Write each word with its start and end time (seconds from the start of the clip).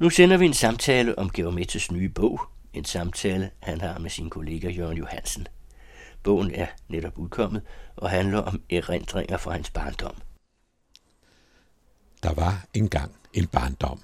Nu 0.00 0.10
sender 0.10 0.36
vi 0.36 0.46
en 0.46 0.54
samtale 0.54 1.18
om 1.18 1.30
Geomettes 1.30 1.90
nye 1.90 2.08
bog. 2.08 2.40
En 2.72 2.84
samtale, 2.84 3.50
han 3.58 3.80
har 3.80 3.98
med 3.98 4.10
sin 4.10 4.30
kollega 4.30 4.70
Jørgen 4.70 4.98
Johansen. 4.98 5.46
Bogen 6.22 6.54
er 6.54 6.66
netop 6.88 7.18
udkommet 7.18 7.62
og 7.96 8.10
handler 8.10 8.38
om 8.38 8.62
erindringer 8.70 9.36
fra 9.36 9.52
hans 9.52 9.70
barndom. 9.70 10.14
Der 12.22 12.34
var 12.34 12.66
engang 12.74 13.16
en 13.32 13.46
barndom. 13.46 14.00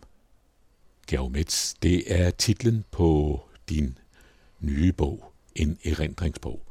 Geomets, 1.08 1.74
det 1.82 2.20
er 2.20 2.30
titlen 2.30 2.84
på 2.90 3.40
din 3.68 3.98
nye 4.60 4.92
bog, 4.92 5.32
en 5.54 5.78
erindringsbog. 5.84 6.62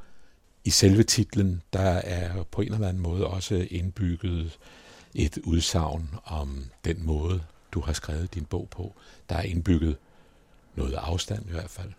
I 0.64 0.70
selve 0.70 1.04
titlen, 1.04 1.62
der 1.74 1.90
er 1.92 2.44
på 2.44 2.62
en 2.62 2.74
eller 2.74 2.88
anden 2.88 3.04
måde 3.04 3.28
også 3.28 3.68
indbygget 3.72 4.60
et 5.14 5.38
udsagn 5.38 6.10
om 6.24 6.64
den 6.86 7.06
måde, 7.06 7.44
du 7.76 7.80
har 7.82 7.94
skrevet 7.94 8.34
din 8.34 8.46
bog 8.46 8.68
på. 8.72 8.94
Der 9.30 9.36
er 9.36 9.42
indbygget 9.42 9.98
noget 10.76 10.94
afstand 10.94 11.46
i 11.48 11.52
hvert 11.52 11.70
fald. 11.70 11.92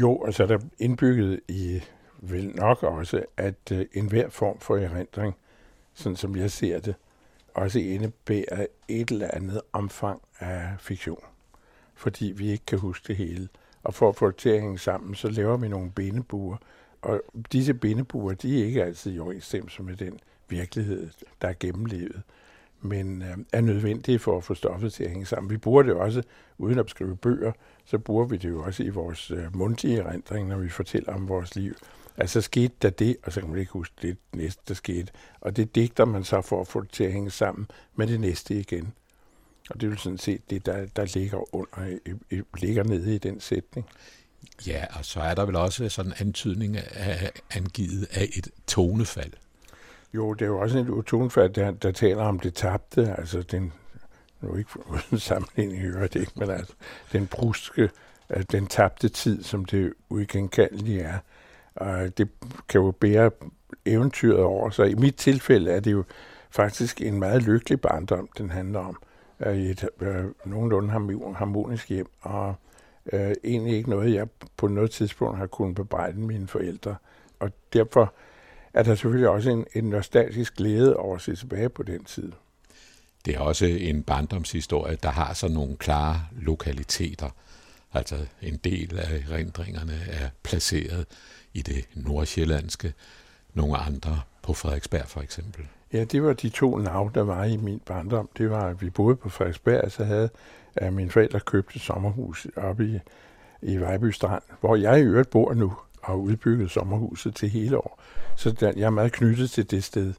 Jo, 0.00 0.24
altså 0.24 0.46
der 0.46 0.54
er 0.54 0.62
indbygget 0.78 1.40
i 1.48 1.82
vel 2.18 2.48
nok 2.48 2.82
også, 2.82 3.24
at 3.36 3.72
uh, 3.72 3.80
enhver 3.92 4.28
form 4.28 4.58
for 4.58 4.76
erindring, 4.76 5.36
sådan 5.94 6.16
som 6.16 6.36
jeg 6.36 6.50
ser 6.50 6.80
det, 6.80 6.94
også 7.54 7.78
indebærer 7.78 8.66
et 8.88 9.10
eller 9.10 9.30
andet 9.32 9.60
omfang 9.72 10.22
af 10.38 10.74
fiktion. 10.78 11.24
Fordi 11.94 12.32
vi 12.36 12.50
ikke 12.50 12.66
kan 12.66 12.78
huske 12.78 13.08
det 13.08 13.16
hele. 13.16 13.48
Og 13.82 13.94
for 13.94 14.08
at 14.08 14.16
få 14.16 14.26
det 14.26 14.36
til 14.36 14.48
at 14.48 14.60
hænge 14.60 14.78
sammen, 14.78 15.14
så 15.14 15.28
laver 15.28 15.56
vi 15.56 15.68
nogle 15.68 15.90
bindebuer. 15.90 16.56
Og 17.02 17.20
disse 17.52 17.74
bindebuer, 17.74 18.34
de 18.34 18.60
er 18.60 18.66
ikke 18.66 18.84
altid 18.84 19.14
i 19.14 19.18
overensstemmelse 19.18 19.82
med 19.82 19.96
den 19.96 20.20
virkelighed, 20.48 21.10
der 21.42 21.48
er 21.48 21.54
gennemlevet 21.60 22.22
men 22.80 23.22
øh, 23.22 23.36
er 23.52 23.60
nødvendige 23.60 24.18
for 24.18 24.36
at 24.36 24.44
få 24.44 24.54
stoffet 24.54 24.92
til 24.92 25.04
at 25.04 25.10
hænge 25.10 25.26
sammen. 25.26 25.50
Vi 25.50 25.56
bruger 25.56 25.82
det 25.82 25.92
også, 25.92 26.22
uden 26.58 26.78
at 26.78 26.90
skrive 26.90 27.16
bøger, 27.16 27.52
så 27.84 27.98
bruger 27.98 28.24
vi 28.24 28.36
det 28.36 28.48
jo 28.48 28.62
også 28.62 28.82
i 28.82 28.88
vores 28.88 29.30
øh, 29.30 29.56
mundtige 29.56 29.98
erindring, 29.98 30.48
når 30.48 30.58
vi 30.58 30.68
fortæller 30.68 31.14
om 31.14 31.28
vores 31.28 31.56
liv. 31.56 31.74
Altså 32.16 32.40
skete 32.40 32.74
der 32.82 32.90
det, 32.90 33.16
og 33.22 33.32
så 33.32 33.40
kan 33.40 33.50
man 33.50 33.58
ikke 33.58 33.72
huske 33.72 33.94
det 34.02 34.16
næste, 34.32 34.62
der 34.68 34.74
skete. 34.74 35.12
Og 35.40 35.56
det 35.56 35.74
digter 35.74 36.04
man 36.04 36.24
så 36.24 36.40
for 36.40 36.60
at 36.60 36.66
få 36.66 36.80
det 36.80 36.90
til 36.90 37.04
at 37.04 37.12
hænge 37.12 37.30
sammen 37.30 37.66
med 37.96 38.06
det 38.06 38.20
næste 38.20 38.54
igen. 38.54 38.92
Og 39.70 39.80
det 39.80 39.86
er 39.86 39.90
jo 39.90 39.96
sådan 39.96 40.18
set 40.18 40.50
det, 40.50 40.66
der, 40.66 40.86
der 40.96 41.18
ligger, 41.18 41.54
under, 41.54 41.98
øh, 42.06 42.14
øh, 42.30 42.42
ligger 42.58 42.84
nede 42.84 43.14
i 43.14 43.18
den 43.18 43.40
sætning. 43.40 43.86
Ja, 44.66 44.84
og 44.98 45.04
så 45.04 45.20
er 45.20 45.34
der 45.34 45.46
vel 45.46 45.56
også 45.56 45.88
sådan 45.88 46.12
en 46.12 46.16
antydning 46.26 46.76
af, 46.76 47.30
angivet 47.50 48.08
af 48.10 48.28
et 48.36 48.48
tonefald. 48.66 49.32
Jo, 50.14 50.34
det 50.34 50.42
er 50.42 50.46
jo 50.46 50.58
også 50.60 50.78
en 50.78 50.90
utonfald, 50.90 51.52
der, 51.52 51.70
der 51.70 51.90
taler 51.90 52.22
om 52.22 52.38
det 52.38 52.54
tabte, 52.54 53.14
altså 53.18 53.42
den, 53.42 53.72
nu 54.40 54.56
ikke 54.56 54.70
uden 54.90 55.18
sammenligning 55.18 55.82
hører 55.82 56.06
det 56.06 56.20
ikke, 56.20 56.32
men 56.36 56.50
altså 56.50 56.74
den 57.12 57.26
bruske, 57.26 57.90
øh, 58.30 58.42
den 58.52 58.66
tabte 58.66 59.08
tid, 59.08 59.42
som 59.42 59.64
det 59.64 59.92
uigenkaldelige 60.08 61.00
er. 61.00 61.18
Og 61.74 62.18
det 62.18 62.28
kan 62.68 62.80
jo 62.80 62.90
bære 62.90 63.30
eventyret 63.86 64.42
over 64.42 64.70
sig. 64.70 64.90
I 64.90 64.94
mit 64.94 65.16
tilfælde 65.16 65.70
er 65.70 65.80
det 65.80 65.92
jo 65.92 66.04
faktisk 66.50 67.00
en 67.00 67.18
meget 67.18 67.42
lykkelig 67.42 67.80
barndom, 67.80 68.28
den 68.38 68.50
handler 68.50 68.80
om. 68.80 68.96
Øh, 69.40 69.56
I 69.56 69.70
et 69.70 69.88
øh, 70.00 70.24
nogenlunde 70.44 70.90
harmonisk 71.34 71.88
hjem, 71.88 72.06
og 72.20 72.54
øh, 73.12 73.32
egentlig 73.44 73.74
ikke 73.76 73.90
noget, 73.90 74.14
jeg 74.14 74.28
på 74.56 74.68
noget 74.68 74.90
tidspunkt 74.90 75.38
har 75.38 75.46
kunnet 75.46 75.74
bebrejde 75.74 76.20
mine 76.20 76.48
forældre. 76.48 76.96
Og 77.40 77.50
derfor 77.72 78.14
er 78.74 78.82
der 78.82 78.94
selvfølgelig 78.94 79.28
også 79.28 79.50
en, 79.50 79.66
en 79.74 79.84
nostalgisk 79.84 80.56
glæde 80.56 80.96
over 80.96 81.16
at 81.16 81.22
se 81.22 81.36
tilbage 81.36 81.68
på 81.68 81.82
den 81.82 82.04
tid. 82.04 82.32
Det 83.24 83.34
er 83.34 83.40
også 83.40 83.66
en 83.66 84.02
barndomshistorie, 84.02 84.98
der 85.02 85.10
har 85.10 85.34
så 85.34 85.48
nogle 85.48 85.76
klare 85.76 86.20
lokaliteter. 86.40 87.30
Altså 87.92 88.16
en 88.42 88.56
del 88.56 88.98
af 88.98 89.22
erindringerne 89.30 89.98
er 90.08 90.28
placeret 90.42 91.06
i 91.54 91.62
det 91.62 91.88
nordsjællandske, 91.94 92.92
nogle 93.54 93.76
andre 93.76 94.20
på 94.42 94.52
Frederiksberg 94.52 95.08
for 95.08 95.20
eksempel. 95.20 95.66
Ja, 95.92 96.04
det 96.04 96.22
var 96.22 96.32
de 96.32 96.48
to 96.48 96.76
navne, 96.78 97.10
der 97.14 97.22
var 97.22 97.44
i 97.44 97.56
min 97.56 97.80
barndom. 97.86 98.28
Det 98.38 98.50
var, 98.50 98.66
at 98.66 98.82
vi 98.82 98.90
boede 98.90 99.16
på 99.16 99.28
Frederiksberg, 99.28 99.92
så 99.92 100.04
havde 100.04 100.30
at 100.76 100.92
mine 100.92 101.10
forældre 101.10 101.40
købt 101.40 101.76
et 101.76 101.82
sommerhus 101.82 102.46
oppe 102.56 102.86
i, 102.86 102.98
i 103.62 103.76
Vejby 103.76 104.10
Strand, 104.10 104.42
hvor 104.60 104.76
jeg 104.76 105.00
i 105.00 105.02
øvrigt 105.02 105.30
bor 105.30 105.54
nu 105.54 105.72
og 106.02 106.22
udbygget 106.22 106.70
sommerhuset 106.70 107.34
til 107.34 107.48
hele 107.48 107.78
år. 107.78 108.00
Så 108.36 108.50
der, 108.50 108.72
jeg 108.76 108.86
er 108.86 108.90
meget 108.90 109.12
knyttet 109.12 109.50
til 109.50 109.70
det 109.70 109.84
sted. 109.84 110.12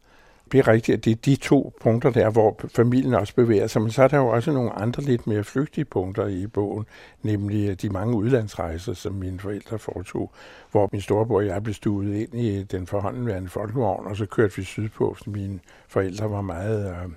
Det 0.51 0.59
er 0.59 0.67
rigtigt, 0.67 0.97
at 0.97 1.05
det 1.05 1.11
er 1.11 1.15
de 1.15 1.35
to 1.35 1.73
punkter 1.81 2.09
der, 2.09 2.29
hvor 2.29 2.59
familien 2.75 3.13
også 3.13 3.35
bevæger 3.35 3.67
sig, 3.67 3.81
men 3.81 3.91
så 3.91 4.03
er 4.03 4.07
der 4.07 4.17
jo 4.17 4.27
også 4.27 4.51
nogle 4.51 4.71
andre 4.71 5.03
lidt 5.03 5.27
mere 5.27 5.43
flygtige 5.43 5.85
punkter 5.85 6.27
i 6.27 6.47
bogen, 6.47 6.85
nemlig 7.23 7.69
øh, 7.69 7.75
de 7.75 7.89
mange 7.89 8.15
udlandsrejser, 8.15 8.93
som 8.93 9.13
mine 9.13 9.39
forældre 9.39 9.79
foretog, 9.79 10.31
hvor 10.71 10.89
min 10.91 11.01
storebror 11.01 11.37
og 11.37 11.45
jeg 11.45 11.63
blev 11.63 11.73
stuet 11.73 12.15
ind 12.15 12.35
i 12.35 12.63
den 12.63 12.87
forhåndenværende 12.87 13.49
folkevogn, 13.49 14.07
og 14.07 14.17
så 14.17 14.25
kørte 14.25 14.55
vi 14.55 14.63
sydpå, 14.63 15.13
fordi 15.17 15.29
mine 15.29 15.59
forældre 15.87 16.31
var 16.31 16.41
meget... 16.41 16.89
Øh, 16.89 17.11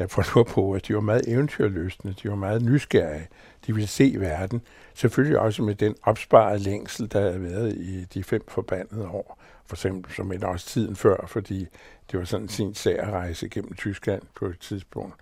jeg 0.00 0.10
forstår 0.10 0.42
på, 0.42 0.72
at 0.72 0.88
de 0.88 0.94
var 0.94 1.00
meget 1.00 1.28
eventyrløsende, 1.28 2.14
de 2.22 2.28
var 2.28 2.36
meget 2.36 2.62
nysgerrige, 2.62 3.28
de 3.66 3.74
ville 3.74 3.88
se 3.88 4.14
verden. 4.18 4.62
Selvfølgelig 4.94 5.38
også 5.38 5.62
med 5.62 5.74
den 5.74 5.94
opsparede 6.02 6.58
længsel, 6.58 7.12
der 7.12 7.20
havde 7.20 7.42
været 7.42 7.74
i 7.74 8.04
de 8.04 8.24
fem 8.24 8.42
forbandede 8.48 9.08
år, 9.08 9.42
for 9.66 9.76
eksempel 9.76 10.14
som 10.14 10.32
et 10.32 10.44
også 10.44 10.66
tiden 10.66 10.96
før, 10.96 11.26
fordi 11.26 11.66
det 12.10 12.18
var 12.18 12.24
sådan 12.24 12.48
sin 12.48 12.74
særrejse 12.74 13.48
gennem 13.48 13.74
Tyskland 13.74 14.22
på 14.34 14.46
et 14.46 14.58
tidspunkt. 14.60 15.14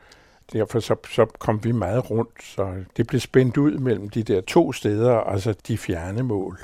Derfor 0.53 0.81
så, 0.81 0.97
så 1.11 1.27
kom 1.39 1.65
vi 1.65 1.73
meget 1.73 2.11
rundt, 2.11 2.45
så 2.45 2.85
det 2.97 3.07
blev 3.07 3.21
spændt 3.21 3.57
ud 3.57 3.79
mellem 3.79 4.11
de 4.11 4.23
der 4.23 4.41
to 4.41 4.73
steder, 4.73 5.15
altså 5.15 5.55
de 5.69 5.79
fjerne 5.79 6.23
mål. 6.23 6.59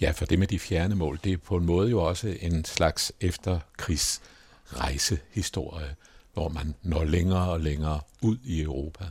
Ja, 0.00 0.10
for 0.10 0.24
det 0.24 0.38
med 0.38 0.46
de 0.46 0.58
fjerne 0.58 0.94
mål, 0.94 1.18
det 1.24 1.32
er 1.32 1.36
på 1.36 1.56
en 1.56 1.66
måde 1.66 1.90
jo 1.90 2.02
også 2.02 2.36
en 2.40 2.64
slags 2.64 3.12
efterkrigsrejsehistorie 3.20 5.94
hvor 6.34 6.48
man 6.48 6.74
når 6.82 7.04
længere 7.04 7.50
og 7.50 7.60
længere 7.60 8.00
ud 8.22 8.36
i 8.44 8.62
Europa. 8.62 9.04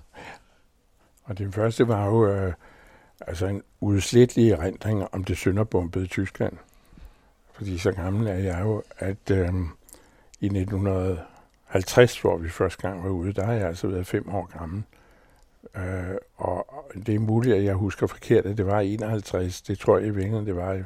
Og 1.24 1.38
den 1.38 1.54
første 1.54 1.88
var 1.88 2.06
jo 2.06 2.28
øh, 2.28 2.54
altså 3.22 3.46
en 3.46 3.64
udslættelig 3.80 4.52
erindring 4.52 5.08
om 5.14 5.24
det 5.24 5.38
sønderbombede 5.38 6.08
Tyskland. 6.08 6.54
Fordi 7.54 7.78
så 7.78 7.92
gammel 7.92 8.28
er 8.28 8.34
jeg 8.34 8.60
jo, 8.62 8.84
at 8.98 9.32
øh, 9.32 9.54
i 10.40 10.46
1950, 10.46 12.22
hvor 12.22 12.38
vi 12.38 12.50
første 12.50 12.82
gang 12.82 13.04
var 13.04 13.10
ude, 13.10 13.34
der 13.34 13.46
har 13.46 13.54
jeg 13.54 13.68
altså 13.68 13.88
været 13.88 14.08
fem 14.08 14.30
år 14.30 14.50
gammel. 14.60 14.84
Øh, 15.76 16.16
og 16.36 16.86
det 17.06 17.16
er 17.16 17.20
muligt, 17.20 17.56
at 17.56 17.64
jeg 17.64 17.74
husker 17.74 18.08
forkert, 18.08 18.46
at 18.46 18.58
det 18.58 18.66
var 18.66 18.80
51. 18.80 19.62
Det 19.62 19.80
tror 19.80 19.98
jeg 19.98 20.08
i 20.08 20.10
virkeligheden, 20.10 20.46
det 20.46 20.56
var 20.56 20.74
jo. 20.74 20.84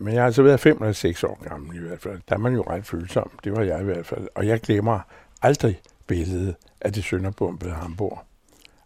Men 0.00 0.14
jeg 0.14 0.22
har 0.22 0.26
altså 0.26 0.42
været 0.42 0.60
fem 0.60 0.76
eller 0.76 0.92
seks 0.92 1.24
år 1.24 1.48
gammel 1.48 1.76
i 1.76 1.80
hvert 1.80 2.00
fald. 2.00 2.20
Der 2.28 2.34
er 2.34 2.38
man 2.38 2.54
jo 2.54 2.62
ret 2.62 2.86
følsom. 2.86 3.30
Det 3.44 3.52
var 3.52 3.62
jeg 3.62 3.80
i 3.80 3.84
hvert 3.84 4.06
fald. 4.06 4.28
Og 4.34 4.46
jeg 4.46 4.60
glemmer 4.60 5.00
aldrig 5.42 5.80
billede 6.06 6.54
af 6.80 6.92
det 6.92 7.04
sønderbombede 7.04 7.72
Hamburg. 7.72 8.18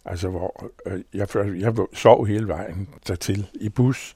Altså, 0.05 0.29
hvor 0.29 0.69
øh, 0.85 1.01
jeg, 1.13 1.27
jeg 1.35 1.75
sov 1.93 2.25
hele 2.25 2.47
vejen 2.47 2.89
dertil 3.07 3.47
i 3.53 3.69
bus, 3.69 4.15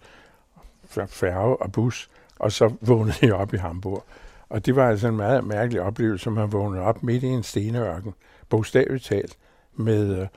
færge 1.08 1.58
og 1.58 1.72
bus, 1.72 2.10
og 2.40 2.52
så 2.52 2.74
vågnede 2.82 3.18
jeg 3.22 3.34
op 3.34 3.54
i 3.54 3.58
Hamburg. 3.58 4.04
Og 4.50 4.66
det 4.66 4.76
var 4.76 4.90
altså 4.90 5.08
en 5.08 5.16
meget 5.16 5.44
mærkelig 5.44 5.82
oplevelse, 5.82 6.24
som 6.24 6.34
man 6.34 6.52
vågnede 6.52 6.84
op 6.84 7.04
midt 7.04 7.24
i 7.24 7.28
en 7.28 7.44
stenørken, 7.44 8.14
bogstaveligt 8.50 9.04
talt, 9.04 9.38
med 9.76 10.22
øh, 10.22 10.28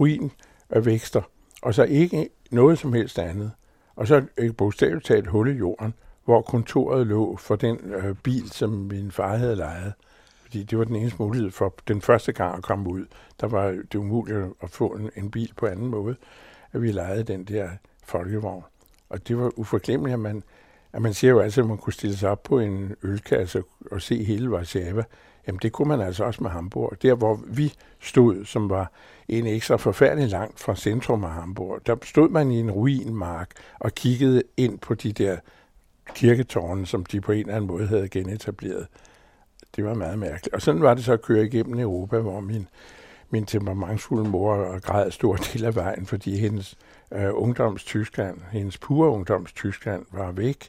ruin 0.00 0.32
af 0.70 0.86
vækster, 0.86 1.22
og 1.62 1.74
så 1.74 1.82
ikke 1.82 2.28
noget 2.50 2.78
som 2.78 2.92
helst 2.92 3.18
andet. 3.18 3.52
Og 3.96 4.06
så 4.06 4.24
et 4.38 4.56
bogstaveligt 4.56 5.04
talt 5.04 5.26
hul 5.26 5.48
i 5.48 5.58
jorden, 5.58 5.94
hvor 6.24 6.42
kontoret 6.42 7.06
lå 7.06 7.36
for 7.36 7.56
den 7.56 7.78
øh, 7.78 8.14
bil, 8.14 8.50
som 8.50 8.70
min 8.70 9.10
far 9.10 9.36
havde 9.36 9.56
lejet 9.56 9.92
fordi 10.52 10.62
det 10.62 10.78
var 10.78 10.84
den 10.84 10.96
eneste 10.96 11.22
mulighed 11.22 11.50
for 11.50 11.74
den 11.88 12.00
første 12.00 12.32
gang 12.32 12.56
at 12.56 12.62
komme 12.62 12.90
ud. 12.90 13.04
Der 13.40 13.46
var 13.46 13.70
det 13.70 13.94
umuligt 13.94 14.38
at 14.62 14.70
få 14.70 14.88
en, 14.88 15.10
en 15.16 15.30
bil 15.30 15.52
på 15.56 15.66
anden 15.66 15.86
måde, 15.86 16.16
at 16.72 16.82
vi 16.82 16.92
lejede 16.92 17.24
den 17.24 17.44
der 17.44 17.68
folkevogn. 18.04 18.64
Og 19.08 19.28
det 19.28 19.38
var 19.38 19.50
uforglemmeligt, 19.56 20.14
at 20.14 20.20
man, 20.20 20.42
at 20.92 21.02
man 21.02 21.14
siger 21.14 21.30
jo 21.30 21.40
altid, 21.40 21.62
at 21.62 21.68
man 21.68 21.78
kunne 21.78 21.92
stille 21.92 22.16
sig 22.16 22.30
op 22.30 22.42
på 22.42 22.58
en 22.58 22.94
ølkasse 23.02 23.62
og 23.90 24.02
se 24.02 24.24
hele 24.24 24.50
Warszawa. 24.50 25.04
Jamen 25.46 25.58
det 25.62 25.72
kunne 25.72 25.88
man 25.88 26.00
altså 26.00 26.24
også 26.24 26.42
med 26.42 26.50
Hamburg. 26.50 27.02
Der 27.02 27.14
hvor 27.14 27.40
vi 27.46 27.74
stod, 28.00 28.44
som 28.44 28.70
var 28.70 28.92
en 29.28 29.46
ikke 29.46 29.66
så 29.66 29.76
forfærdelig 29.76 30.30
langt 30.30 30.60
fra 30.60 30.76
centrum 30.76 31.24
af 31.24 31.30
Hamburg, 31.30 31.86
der 31.86 31.96
stod 32.02 32.28
man 32.28 32.50
i 32.50 32.60
en 32.60 32.70
ruinmark 32.70 33.50
og 33.80 33.92
kiggede 33.92 34.42
ind 34.56 34.78
på 34.78 34.94
de 34.94 35.12
der 35.12 35.36
kirketårne, 36.14 36.86
som 36.86 37.04
de 37.04 37.20
på 37.20 37.32
en 37.32 37.40
eller 37.40 37.54
anden 37.54 37.68
måde 37.68 37.86
havde 37.86 38.08
genetableret 38.08 38.86
det 39.76 39.84
var 39.84 39.94
meget 39.94 40.18
mærkeligt. 40.18 40.54
Og 40.54 40.62
sådan 40.62 40.82
var 40.82 40.94
det 40.94 41.04
så 41.04 41.12
at 41.12 41.22
køre 41.22 41.44
igennem 41.44 41.78
Europa, 41.78 42.18
hvor 42.18 42.40
min, 42.40 42.68
min 43.30 43.46
temperamentsfulde 43.46 44.28
mor 44.28 44.78
græd 44.78 45.10
stor 45.10 45.36
del 45.36 45.64
af 45.64 45.74
vejen, 45.74 46.06
fordi 46.06 46.36
hendes 46.36 46.76
øh, 47.12 47.30
ungdoms 47.32 47.84
Tyskland, 47.84 48.38
hendes 48.52 48.78
pure 48.78 49.10
ungdoms 49.10 49.52
Tyskland 49.52 50.06
var 50.12 50.32
væk. 50.32 50.68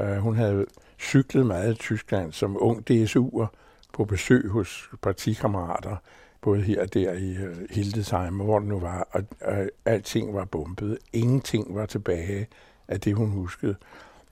Øh, 0.00 0.16
hun 0.16 0.36
havde 0.36 0.66
cyklet 0.98 1.46
meget 1.46 1.74
i 1.74 1.78
Tyskland 1.78 2.32
som 2.32 2.56
ung 2.60 2.90
DSU'er 2.90 3.46
på 3.92 4.04
besøg 4.04 4.48
hos 4.48 4.90
partikammerater, 5.02 5.96
både 6.40 6.60
her 6.60 6.82
og 6.82 6.94
der 6.94 7.12
i 7.12 7.36
uh, 7.46 7.56
Hildesheim, 7.70 8.34
hvor 8.34 8.58
det 8.58 8.68
nu 8.68 8.78
var, 8.78 9.08
og 9.10 9.22
uh, 9.48 9.66
alting 9.84 10.34
var 10.34 10.44
bumpet. 10.44 10.98
Ingenting 11.12 11.74
var 11.74 11.86
tilbage 11.86 12.46
af 12.88 13.00
det, 13.00 13.14
hun 13.14 13.30
huskede. 13.30 13.76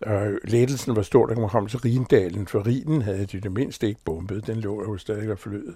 Uh, 0.06 0.36
lettelsen 0.44 0.96
var 0.96 1.02
stor, 1.02 1.26
da 1.26 1.34
man 1.34 1.48
kom 1.48 1.66
til 1.66 1.78
Rindalen, 1.78 2.46
for 2.46 2.66
Riden 2.66 3.02
havde 3.02 3.26
de 3.26 3.40
det 3.40 3.52
mindste 3.52 3.86
ikke 3.86 4.00
bombet. 4.04 4.46
Den 4.46 4.60
lå 4.60 4.82
jo 4.82 4.96
stadig 4.96 5.30
og 5.30 5.38
flød. 5.38 5.74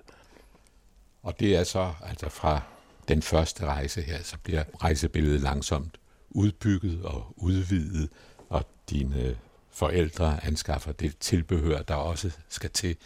Og 1.22 1.40
det 1.40 1.56
er 1.56 1.64
så 1.64 1.92
altså 2.02 2.28
fra 2.28 2.60
den 3.08 3.22
første 3.22 3.64
rejse 3.66 4.00
her, 4.00 4.22
så 4.22 4.36
bliver 4.42 4.64
rejsebilledet 4.82 5.40
langsomt 5.40 5.98
udbygget 6.30 7.02
og 7.04 7.34
udvidet, 7.36 8.08
og 8.48 8.64
dine 8.90 9.36
forældre 9.70 10.44
anskaffer 10.44 10.92
det 10.92 11.19
tilbehør, 11.20 11.82
der 11.82 11.94
også 11.94 12.30
skal 12.48 12.70
til 12.70 12.96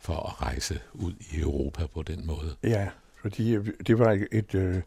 for 0.00 0.14
at 0.14 0.42
rejse 0.42 0.80
ud 0.94 1.12
i 1.20 1.40
Europa 1.40 1.86
på 1.86 2.02
den 2.02 2.26
måde. 2.26 2.56
Ja, 2.62 2.88
fordi 3.22 3.56
det 3.86 3.98
var 3.98 4.18
et, 4.32 4.54
øh, 4.54 4.82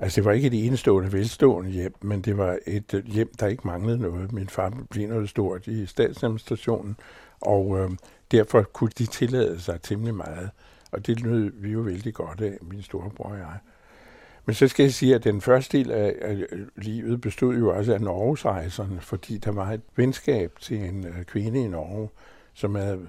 altså 0.00 0.16
det 0.16 0.24
var 0.24 0.32
ikke 0.32 0.46
et 0.46 0.66
enestående, 0.66 1.12
velstående 1.12 1.70
hjem, 1.70 1.94
men 2.00 2.20
det 2.20 2.38
var 2.38 2.58
et 2.66 2.94
øh, 2.94 3.06
hjem, 3.06 3.30
der 3.40 3.46
ikke 3.46 3.66
manglede 3.66 3.98
noget. 3.98 4.32
Min 4.32 4.48
far 4.48 4.72
blev 4.90 5.08
noget 5.08 5.28
stort 5.28 5.66
i 5.66 5.86
statsadministrationen, 5.86 6.96
og 7.40 7.78
øh, 7.78 7.90
derfor 8.30 8.62
kunne 8.62 8.90
de 8.98 9.06
tillade 9.06 9.60
sig 9.60 9.82
temmelig 9.82 10.14
meget. 10.14 10.50
Og 10.92 11.06
det 11.06 11.24
nød 11.24 11.52
vi 11.54 11.70
jo 11.70 11.80
vældig 11.80 12.14
godt 12.14 12.40
af, 12.40 12.58
min 12.60 12.82
storebror 12.82 13.30
og 13.30 13.38
jeg. 13.38 13.58
Men 14.46 14.54
så 14.54 14.68
skal 14.68 14.82
jeg 14.82 14.92
sige, 14.92 15.14
at 15.14 15.24
den 15.24 15.40
første 15.40 15.78
del 15.78 15.90
af, 15.90 16.14
af 16.20 16.36
livet 16.76 17.20
bestod 17.20 17.54
jo 17.54 17.76
også 17.76 17.94
af 17.94 18.00
Norgesrejserne, 18.00 19.00
fordi 19.00 19.38
der 19.38 19.50
var 19.50 19.72
et 19.72 19.80
venskab 19.96 20.52
til 20.60 20.84
en 20.84 21.06
øh, 21.06 21.24
kvinde 21.24 21.64
i 21.64 21.68
Norge, 21.68 22.08
som 22.54 22.74
havde 22.74 23.08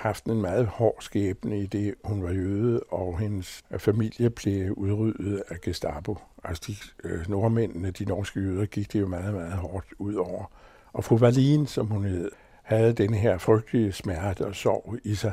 haft 0.00 0.24
en 0.24 0.40
meget 0.40 0.66
hård 0.66 0.96
skæbne 1.00 1.60
i 1.60 1.66
det, 1.66 1.94
hun 2.04 2.22
var 2.22 2.30
jøde, 2.30 2.80
og 2.80 3.18
hendes 3.18 3.64
familie 3.78 4.30
blev 4.30 4.72
udryddet 4.72 5.42
af 5.48 5.60
Gestapo. 5.60 6.18
Altså 6.44 6.62
de 6.66 7.08
øh, 7.08 7.28
nordmændene, 7.28 7.90
de 7.90 8.04
norske 8.04 8.40
jøder, 8.40 8.66
gik 8.66 8.92
det 8.92 9.00
jo 9.00 9.06
meget, 9.06 9.34
meget 9.34 9.52
hårdt 9.52 9.86
ud 9.98 10.14
over. 10.14 10.44
Og 10.92 11.04
fru 11.04 11.16
Valin, 11.16 11.66
som 11.66 11.86
hun 11.86 12.04
hed, 12.04 12.30
havde 12.62 12.92
den 12.92 13.14
her 13.14 13.38
frygtelige 13.38 13.92
smerte 13.92 14.46
og 14.46 14.54
sorg 14.54 14.96
i 15.04 15.14
sig, 15.14 15.32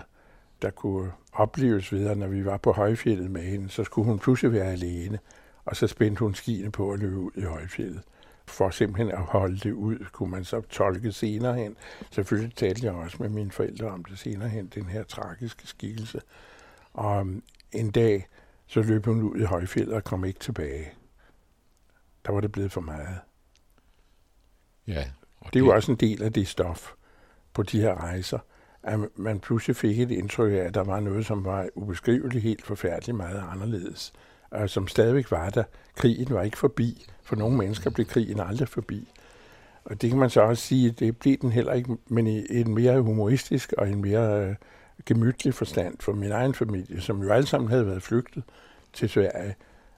der 0.62 0.69
kunne 0.69 1.12
opleves 1.34 1.92
videre, 1.92 2.16
når 2.16 2.28
vi 2.28 2.46
var 2.46 2.58
på 2.58 2.72
højfjellet 2.72 3.31
med 3.31 3.42
hende, 3.42 3.69
så 3.69 3.84
skulle 3.84 4.06
hun 4.06 4.19
pludselig 4.19 4.54
være 4.54 4.72
alene, 4.72 5.19
og 5.66 5.75
så 5.75 5.88
spændte 5.88 6.19
hun 6.19 6.36
skiene 6.36 6.72
på 6.72 6.92
at 6.92 7.00
løbe 7.00 7.18
ud 7.18 7.31
i 7.36 7.42
højfjellet. 7.42 8.02
For 8.48 8.70
simpelthen 8.70 9.12
at 9.12 9.22
holde 9.22 9.58
det 9.58 9.72
ud, 9.72 10.06
kunne 10.12 10.32
man 10.32 10.44
så 10.44 10.62
tolke 10.62 11.12
senere 11.12 11.56
hen. 11.56 11.78
Selvfølgelig 12.12 12.56
talte 12.56 12.86
jeg 12.86 12.94
også 12.94 13.18
med 13.20 13.30
mine 13.30 13.52
forældre 13.52 13.88
om 13.88 14.06
det 14.06 14.20
senere 14.20 14.50
hen, 14.50 14.68
den 14.68 14.86
her 14.86 15.04
tragiske 15.04 15.68
skikkelse. 15.68 16.22
Og 16.94 17.18
um, 17.18 17.44
en 17.72 17.92
dag, 17.92 18.28
så 18.68 18.82
løb 18.82 19.06
hun 19.06 19.22
ud 19.22 19.40
i 19.40 19.44
højfjellet 19.44 19.96
og 19.96 20.04
kom 20.04 20.26
ikke 20.26 20.40
tilbage. 20.40 20.92
Der 22.26 22.32
var 22.32 22.42
det 22.42 22.52
blevet 22.52 22.72
for 22.72 22.82
meget. 22.82 23.20
Ja. 24.88 25.06
Og 25.40 25.54
det 25.54 25.60
er 25.60 25.66
jo 25.66 25.76
også 25.76 25.92
en 25.92 25.98
del 25.98 26.24
af 26.24 26.34
det 26.34 26.48
stof 26.48 26.92
på 27.54 27.64
de 27.64 27.82
her 27.82 27.96
rejser– 27.96 28.40
at 28.88 29.00
man 29.16 29.40
pludselig 29.40 29.76
fik 29.76 30.00
et 30.00 30.12
indtryk 30.12 30.52
af, 30.52 30.58
at 30.58 30.74
der 30.74 30.84
var 30.84 31.00
noget, 31.00 31.26
som 31.26 31.46
var 31.46 31.70
ubeskriveligt 31.76 32.44
helt 32.44 32.66
forfærdeligt 32.66 33.18
meget 33.18 33.44
anderledes, 33.52 34.14
øh, 34.56 34.70
som 34.70 34.88
stadigvæk 34.88 35.32
var 35.32 35.50
der. 35.50 35.64
Krigen 35.96 36.34
var 36.34 36.42
ikke 36.42 36.58
forbi. 36.58 37.06
For 37.24 37.36
nogle 37.36 37.58
mennesker 37.58 37.90
blev 37.90 38.06
krigen 38.06 38.40
aldrig 38.40 38.68
forbi. 38.68 39.08
Og 39.86 40.02
det 40.02 40.10
kan 40.10 40.20
man 40.20 40.30
så 40.30 40.42
også 40.42 40.64
sige, 40.64 40.92
det 40.92 41.18
blev 41.18 41.38
den 41.38 41.52
heller 41.52 41.74
ikke, 41.74 41.98
men 42.08 42.28
i 42.28 42.46
en 42.50 42.74
mere 42.74 43.02
humoristisk 43.02 43.74
og 43.78 43.90
en 43.90 44.02
mere 44.02 44.46
øh, 44.46 44.56
gemytlig 45.06 45.54
forstand 45.54 45.96
for 46.00 46.14
min 46.14 46.32
egen 46.32 46.54
familie, 46.54 47.02
som 47.02 47.24
jo 47.24 47.30
alle 47.30 47.48
sammen 47.48 47.70
havde 47.70 47.86
været 47.86 48.04
flygtet 48.04 48.44
til 48.94 49.10
Sverige 49.10 49.56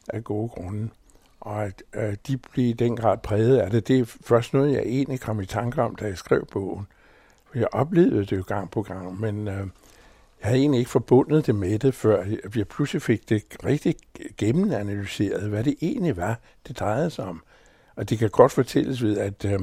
af 0.07 0.23
gode 0.23 0.49
grunde. 0.49 0.89
Og 1.39 1.63
at 1.63 1.83
øh, 1.93 2.15
de 2.27 2.37
blev 2.37 2.65
i 2.65 2.73
den 2.73 2.95
grad 2.95 3.17
præget 3.17 3.57
af 3.57 3.71
det. 3.71 3.87
Det 3.87 3.99
er 3.99 4.05
først 4.05 4.53
noget, 4.53 4.73
jeg 4.73 4.81
egentlig 4.85 5.19
kom 5.19 5.41
i 5.41 5.45
tanke 5.45 5.81
om, 5.81 5.95
da 5.95 6.05
jeg 6.05 6.17
skrev 6.17 6.47
bogen. 6.51 6.87
For 7.45 7.57
Jeg 7.57 7.67
oplevede 7.71 8.25
det 8.25 8.37
jo 8.37 8.43
gang 8.47 8.71
på 8.71 8.81
gang, 8.81 9.19
men 9.19 9.47
øh, 9.47 9.67
jeg 10.41 10.47
havde 10.47 10.59
egentlig 10.59 10.79
ikke 10.79 10.91
forbundet 10.91 11.47
det 11.47 11.55
med 11.55 11.79
det, 11.79 11.93
før 11.93 12.25
jeg 12.55 12.67
pludselig 12.67 13.01
fik 13.01 13.29
det 13.29 13.43
rigtig 13.65 13.95
gennemanalyseret, 14.37 15.49
hvad 15.49 15.63
det 15.63 15.75
egentlig 15.81 16.17
var, 16.17 16.39
det 16.67 16.79
drejede 16.79 17.09
sig 17.09 17.25
om. 17.25 17.43
Og 17.95 18.09
det 18.09 18.19
kan 18.19 18.29
godt 18.29 18.51
fortælles 18.51 19.03
ved, 19.03 19.17
at 19.17 19.45
øh, 19.45 19.59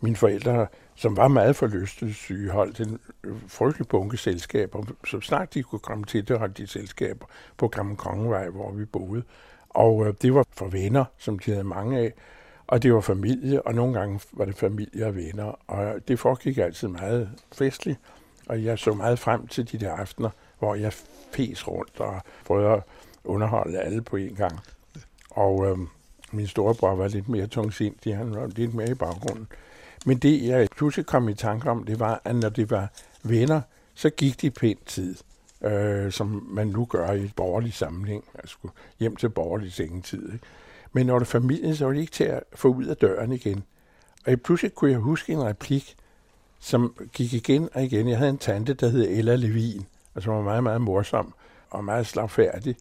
mine 0.00 0.16
forældre, 0.16 0.66
som 0.94 1.16
var 1.16 1.28
meget 1.28 1.56
forlystelsessyge, 1.56 2.50
holdt 2.50 2.80
en 2.80 2.98
øh, 3.24 3.34
frygtelig 3.48 3.88
bunke 3.88 4.16
selskaber. 4.16 4.84
Så 5.06 5.20
snart 5.20 5.54
de 5.54 5.62
kunne 5.62 5.78
komme 5.78 6.04
til 6.04 6.28
det, 6.28 6.38
holdt 6.38 6.58
de 6.58 6.66
selskaber 6.66 7.26
på 7.56 7.68
Gamle 7.68 7.96
Kongevej, 7.96 8.48
hvor 8.48 8.72
vi 8.72 8.84
boede. 8.84 9.22
Og 9.68 10.06
øh, 10.06 10.14
det 10.22 10.34
var 10.34 10.44
for 10.50 10.66
venner, 10.66 11.04
som 11.18 11.38
de 11.38 11.50
havde 11.50 11.64
mange 11.64 11.98
af. 11.98 12.12
Og 12.66 12.82
det 12.82 12.94
var 12.94 13.00
familie, 13.00 13.62
og 13.62 13.74
nogle 13.74 13.98
gange 13.98 14.20
var 14.32 14.44
det 14.44 14.56
familie 14.56 15.06
og 15.06 15.16
venner, 15.16 15.58
og 15.66 16.08
det 16.08 16.18
foregik 16.18 16.58
altid 16.58 16.88
meget 16.88 17.30
festligt. 17.52 17.98
Og 18.46 18.64
jeg 18.64 18.78
så 18.78 18.92
meget 18.92 19.18
frem 19.18 19.46
til 19.46 19.72
de 19.72 19.78
der 19.78 19.92
aftener, 19.92 20.30
hvor 20.58 20.74
jeg 20.74 20.92
fes 21.32 21.68
rundt 21.68 22.00
og 22.00 22.20
prøvede 22.44 22.72
at 22.72 22.82
underholde 23.24 23.78
alle 23.78 24.02
på 24.02 24.16
en 24.16 24.34
gang. 24.34 24.60
Og 25.30 25.66
øh, 25.66 25.78
min 26.32 26.46
storebror 26.46 26.94
var 26.94 27.08
lidt 27.08 27.28
mere 27.28 27.46
tungsindig, 27.46 28.16
han 28.16 28.34
var 28.34 28.46
lidt 28.46 28.74
mere 28.74 28.90
i 28.90 28.94
baggrunden. 28.94 29.48
Men 30.06 30.18
det, 30.18 30.46
jeg 30.46 30.68
pludselig 30.76 31.06
kom 31.06 31.28
i 31.28 31.34
tanke 31.34 31.70
om, 31.70 31.84
det 31.84 32.00
var, 32.00 32.20
at 32.24 32.36
når 32.36 32.48
det 32.48 32.70
var 32.70 32.88
venner, 33.22 33.60
så 33.94 34.10
gik 34.10 34.42
de 34.42 34.50
pænt 34.50 34.86
tid, 34.86 35.16
øh, 35.62 36.12
som 36.12 36.46
man 36.50 36.66
nu 36.66 36.84
gør 36.84 37.12
i 37.12 37.24
et 37.24 37.34
borgerligt 37.36 37.74
sammenhæng, 37.74 38.24
altså 38.34 38.56
hjem 38.98 39.16
til 39.16 39.28
borgerlig 39.28 39.72
sengetid. 39.72 40.32
Ikke? 40.32 40.44
Men 40.92 41.06
når 41.06 41.18
det 41.18 41.28
familien, 41.28 41.76
så 41.76 41.84
var 41.84 41.92
det 41.92 42.00
ikke 42.00 42.12
til 42.12 42.24
at 42.24 42.42
få 42.54 42.68
ud 42.68 42.84
af 42.84 42.96
døren 42.96 43.32
igen. 43.32 43.64
Og 44.26 44.40
pludselig 44.44 44.74
kunne 44.74 44.90
jeg 44.90 45.00
huske 45.00 45.32
en 45.32 45.44
replik, 45.44 45.96
som 46.60 47.08
gik 47.12 47.32
igen 47.32 47.68
og 47.74 47.84
igen. 47.84 48.08
Jeg 48.08 48.18
havde 48.18 48.30
en 48.30 48.38
tante, 48.38 48.74
der 48.74 48.88
hed 48.88 49.08
Ella 49.08 49.34
Levin, 49.34 49.86
og 50.14 50.22
som 50.22 50.34
var 50.34 50.42
meget, 50.42 50.62
meget 50.62 50.80
morsom 50.80 51.34
og 51.70 51.84
meget 51.84 52.06
slagfærdig. 52.06 52.76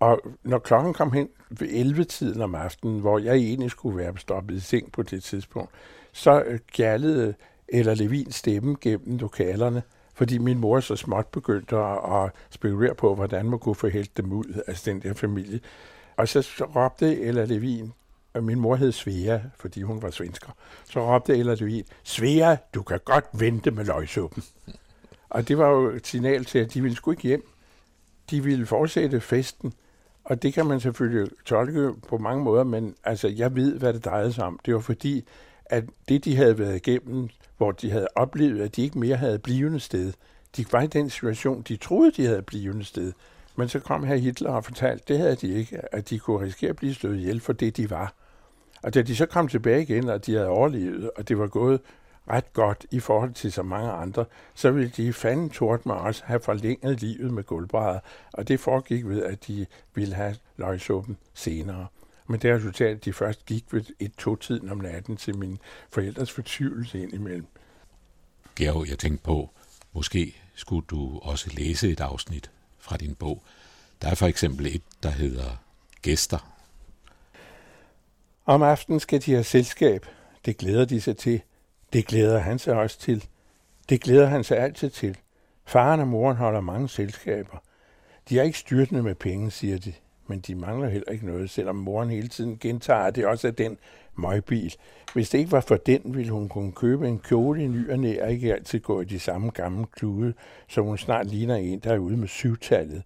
Og 0.00 0.20
når 0.42 0.58
klokken 0.58 0.94
kom 0.94 1.12
hen 1.12 1.28
ved 1.50 1.68
11-tiden 1.68 2.42
om 2.42 2.54
aftenen, 2.54 3.00
hvor 3.00 3.18
jeg 3.18 3.34
egentlig 3.34 3.70
skulle 3.70 3.96
være 3.96 4.18
stoppet 4.18 4.56
i 4.56 4.60
seng 4.60 4.92
på 4.92 5.02
det 5.02 5.22
tidspunkt, 5.22 5.70
så 6.12 6.42
øh, 6.42 6.44
gallede 6.44 6.60
gjaldede 6.72 7.34
Ella 7.68 7.94
Levins 7.94 8.34
stemme 8.34 8.76
gennem 8.80 9.16
lokalerne, 9.16 9.82
fordi 10.14 10.38
min 10.38 10.58
mor 10.58 10.80
så 10.80 10.96
småt 10.96 11.26
begyndte 11.26 11.76
at 11.76 12.30
spekulere 12.50 12.94
på, 12.94 13.14
hvordan 13.14 13.46
man 13.46 13.58
kunne 13.58 13.74
få 13.74 13.88
hældt 13.88 14.16
dem 14.16 14.32
ud, 14.32 14.62
altså 14.66 14.90
den 14.90 15.02
der 15.02 15.14
familie. 15.14 15.60
Og 16.16 16.28
så 16.28 16.66
råbte 16.76 17.20
Ella 17.20 17.44
Levin, 17.44 17.92
og 18.36 18.44
min 18.44 18.60
mor 18.60 18.76
hed 18.76 18.92
Svea, 18.92 19.38
fordi 19.56 19.82
hun 19.82 20.02
var 20.02 20.10
svensker, 20.10 20.50
så 20.90 21.14
råbte 21.14 21.36
Ella 21.36 21.54
Levin, 21.54 21.84
Svea, 22.02 22.56
du 22.74 22.82
kan 22.82 23.00
godt 23.04 23.24
vente 23.32 23.70
med 23.70 23.84
løgsuppen. 23.84 24.42
Og 25.30 25.48
det 25.48 25.58
var 25.58 25.68
jo 25.68 25.90
et 25.90 26.06
signal 26.06 26.44
til, 26.44 26.58
at 26.58 26.74
de 26.74 26.82
ville 26.82 26.96
sgu 26.96 27.10
ikke 27.10 27.22
hjem. 27.22 27.48
De 28.30 28.44
ville 28.44 28.66
fortsætte 28.66 29.20
festen, 29.20 29.72
og 30.24 30.42
det 30.42 30.54
kan 30.54 30.66
man 30.66 30.80
selvfølgelig 30.80 31.30
tolke 31.44 31.92
på 32.08 32.18
mange 32.18 32.44
måder, 32.44 32.64
men 32.64 32.94
altså, 33.04 33.28
jeg 33.28 33.56
ved, 33.56 33.78
hvad 33.78 33.92
det 33.92 34.04
drejede 34.04 34.32
sig 34.32 34.44
om. 34.44 34.60
Det 34.66 34.74
var 34.74 34.80
fordi, 34.80 35.24
at 35.66 35.84
det, 36.08 36.24
de 36.24 36.36
havde 36.36 36.58
været 36.58 36.76
igennem, 36.76 37.28
hvor 37.56 37.72
de 37.72 37.90
havde 37.90 38.08
oplevet, 38.14 38.60
at 38.60 38.76
de 38.76 38.82
ikke 38.82 38.98
mere 38.98 39.16
havde 39.16 39.38
blivende 39.38 39.80
sted, 39.80 40.12
de 40.56 40.64
var 40.72 40.82
i 40.82 40.86
den 40.86 41.10
situation, 41.10 41.62
de 41.62 41.76
troede, 41.76 42.10
de 42.10 42.26
havde 42.26 42.42
blivende 42.42 42.84
sted, 42.84 43.12
men 43.56 43.68
så 43.68 43.80
kom 43.80 44.04
her 44.04 44.16
Hitler 44.16 44.50
og 44.50 44.64
fortalte, 44.64 45.04
det 45.08 45.18
havde 45.18 45.36
de 45.36 45.54
ikke, 45.54 45.94
at 45.94 46.10
de 46.10 46.18
kunne 46.18 46.40
risikere 46.40 46.70
at 46.70 46.76
blive 46.76 46.94
slået 46.94 47.16
ihjel 47.16 47.40
for 47.40 47.52
det, 47.52 47.76
de 47.76 47.90
var. 47.90 48.14
Og 48.82 48.94
da 48.94 49.02
de 49.02 49.16
så 49.16 49.26
kom 49.26 49.48
tilbage 49.48 49.82
igen, 49.82 50.08
og 50.08 50.26
de 50.26 50.34
havde 50.34 50.48
overlevet, 50.48 51.10
og 51.16 51.28
det 51.28 51.38
var 51.38 51.46
gået 51.46 51.80
ret 52.30 52.52
godt 52.52 52.86
i 52.90 53.00
forhold 53.00 53.32
til 53.32 53.52
så 53.52 53.62
mange 53.62 53.90
andre, 53.90 54.24
så 54.54 54.70
ville 54.70 54.92
de 54.96 55.12
fanden 55.12 55.50
tort 55.50 55.86
med 55.86 55.94
os 55.94 56.20
have 56.20 56.40
forlænget 56.40 57.00
livet 57.00 57.32
med 57.32 57.44
gulvbrædder, 57.44 58.00
og 58.32 58.48
det 58.48 58.60
foregik 58.60 59.06
ved, 59.06 59.22
at 59.22 59.46
de 59.46 59.66
ville 59.94 60.14
have 60.14 60.36
løgsuppen 60.56 61.16
senere. 61.34 61.86
Men 62.26 62.40
det 62.40 62.54
resulterede, 62.54 62.94
at 62.94 63.04
de 63.04 63.12
først 63.12 63.46
gik 63.46 63.64
ved 63.70 63.84
et 63.98 64.12
to-tiden 64.18 64.70
om 64.70 64.78
natten 64.78 65.16
til 65.16 65.38
min 65.38 65.58
forældres 65.90 66.32
fortvivlelse 66.32 67.02
indimellem. 67.02 67.46
Georg, 68.56 68.88
jeg 68.88 68.98
tænkte 68.98 69.24
på, 69.24 69.50
måske 69.92 70.36
skulle 70.54 70.86
du 70.90 71.18
også 71.18 71.50
læse 71.54 71.90
et 71.90 72.00
afsnit 72.00 72.50
fra 72.78 72.96
din 72.96 73.14
bog. 73.14 73.42
Der 74.02 74.08
er 74.08 74.14
for 74.14 74.26
eksempel 74.26 74.66
et, 74.66 74.82
der 75.02 75.10
hedder 75.10 75.56
Gæster. 76.02 76.55
Om 78.48 78.62
aftenen 78.62 79.00
skal 79.00 79.22
de 79.22 79.32
have 79.32 79.44
selskab. 79.44 80.06
Det 80.44 80.56
glæder 80.56 80.84
de 80.84 81.00
sig 81.00 81.16
til. 81.16 81.42
Det 81.92 82.06
glæder 82.06 82.38
han 82.38 82.58
sig 82.58 82.74
også 82.74 82.98
til. 82.98 83.24
Det 83.88 84.00
glæder 84.00 84.26
han 84.26 84.44
sig 84.44 84.58
altid 84.58 84.90
til. 84.90 85.18
Faren 85.64 86.00
og 86.00 86.08
moren 86.08 86.36
holder 86.36 86.60
mange 86.60 86.88
selskaber. 86.88 87.62
De 88.28 88.38
er 88.38 88.42
ikke 88.42 88.58
styrtende 88.58 89.02
med 89.02 89.14
penge, 89.14 89.50
siger 89.50 89.78
de, 89.78 89.92
men 90.26 90.40
de 90.40 90.54
mangler 90.54 90.88
heller 90.88 91.12
ikke 91.12 91.26
noget, 91.26 91.50
selvom 91.50 91.76
moren 91.76 92.10
hele 92.10 92.28
tiden 92.28 92.58
gentager, 92.58 93.00
at 93.00 93.16
det 93.16 93.26
også 93.26 93.48
er 93.48 93.52
den 93.52 93.78
møgbil. 94.14 94.74
Hvis 95.12 95.30
det 95.30 95.38
ikke 95.38 95.52
var 95.52 95.60
for 95.60 95.76
den, 95.76 96.16
ville 96.16 96.32
hun 96.32 96.48
kunne 96.48 96.72
købe 96.72 97.08
en 97.08 97.18
kjole 97.18 97.64
i 97.64 97.66
ny 97.66 97.90
og 97.90 97.98
næ, 97.98 98.22
og 98.22 98.32
ikke 98.32 98.54
altid 98.54 98.80
gå 98.80 99.00
i 99.00 99.04
de 99.04 99.18
samme 99.18 99.50
gamle 99.50 99.86
klude, 99.86 100.34
så 100.68 100.80
hun 100.80 100.98
snart 100.98 101.26
ligner 101.26 101.56
en, 101.56 101.78
der 101.78 101.92
er 101.92 101.98
ude 101.98 102.16
med 102.16 102.28
syvtallet. 102.28 103.02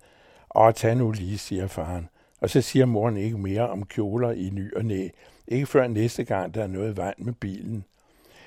Og 0.48 0.74
tag 0.74 0.96
nu 0.96 1.10
lige, 1.10 1.38
siger 1.38 1.66
faren. 1.66 2.08
Og 2.40 2.50
så 2.50 2.60
siger 2.60 2.86
moren 2.86 3.16
ikke 3.16 3.38
mere 3.38 3.68
om 3.68 3.86
kjoler 3.86 4.30
i 4.30 4.50
ny 4.52 4.74
og 4.76 4.84
næ. 4.84 5.08
Ikke 5.48 5.66
før 5.66 5.86
næste 5.86 6.24
gang, 6.24 6.54
der 6.54 6.62
er 6.62 6.66
noget 6.66 6.96
vej 6.96 7.14
med 7.18 7.32
bilen. 7.32 7.84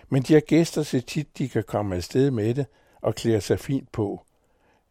Men 0.09 0.23
de 0.23 0.33
har 0.33 0.41
gæster 0.41 0.83
så 0.83 1.01
tit, 1.01 1.37
de 1.37 1.49
kan 1.49 1.63
komme 1.63 1.95
afsted 1.95 2.31
med 2.31 2.53
det 2.53 2.65
og 3.01 3.15
klæde 3.15 3.41
sig 3.41 3.59
fint 3.59 3.91
på. 3.91 4.21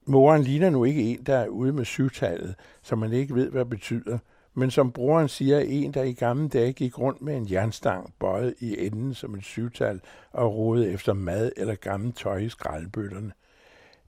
Moren 0.06 0.42
ligner 0.42 0.70
nu 0.70 0.84
ikke 0.84 1.02
en, 1.02 1.22
der 1.26 1.36
er 1.36 1.48
ude 1.48 1.72
med 1.72 1.84
syvtallet, 1.84 2.54
som 2.82 2.98
man 2.98 3.12
ikke 3.12 3.34
ved, 3.34 3.50
hvad 3.50 3.64
betyder, 3.64 4.18
men 4.54 4.70
som 4.70 4.92
broren 4.92 5.28
siger, 5.28 5.58
en, 5.58 5.94
der 5.94 6.02
i 6.02 6.12
gamle 6.12 6.48
dage 6.48 6.72
gik 6.72 6.98
rundt 6.98 7.22
med 7.22 7.36
en 7.36 7.50
jernstang 7.50 8.14
bøjet 8.18 8.54
i 8.60 8.86
enden 8.86 9.14
som 9.14 9.34
et 9.34 9.44
syvtal 9.44 10.00
og 10.32 10.56
rodede 10.56 10.92
efter 10.92 11.12
mad 11.12 11.52
eller 11.56 11.74
gammelt 11.74 12.16
tøj 12.16 12.38
i 12.38 12.48
skraldbøtterne. 12.48 13.32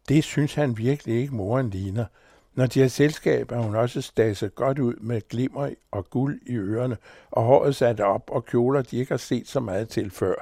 Det 0.08 0.24
synes 0.24 0.54
han 0.54 0.78
virkelig 0.78 1.16
ikke, 1.20 1.34
moren 1.34 1.70
ligner. 1.70 2.04
Når 2.54 2.66
de 2.66 2.80
har 2.80 2.88
selskab, 2.88 3.52
er 3.52 3.58
hun 3.58 3.74
også 3.74 4.02
staset 4.02 4.54
godt 4.54 4.78
ud 4.78 4.94
med 4.94 5.28
glimmer 5.28 5.70
og 5.90 6.10
guld 6.10 6.40
i 6.46 6.54
ørerne, 6.54 6.96
og 7.30 7.42
håret 7.42 7.76
sat 7.76 8.00
op 8.00 8.30
og 8.30 8.44
kjoler, 8.44 8.82
de 8.82 8.96
ikke 8.96 9.12
har 9.12 9.16
set 9.16 9.48
så 9.48 9.60
meget 9.60 9.88
til 9.88 10.10
før. 10.10 10.34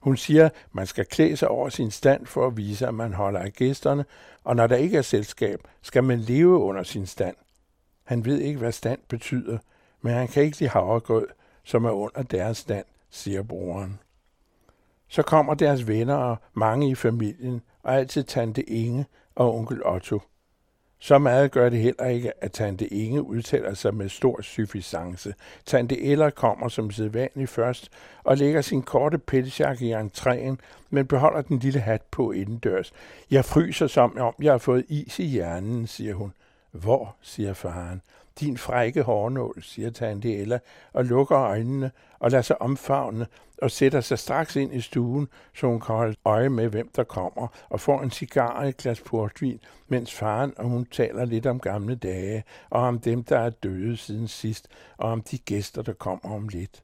Hun 0.00 0.16
siger, 0.16 0.48
man 0.72 0.86
skal 0.86 1.06
klæde 1.06 1.36
sig 1.36 1.48
over 1.48 1.68
sin 1.68 1.90
stand 1.90 2.26
for 2.26 2.46
at 2.46 2.56
vise, 2.56 2.86
at 2.86 2.94
man 2.94 3.12
holder 3.12 3.40
af 3.40 3.52
gæsterne, 3.52 4.04
og 4.44 4.56
når 4.56 4.66
der 4.66 4.76
ikke 4.76 4.98
er 4.98 5.02
selskab, 5.02 5.60
skal 5.82 6.04
man 6.04 6.18
leve 6.18 6.58
under 6.58 6.82
sin 6.82 7.06
stand. 7.06 7.36
Han 8.04 8.24
ved 8.24 8.38
ikke, 8.38 8.58
hvad 8.58 8.72
stand 8.72 9.00
betyder, 9.08 9.58
men 10.02 10.12
han 10.12 10.28
kan 10.28 10.42
ikke 10.42 10.58
lide 10.58 10.70
havregrød, 10.70 11.26
som 11.64 11.84
er 11.84 11.90
under 11.90 12.22
deres 12.22 12.58
stand, 12.58 12.84
siger 13.10 13.42
broren. 13.42 13.98
Så 15.08 15.22
kommer 15.22 15.54
deres 15.54 15.88
venner 15.88 16.14
og 16.14 16.36
mange 16.54 16.90
i 16.90 16.94
familien, 16.94 17.62
og 17.82 17.94
altid 17.94 18.24
tante 18.24 18.62
Inge 18.62 19.06
og 19.34 19.54
onkel 19.54 19.86
Otto. 19.86 20.20
Så 21.00 21.18
meget 21.18 21.50
gør 21.50 21.68
det 21.68 21.78
heller 21.78 22.06
ikke, 22.06 22.44
at 22.44 22.52
tante 22.52 22.86
Inge 22.86 23.22
udtaler 23.22 23.74
sig 23.74 23.94
med 23.94 24.08
stor 24.08 24.42
suffisance. 24.42 25.34
Tante 25.66 26.02
Eller 26.02 26.30
kommer 26.30 26.68
som 26.68 26.90
sædvanligt 26.90 27.50
først 27.50 27.90
og 28.24 28.36
lægger 28.36 28.60
sin 28.60 28.82
korte 28.82 29.18
pelsjakke 29.18 29.86
i 29.86 29.94
entréen, 29.94 30.56
men 30.90 31.06
beholder 31.06 31.42
den 31.42 31.58
lille 31.58 31.80
hat 31.80 32.02
på 32.10 32.32
indendørs. 32.32 32.92
Jeg 33.30 33.44
fryser 33.44 33.86
som 33.86 34.18
om, 34.18 34.34
jeg 34.42 34.52
har 34.52 34.58
fået 34.58 34.84
is 34.88 35.18
i 35.18 35.24
hjernen, 35.24 35.86
siger 35.86 36.14
hun. 36.14 36.32
Hvor, 36.72 37.16
siger 37.22 37.52
faren. 37.52 38.02
Din 38.40 38.56
frække 38.56 39.02
hårnål, 39.02 39.62
siger 39.62 39.90
tante 39.90 40.36
Ella, 40.36 40.58
og 40.92 41.04
lukker 41.04 41.38
øjnene 41.38 41.90
og 42.18 42.30
lader 42.30 42.42
sig 42.42 42.62
omfavne 42.62 43.26
og 43.62 43.70
sætter 43.70 44.00
sig 44.00 44.18
straks 44.18 44.56
ind 44.56 44.74
i 44.74 44.80
stuen, 44.80 45.28
så 45.54 45.66
hun 45.66 45.80
kan 45.80 45.94
holde 45.94 46.16
øje 46.24 46.48
med, 46.48 46.68
hvem 46.68 46.90
der 46.96 47.04
kommer, 47.04 47.48
og 47.68 47.80
får 47.80 48.02
en 48.02 48.10
cigar 48.10 48.52
og 48.52 48.68
et 48.68 48.76
glas 48.76 49.00
portvin, 49.00 49.60
mens 49.88 50.14
faren 50.14 50.52
og 50.56 50.64
hun 50.64 50.84
taler 50.84 51.24
lidt 51.24 51.46
om 51.46 51.60
gamle 51.60 51.94
dage, 51.94 52.44
og 52.70 52.82
om 52.82 52.98
dem, 52.98 53.24
der 53.24 53.38
er 53.38 53.50
døde 53.50 53.96
siden 53.96 54.28
sidst, 54.28 54.68
og 54.96 55.10
om 55.10 55.22
de 55.22 55.38
gæster, 55.38 55.82
der 55.82 55.92
kommer 55.92 56.34
om 56.34 56.48
lidt. 56.48 56.82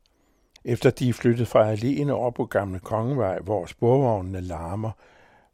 Efter 0.64 0.90
de 0.90 1.08
er 1.08 1.12
flyttet 1.12 1.48
fra 1.48 1.70
alene 1.70 2.14
over 2.14 2.30
på 2.30 2.44
Gamle 2.44 2.78
Kongevej, 2.78 3.38
hvor 3.38 3.66
sporvognene 3.66 4.40
larmer, 4.40 4.90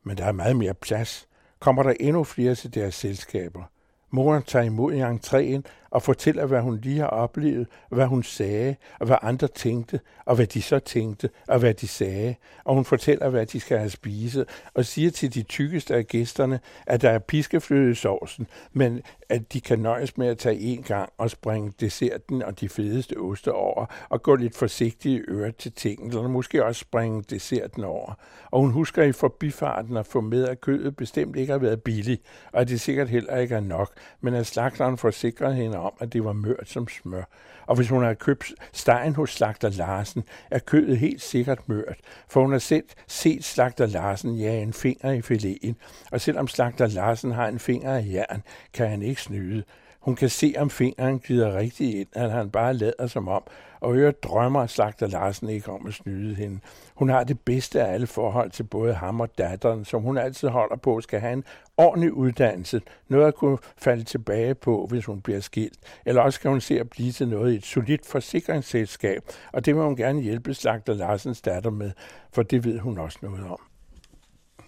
men 0.02 0.16
der 0.16 0.24
er 0.24 0.32
meget 0.32 0.56
mere 0.56 0.74
plads, 0.74 1.28
kommer 1.58 1.82
der 1.82 1.94
endnu 2.00 2.24
flere 2.24 2.54
til 2.54 2.74
deres 2.74 2.94
selskaber– 2.94 3.62
Moren 4.10 4.42
tager 4.42 4.64
imod 4.64 4.92
i 4.92 5.00
entréen 5.00 5.62
og 5.90 6.02
fortæller, 6.02 6.46
hvad 6.46 6.60
hun 6.60 6.78
lige 6.82 6.98
har 6.98 7.06
oplevet, 7.06 7.66
hvad 7.88 8.06
hun 8.06 8.22
sagde, 8.22 8.76
og 9.00 9.06
hvad 9.06 9.16
andre 9.22 9.48
tænkte, 9.48 10.00
og 10.24 10.36
hvad 10.36 10.46
de 10.46 10.62
så 10.62 10.78
tænkte, 10.78 11.30
og 11.48 11.58
hvad 11.58 11.74
de 11.74 11.88
sagde. 11.88 12.34
Og 12.64 12.74
hun 12.74 12.84
fortæller, 12.84 13.28
hvad 13.28 13.46
de 13.46 13.60
skal 13.60 13.78
have 13.78 13.90
spise, 13.90 14.44
og 14.74 14.84
siger 14.84 15.10
til 15.10 15.34
de 15.34 15.42
tykkeste 15.42 15.94
af 15.94 16.06
gæsterne, 16.06 16.60
at 16.86 17.02
der 17.02 17.10
er 17.10 17.18
piskefløde 17.18 17.90
i 17.90 17.94
sovsen, 17.94 18.46
men 18.72 19.00
at 19.28 19.52
de 19.52 19.60
kan 19.60 19.78
nøjes 19.78 20.16
med 20.16 20.26
at 20.26 20.38
tage 20.38 20.58
en 20.60 20.82
gang 20.82 21.12
og 21.18 21.30
springe 21.30 21.72
desserten 21.80 22.42
og 22.42 22.60
de 22.60 22.68
fedeste 22.68 23.16
oste 23.16 23.52
over, 23.52 23.86
og 24.08 24.22
gå 24.22 24.34
lidt 24.36 24.56
forsigtigt 24.56 25.20
i 25.20 25.30
øret 25.30 25.56
til 25.56 25.72
tingene, 25.72 26.08
eller 26.10 26.28
måske 26.28 26.64
også 26.64 26.80
springe 26.80 27.22
desserten 27.22 27.84
over. 27.84 28.14
Og 28.50 28.60
hun 28.60 28.70
husker 28.70 29.02
i 29.02 29.12
forbifarten 29.12 29.96
at 29.96 30.06
få 30.06 30.20
med, 30.20 30.48
at 30.48 30.60
kødet 30.60 30.96
bestemt 30.96 31.36
ikke 31.36 31.52
har 31.52 31.58
været 31.58 31.82
billigt, 31.82 32.22
og 32.52 32.60
at 32.60 32.68
det 32.68 32.80
sikkert 32.80 33.08
heller 33.08 33.36
ikke 33.36 33.54
er 33.54 33.60
nok, 33.60 33.92
men 34.20 34.34
at 34.34 34.46
slagteren 34.46 34.98
forsikrede 34.98 35.54
hende 35.54 35.78
om, 35.78 35.92
at 36.00 36.12
det 36.12 36.24
var 36.24 36.32
mørt 36.32 36.68
som 36.68 36.88
smør. 36.88 37.22
Og 37.66 37.76
hvis 37.76 37.88
hun 37.88 38.02
har 38.02 38.14
købt 38.14 38.52
stegen 38.72 39.14
hos 39.14 39.30
slagter 39.30 39.70
Larsen, 39.70 40.24
er 40.50 40.58
kødet 40.58 40.98
helt 40.98 41.22
sikkert 41.22 41.68
mørt, 41.68 41.96
for 42.28 42.40
hun 42.40 42.52
har 42.52 42.58
selv 42.58 42.84
set 43.06 43.44
slagter 43.44 43.86
Larsen 43.86 44.34
jage 44.34 44.62
en 44.62 44.72
finger 44.72 45.10
i 45.10 45.22
fileten, 45.22 45.76
og 46.12 46.20
selvom 46.20 46.48
slagter 46.48 46.86
Larsen 46.86 47.32
har 47.32 47.48
en 47.48 47.58
finger 47.58 47.94
af 47.94 48.06
jern, 48.12 48.42
kan 48.74 48.88
han 48.90 49.02
ikke 49.02 49.22
snyde. 49.22 49.64
Hun 50.00 50.16
kan 50.16 50.28
se, 50.28 50.54
om 50.58 50.70
fingeren 50.70 51.18
glider 51.18 51.56
rigtigt 51.56 51.96
ind, 51.96 52.08
at 52.12 52.30
han 52.30 52.50
bare 52.50 52.74
lader 52.74 53.06
som 53.06 53.28
om, 53.28 53.42
og 53.80 53.96
øvrigt 53.96 54.22
drømmer 54.22 54.66
slagter 54.66 55.06
Larsen 55.06 55.48
ikke 55.48 55.70
om 55.70 55.86
at 55.86 55.94
snyde 55.94 56.34
hende. 56.34 56.60
Hun 56.94 57.08
har 57.08 57.24
det 57.24 57.40
bedste 57.40 57.82
af 57.82 57.92
alle 57.92 58.06
forhold 58.06 58.50
til 58.50 58.62
både 58.62 58.94
ham 58.94 59.20
og 59.20 59.38
datteren, 59.38 59.84
som 59.84 60.02
hun 60.02 60.18
altid 60.18 60.48
holder 60.48 60.76
på 60.76 61.00
skal 61.00 61.20
have 61.20 61.32
en 61.32 61.44
ordentlig 61.76 62.12
uddannelse, 62.12 62.82
noget 63.08 63.26
at 63.26 63.34
kunne 63.34 63.58
falde 63.76 64.04
tilbage 64.04 64.54
på, 64.54 64.86
hvis 64.90 65.04
hun 65.04 65.20
bliver 65.20 65.40
skilt. 65.40 65.78
Eller 66.06 66.22
også 66.22 66.36
skal 66.36 66.50
hun 66.50 66.60
se 66.60 66.80
at 66.80 66.90
blive 66.90 67.12
til 67.12 67.28
noget 67.28 67.52
i 67.52 67.56
et 67.56 67.66
solidt 67.66 68.06
forsikringsselskab, 68.06 69.22
og 69.52 69.66
det 69.66 69.74
vil 69.74 69.82
hun 69.82 69.96
gerne 69.96 70.20
hjælpe 70.20 70.54
slagter 70.54 70.94
Larsens 70.94 71.40
datter 71.40 71.70
med, 71.70 71.90
for 72.32 72.42
det 72.42 72.64
ved 72.64 72.78
hun 72.78 72.98
også 72.98 73.18
noget 73.22 73.44
om. 73.44 73.60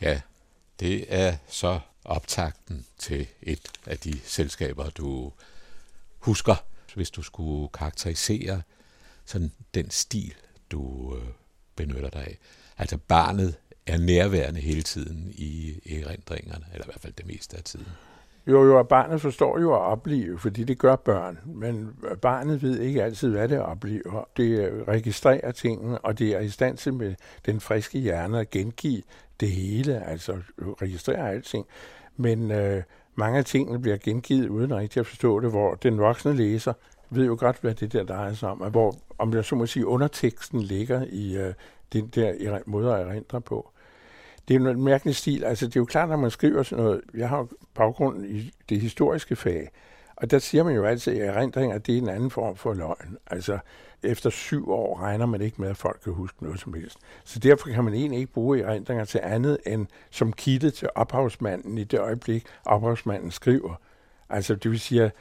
Ja, 0.00 0.20
det 0.80 1.04
er 1.08 1.32
så 1.46 1.80
optakten 2.04 2.86
til 2.98 3.26
et 3.42 3.70
af 3.86 3.98
de 3.98 4.20
selskaber, 4.24 4.90
du 4.90 5.32
husker, 6.18 6.64
hvis 6.94 7.10
du 7.10 7.22
skulle 7.22 7.68
karakterisere 7.68 8.62
sådan 9.24 9.52
den 9.74 9.90
stil, 9.90 10.34
du 10.70 11.16
øh, 11.16 11.28
benytter 11.76 12.10
dig 12.10 12.20
af. 12.20 12.38
Altså 12.78 12.96
barnet 12.96 13.54
er 13.86 13.98
nærværende 13.98 14.60
hele 14.60 14.82
tiden 14.82 15.32
i 15.34 15.80
erindringerne, 15.86 16.66
eller 16.72 16.84
i 16.84 16.88
hvert 16.88 17.00
fald 17.00 17.12
det 17.12 17.26
meste 17.26 17.56
af 17.56 17.64
tiden. 17.64 17.88
Jo, 18.46 18.64
jo, 18.64 18.78
og 18.78 18.88
barnet 18.88 19.20
forstår 19.20 19.60
jo 19.60 19.74
at 19.74 19.80
opleve, 19.80 20.38
fordi 20.38 20.64
det 20.64 20.78
gør 20.78 20.96
børn, 20.96 21.38
men 21.44 21.96
barnet 22.22 22.62
ved 22.62 22.80
ikke 22.80 23.02
altid, 23.02 23.30
hvad 23.30 23.48
det 23.48 23.60
oplever. 23.60 24.28
Det 24.36 24.58
øh, 24.58 24.88
registrerer 24.88 25.52
tingene, 25.52 25.98
og 25.98 26.18
det 26.18 26.28
er 26.28 26.40
i 26.40 26.48
stand 26.48 26.76
til 26.76 26.94
med 26.94 27.14
den 27.46 27.60
friske 27.60 27.98
hjerne 27.98 28.40
at 28.40 28.50
gengive 28.50 29.02
det 29.40 29.50
hele, 29.50 30.06
altså 30.06 30.32
øh, 30.32 30.68
registrere 30.68 31.30
alting. 31.30 31.66
Men 32.16 32.50
øh, 32.50 32.82
mange 33.14 33.38
af 33.38 33.44
tingene 33.44 33.80
bliver 33.80 33.96
gengivet 33.96 34.48
uden 34.48 34.74
rigtig 34.76 35.00
at 35.00 35.06
forstå 35.06 35.40
det, 35.40 35.50
hvor 35.50 35.74
den 35.74 35.98
voksne 35.98 36.34
læser 36.34 36.72
ved 37.10 37.26
jo 37.26 37.36
godt, 37.40 37.60
hvad 37.60 37.74
det 37.74 37.92
der 37.92 38.04
drejer 38.04 38.34
sig 38.34 38.48
om, 38.48 38.58
hvor, 38.58 38.94
om 39.18 39.34
jeg 39.34 39.44
så 39.44 39.54
må 39.54 39.66
sige, 39.66 39.86
underteksten 39.86 40.60
ligger 40.60 41.04
i 41.08 41.36
øh, 41.36 41.54
den 41.92 42.06
der 42.06 42.58
måde 42.66 42.94
at 42.94 43.06
erindre 43.06 43.40
på. 43.40 43.71
Det 44.52 44.60
er 44.60 44.64
jo 44.64 44.70
en 44.70 44.84
mærkelig 44.84 45.16
stil. 45.16 45.44
Altså, 45.44 45.66
det 45.66 45.76
er 45.76 45.80
jo 45.80 45.84
klart, 45.84 46.08
når 46.08 46.16
man 46.16 46.30
skriver 46.30 46.62
sådan 46.62 46.84
noget, 46.84 47.00
jeg 47.14 47.28
har 47.28 47.48
baggrund 47.74 48.26
i 48.26 48.52
det 48.68 48.80
historiske 48.80 49.36
fag, 49.36 49.70
og 50.16 50.30
der 50.30 50.38
siger 50.38 50.64
man 50.64 50.74
jo 50.74 50.84
altid, 50.84 51.20
at 51.20 51.28
erindring, 51.28 51.72
er 51.72 51.78
det 51.78 51.94
er 51.94 51.98
en 51.98 52.08
anden 52.08 52.30
form 52.30 52.56
for 52.56 52.74
løgn. 52.74 53.16
Altså, 53.26 53.58
efter 54.02 54.30
syv 54.30 54.70
år 54.70 55.00
regner 55.00 55.26
man 55.26 55.40
ikke 55.40 55.60
med, 55.60 55.68
at 55.68 55.76
folk 55.76 56.00
kan 56.04 56.12
huske 56.12 56.42
noget 56.42 56.60
som 56.60 56.74
helst. 56.74 56.98
Så 57.24 57.38
derfor 57.38 57.68
kan 57.68 57.84
man 57.84 57.94
egentlig 57.94 58.20
ikke 58.20 58.32
bruge 58.32 58.60
erindringer 58.60 59.04
til 59.04 59.20
andet 59.22 59.58
end 59.66 59.86
som 60.10 60.32
kilde 60.32 60.70
til 60.70 60.88
ophavsmanden 60.94 61.78
i 61.78 61.84
det 61.84 62.00
øjeblik, 62.00 62.44
ophavsmanden 62.64 63.30
skriver. 63.30 63.74
Altså, 64.28 64.54
det 64.54 64.70
vil 64.70 64.80
sige, 64.80 65.02
at 65.02 65.12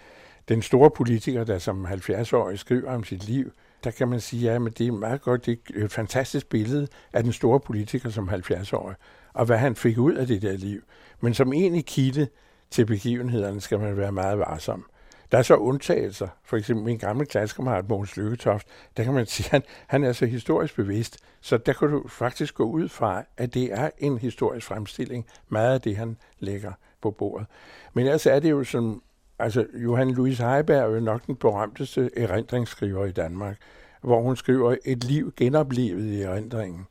den 0.50 0.62
store 0.62 0.92
politiker, 0.92 1.44
der 1.44 1.60
som 1.60 1.86
70-årig 1.86 2.60
skriver 2.60 2.92
om 2.92 3.04
sit 3.04 3.28
liv, 3.28 3.52
der 3.84 3.92
kan 3.92 4.08
man 4.08 4.20
sige, 4.20 4.52
ja, 4.52 4.60
men 4.60 4.74
det 4.78 4.88
er 4.88 4.92
meget 4.92 5.22
godt, 5.22 5.46
det 5.46 5.60
er 5.76 5.86
et 5.86 5.92
fantastisk 5.92 6.50
billede 6.50 6.88
af 7.14 7.24
den 7.24 7.34
store 7.34 7.60
politiker 7.60 8.10
som 8.10 8.30
70-årig, 8.30 8.96
og 9.34 9.46
hvad 9.46 9.58
han 9.58 9.76
fik 9.76 9.98
ud 9.98 10.14
af 10.14 10.28
det 10.28 10.42
der 10.42 10.58
liv. 10.58 10.82
Men 11.22 11.34
som 11.34 11.54
egentlig 11.54 11.86
kilde 11.86 12.28
til 12.72 12.86
begivenhederne 12.86 13.62
skal 13.62 13.80
man 13.80 13.98
være 13.98 14.12
meget 14.12 14.40
varsom. 14.40 14.86
Der 15.32 15.38
er 15.38 15.42
så 15.42 15.56
undtagelser. 15.56 16.28
For 16.44 16.58
eksempel 16.58 16.86
min 16.86 16.98
gamle 16.98 17.26
klassekammerat 17.26 17.90
Mogens 17.90 18.18
Lykketoft, 18.18 18.68
der 18.98 19.04
kan 19.04 19.14
man 19.14 19.26
sige, 19.26 19.46
at 19.46 19.52
han, 19.52 19.62
han 19.88 20.04
er 20.04 20.12
så 20.12 20.26
historisk 20.26 20.76
bevidst, 20.76 21.18
så 21.42 21.58
der 21.58 21.74
kan 21.74 21.92
du 21.92 22.08
faktisk 22.08 22.56
gå 22.56 22.64
ud 22.64 22.90
fra, 22.90 23.24
at 23.38 23.54
det 23.54 23.74
er 23.74 23.90
en 23.98 24.18
historisk 24.18 24.68
fremstilling, 24.68 25.26
meget 25.50 25.74
af 25.74 25.82
det, 25.82 25.98
han 25.98 26.18
lægger 26.40 26.72
på 27.02 27.12
bordet. 27.12 27.48
Men 27.94 28.08
altså 28.08 28.32
er 28.32 28.40
det 28.40 28.52
jo 28.52 28.64
som, 28.64 29.04
altså 29.40 29.66
Johan 29.74 30.12
Louis 30.12 30.38
Heiberg 30.38 30.78
er 30.78 30.96
jo 30.96 31.00
nok 31.00 31.28
den 31.28 31.36
berømteste 31.36 32.10
erindringsskriver 32.18 33.06
i 33.06 33.12
Danmark, 33.12 33.58
hvor 34.02 34.22
hun 34.22 34.36
skriver 34.36 34.76
et 34.86 35.04
liv 35.04 35.34
genoplevet 35.38 36.06
i 36.06 36.22
erindringen. 36.22 36.88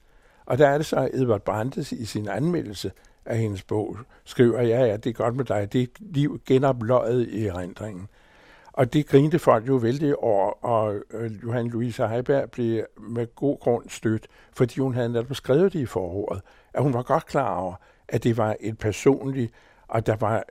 Og 0.51 0.59
der 0.59 0.69
er 0.69 0.77
det 0.77 0.87
så, 0.87 0.97
at 0.97 1.11
Edvard 1.15 1.41
Brandes 1.41 1.93
i 1.93 2.05
sin 2.05 2.29
anmeldelse 2.29 2.93
af 3.25 3.39
hendes 3.39 3.63
bog 3.63 3.97
skriver, 4.25 4.63
ja, 4.63 4.85
ja, 4.85 4.97
det 4.97 5.11
er 5.11 5.15
godt 5.15 5.37
med 5.37 5.45
dig, 5.45 5.73
det 5.73 5.83
er 5.83 5.87
liv 5.99 6.41
genopløjet 6.47 7.29
i 7.29 7.47
erindringen. 7.47 8.09
Og 8.73 8.93
det 8.93 9.07
grinte 9.07 9.39
folk 9.39 9.69
jo 9.69 9.75
vældig 9.75 10.17
over, 10.17 10.65
og 10.65 10.95
øh, 11.11 11.43
Johan 11.43 11.69
Louise 11.69 12.09
Heiberg 12.09 12.51
blev 12.51 12.85
med 12.99 13.35
god 13.35 13.59
grund 13.59 13.89
stødt, 13.89 14.27
fordi 14.53 14.81
hun 14.81 14.95
havde 14.95 15.09
netop 15.09 15.37
skrevet 15.37 15.73
det 15.73 15.81
i 15.81 15.87
forordet, 15.87 16.43
at 16.75 16.83
hun 16.83 16.95
var 16.95 17.03
godt 17.03 17.27
klar 17.27 17.57
over, 17.57 17.75
at 18.09 18.25
det 18.25 18.37
var 18.37 18.57
et 18.61 18.79
personligt, 18.79 19.53
og 19.89 20.07
der 20.07 20.17
var 20.17 20.45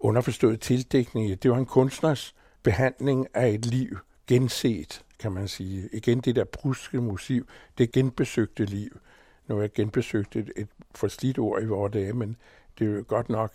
underforstået 0.00 0.60
tildækning. 0.60 1.42
Det 1.42 1.50
var 1.50 1.56
en 1.56 1.66
kunstners 1.66 2.34
behandling 2.62 3.26
af 3.34 3.48
et 3.48 3.66
liv 3.66 3.98
genset, 4.26 5.04
kan 5.18 5.32
man 5.32 5.48
sige. 5.48 5.88
Igen 5.92 6.20
det 6.20 6.36
der 6.36 6.44
bruske 6.44 7.00
motiv, 7.00 7.46
det 7.78 7.92
genbesøgte 7.92 8.64
liv. 8.64 8.98
Nu 9.48 9.54
har 9.54 9.62
jeg 9.62 9.72
genbesøgt 9.72 10.36
et, 10.36 10.52
et 10.56 10.68
forslidt 10.94 11.38
ord 11.38 11.62
i 11.62 11.66
vores 11.66 11.92
dage, 11.92 12.12
men 12.12 12.36
det 12.78 12.86
er 12.86 12.92
jo 12.92 13.04
godt 13.08 13.28
nok. 13.28 13.52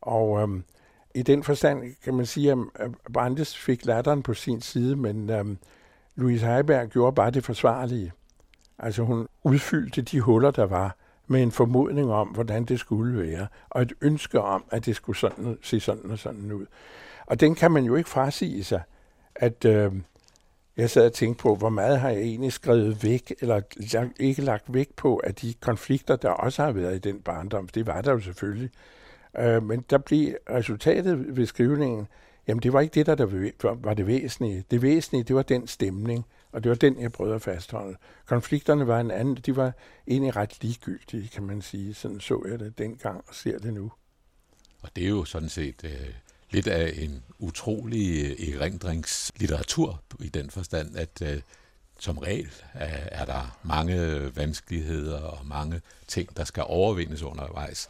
Og 0.00 0.40
øhm, 0.42 0.64
i 1.14 1.22
den 1.22 1.42
forstand 1.42 1.94
kan 2.04 2.14
man 2.14 2.26
sige, 2.26 2.52
at 2.74 2.90
Brandes 3.12 3.56
fik 3.56 3.86
latteren 3.86 4.22
på 4.22 4.34
sin 4.34 4.60
side, 4.60 4.96
men 4.96 5.30
øhm, 5.30 5.58
Louise 6.16 6.46
Heiberg 6.46 6.88
gjorde 6.88 7.14
bare 7.14 7.30
det 7.30 7.44
forsvarlige. 7.44 8.12
Altså 8.78 9.02
hun 9.02 9.28
udfyldte 9.42 10.02
de 10.02 10.20
huller, 10.20 10.50
der 10.50 10.64
var, 10.64 10.96
med 11.26 11.42
en 11.42 11.52
formodning 11.52 12.12
om, 12.12 12.28
hvordan 12.28 12.64
det 12.64 12.80
skulle 12.80 13.22
være, 13.22 13.46
og 13.70 13.82
et 13.82 13.92
ønske 14.00 14.40
om, 14.40 14.64
at 14.70 14.86
det 14.86 14.96
skulle 14.96 15.16
sådan, 15.16 15.58
se 15.62 15.80
sådan 15.80 16.10
og 16.10 16.18
sådan 16.18 16.52
ud. 16.52 16.66
Og 17.26 17.40
den 17.40 17.54
kan 17.54 17.70
man 17.72 17.84
jo 17.84 17.94
ikke 17.94 18.10
frasige 18.10 18.64
sig, 18.64 18.82
at 19.34 19.64
øh, 19.64 19.92
jeg 20.76 20.90
sad 20.90 21.06
og 21.06 21.12
tænkte 21.12 21.42
på, 21.42 21.54
hvor 21.54 21.68
meget 21.68 22.00
har 22.00 22.10
jeg 22.10 22.20
egentlig 22.20 22.52
skrevet 22.52 23.04
væk, 23.04 23.34
eller 23.40 23.60
ikke 24.20 24.42
lagt 24.42 24.74
væk 24.74 24.88
på, 24.96 25.16
at 25.16 25.42
de 25.42 25.54
konflikter, 25.54 26.16
der 26.16 26.30
også 26.30 26.64
har 26.64 26.72
været 26.72 26.94
i 26.94 26.98
den 26.98 27.20
barndom, 27.20 27.68
det 27.68 27.86
var 27.86 28.00
der 28.00 28.12
jo 28.12 28.20
selvfølgelig. 28.20 28.70
Øh, 29.38 29.62
men 29.62 29.84
der 29.90 29.98
blev 29.98 30.36
resultatet 30.50 31.36
ved 31.36 31.46
skrivningen, 31.46 32.06
jamen 32.48 32.62
det 32.62 32.72
var 32.72 32.80
ikke 32.80 32.94
det, 32.94 33.06
der, 33.06 33.14
der 33.14 33.74
var 33.74 33.94
det 33.94 34.06
væsentlige. 34.06 34.64
Det 34.70 34.82
væsentlige, 34.82 35.24
det 35.24 35.36
var 35.36 35.42
den 35.42 35.66
stemning, 35.66 36.26
og 36.52 36.64
det 36.64 36.70
var 36.70 36.76
den, 36.76 37.00
jeg 37.00 37.12
prøvede 37.12 37.34
at 37.34 37.42
fastholde. 37.42 37.96
Konflikterne 38.26 38.86
var 38.86 39.00
en 39.00 39.10
anden, 39.10 39.34
de 39.34 39.56
var 39.56 39.72
egentlig 40.06 40.36
ret 40.36 40.62
ligegyldige, 40.62 41.28
kan 41.28 41.42
man 41.42 41.62
sige. 41.62 41.94
Sådan 41.94 42.20
så 42.20 42.44
jeg 42.50 42.58
det 42.58 42.78
dengang 42.78 43.24
og 43.28 43.34
ser 43.34 43.58
det 43.58 43.74
nu. 43.74 43.92
Og 44.82 44.90
det 44.96 45.04
er 45.04 45.08
jo 45.08 45.24
sådan 45.24 45.48
set 45.48 45.84
øh, 45.84 46.14
lidt 46.50 46.66
af 46.66 46.92
en 46.98 47.22
utrolig 47.38 48.24
øh, 48.24 48.54
erindringslitteratur 48.54 50.00
i 50.20 50.28
den 50.28 50.50
forstand, 50.50 50.96
at 50.96 51.22
øh, 51.22 51.40
som 51.98 52.18
regel 52.18 52.50
er, 52.74 53.20
er 53.20 53.24
der 53.24 53.58
mange 53.62 53.96
vanskeligheder 54.36 55.20
og 55.20 55.46
mange 55.46 55.80
ting, 56.08 56.36
der 56.36 56.44
skal 56.44 56.64
overvindes 56.66 57.22
undervejs. 57.22 57.88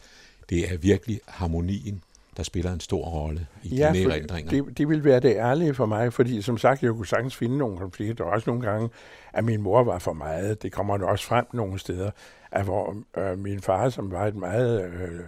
Det 0.49 0.73
er 0.73 0.77
virkelig 0.77 1.19
harmonien, 1.27 2.01
der 2.37 2.43
spiller 2.43 2.73
en 2.73 2.79
stor 2.79 3.05
rolle 3.05 3.47
i 3.63 3.75
ja, 3.75 3.91
dine 3.93 4.13
erindringer. 4.13 4.51
Det, 4.51 4.77
det 4.77 4.89
vil 4.89 5.03
være 5.03 5.19
det 5.19 5.35
ærlige 5.35 5.73
for 5.73 5.85
mig, 5.85 6.13
fordi 6.13 6.41
som 6.41 6.57
sagt, 6.57 6.83
jeg 6.83 6.91
kunne 6.91 7.07
sagtens 7.07 7.35
finde 7.35 7.57
nogle 7.57 7.77
konflikter, 7.77 8.23
og 8.23 8.31
også 8.31 8.49
nogle 8.49 8.69
gange, 8.69 8.89
at 9.33 9.43
min 9.43 9.61
mor 9.61 9.83
var 9.83 9.99
for 9.99 10.13
meget. 10.13 10.61
Det 10.63 10.71
kommer 10.71 11.05
også 11.05 11.25
frem 11.25 11.45
nogle 11.53 11.79
steder, 11.79 12.11
at 12.51 12.63
hvor 12.63 12.95
øh, 13.17 13.39
min 13.39 13.61
far, 13.61 13.89
som 13.89 14.11
var 14.11 14.27
et 14.27 14.35
meget, 14.35 14.85
øh, 14.85 15.19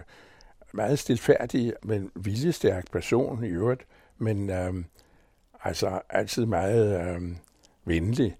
meget 0.72 0.98
stilfærdig, 0.98 1.72
men 1.82 2.10
viljestærk 2.14 2.90
person 2.92 3.44
i 3.44 3.48
øvrigt, 3.48 3.86
men 4.18 4.50
øh, 4.50 4.74
altså 5.64 6.00
altid 6.10 6.46
meget 6.46 7.00
øh, 7.00 7.22
venlig, 7.84 8.36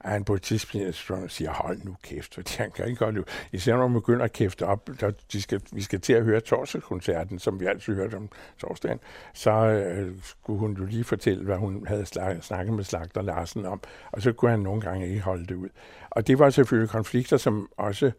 Og 0.00 0.10
han 0.10 0.24
på 0.24 0.34
et 0.34 0.42
tidspunkt 0.42 1.32
siger, 1.32 1.50
hold 1.50 1.80
nu 1.84 1.96
kæft, 2.02 2.34
fordi 2.34 2.54
han 2.58 2.70
kan 2.70 2.88
ikke 2.88 3.04
holde 3.04 3.20
ud. 3.20 3.24
Især 3.52 3.76
når 3.76 3.88
man 3.88 4.00
begynder 4.00 4.24
at 4.24 4.32
kæfte 4.32 4.66
op, 4.66 4.90
der, 5.00 5.10
de 5.32 5.42
skal, 5.42 5.60
vi 5.72 5.82
skal 5.82 6.00
til 6.00 6.12
at 6.12 6.24
høre 6.24 6.40
torsdagskoncerten, 6.40 7.38
som 7.38 7.60
vi 7.60 7.66
altid 7.66 7.94
hørte 7.94 8.14
om 8.14 8.28
torsdagen, 8.58 8.98
så 9.34 9.50
øh, 9.50 10.12
skulle 10.22 10.58
hun 10.58 10.72
jo 10.72 10.84
lige 10.84 11.04
fortælle, 11.04 11.44
hvad 11.44 11.56
hun 11.56 11.86
havde 11.86 12.06
snakket 12.42 12.74
med 12.74 12.84
Slagter 12.84 13.22
Larsen 13.22 13.66
om, 13.66 13.80
og 14.12 14.22
så 14.22 14.32
kunne 14.32 14.50
han 14.50 14.60
nogle 14.60 14.80
gange 14.80 15.08
ikke 15.08 15.20
holde 15.20 15.46
det 15.46 15.54
ud. 15.54 15.68
Og 16.10 16.26
det 16.26 16.38
var 16.38 16.50
selvfølgelig 16.50 16.90
konflikter, 16.90 17.36
som 17.36 17.68
også, 17.76 18.12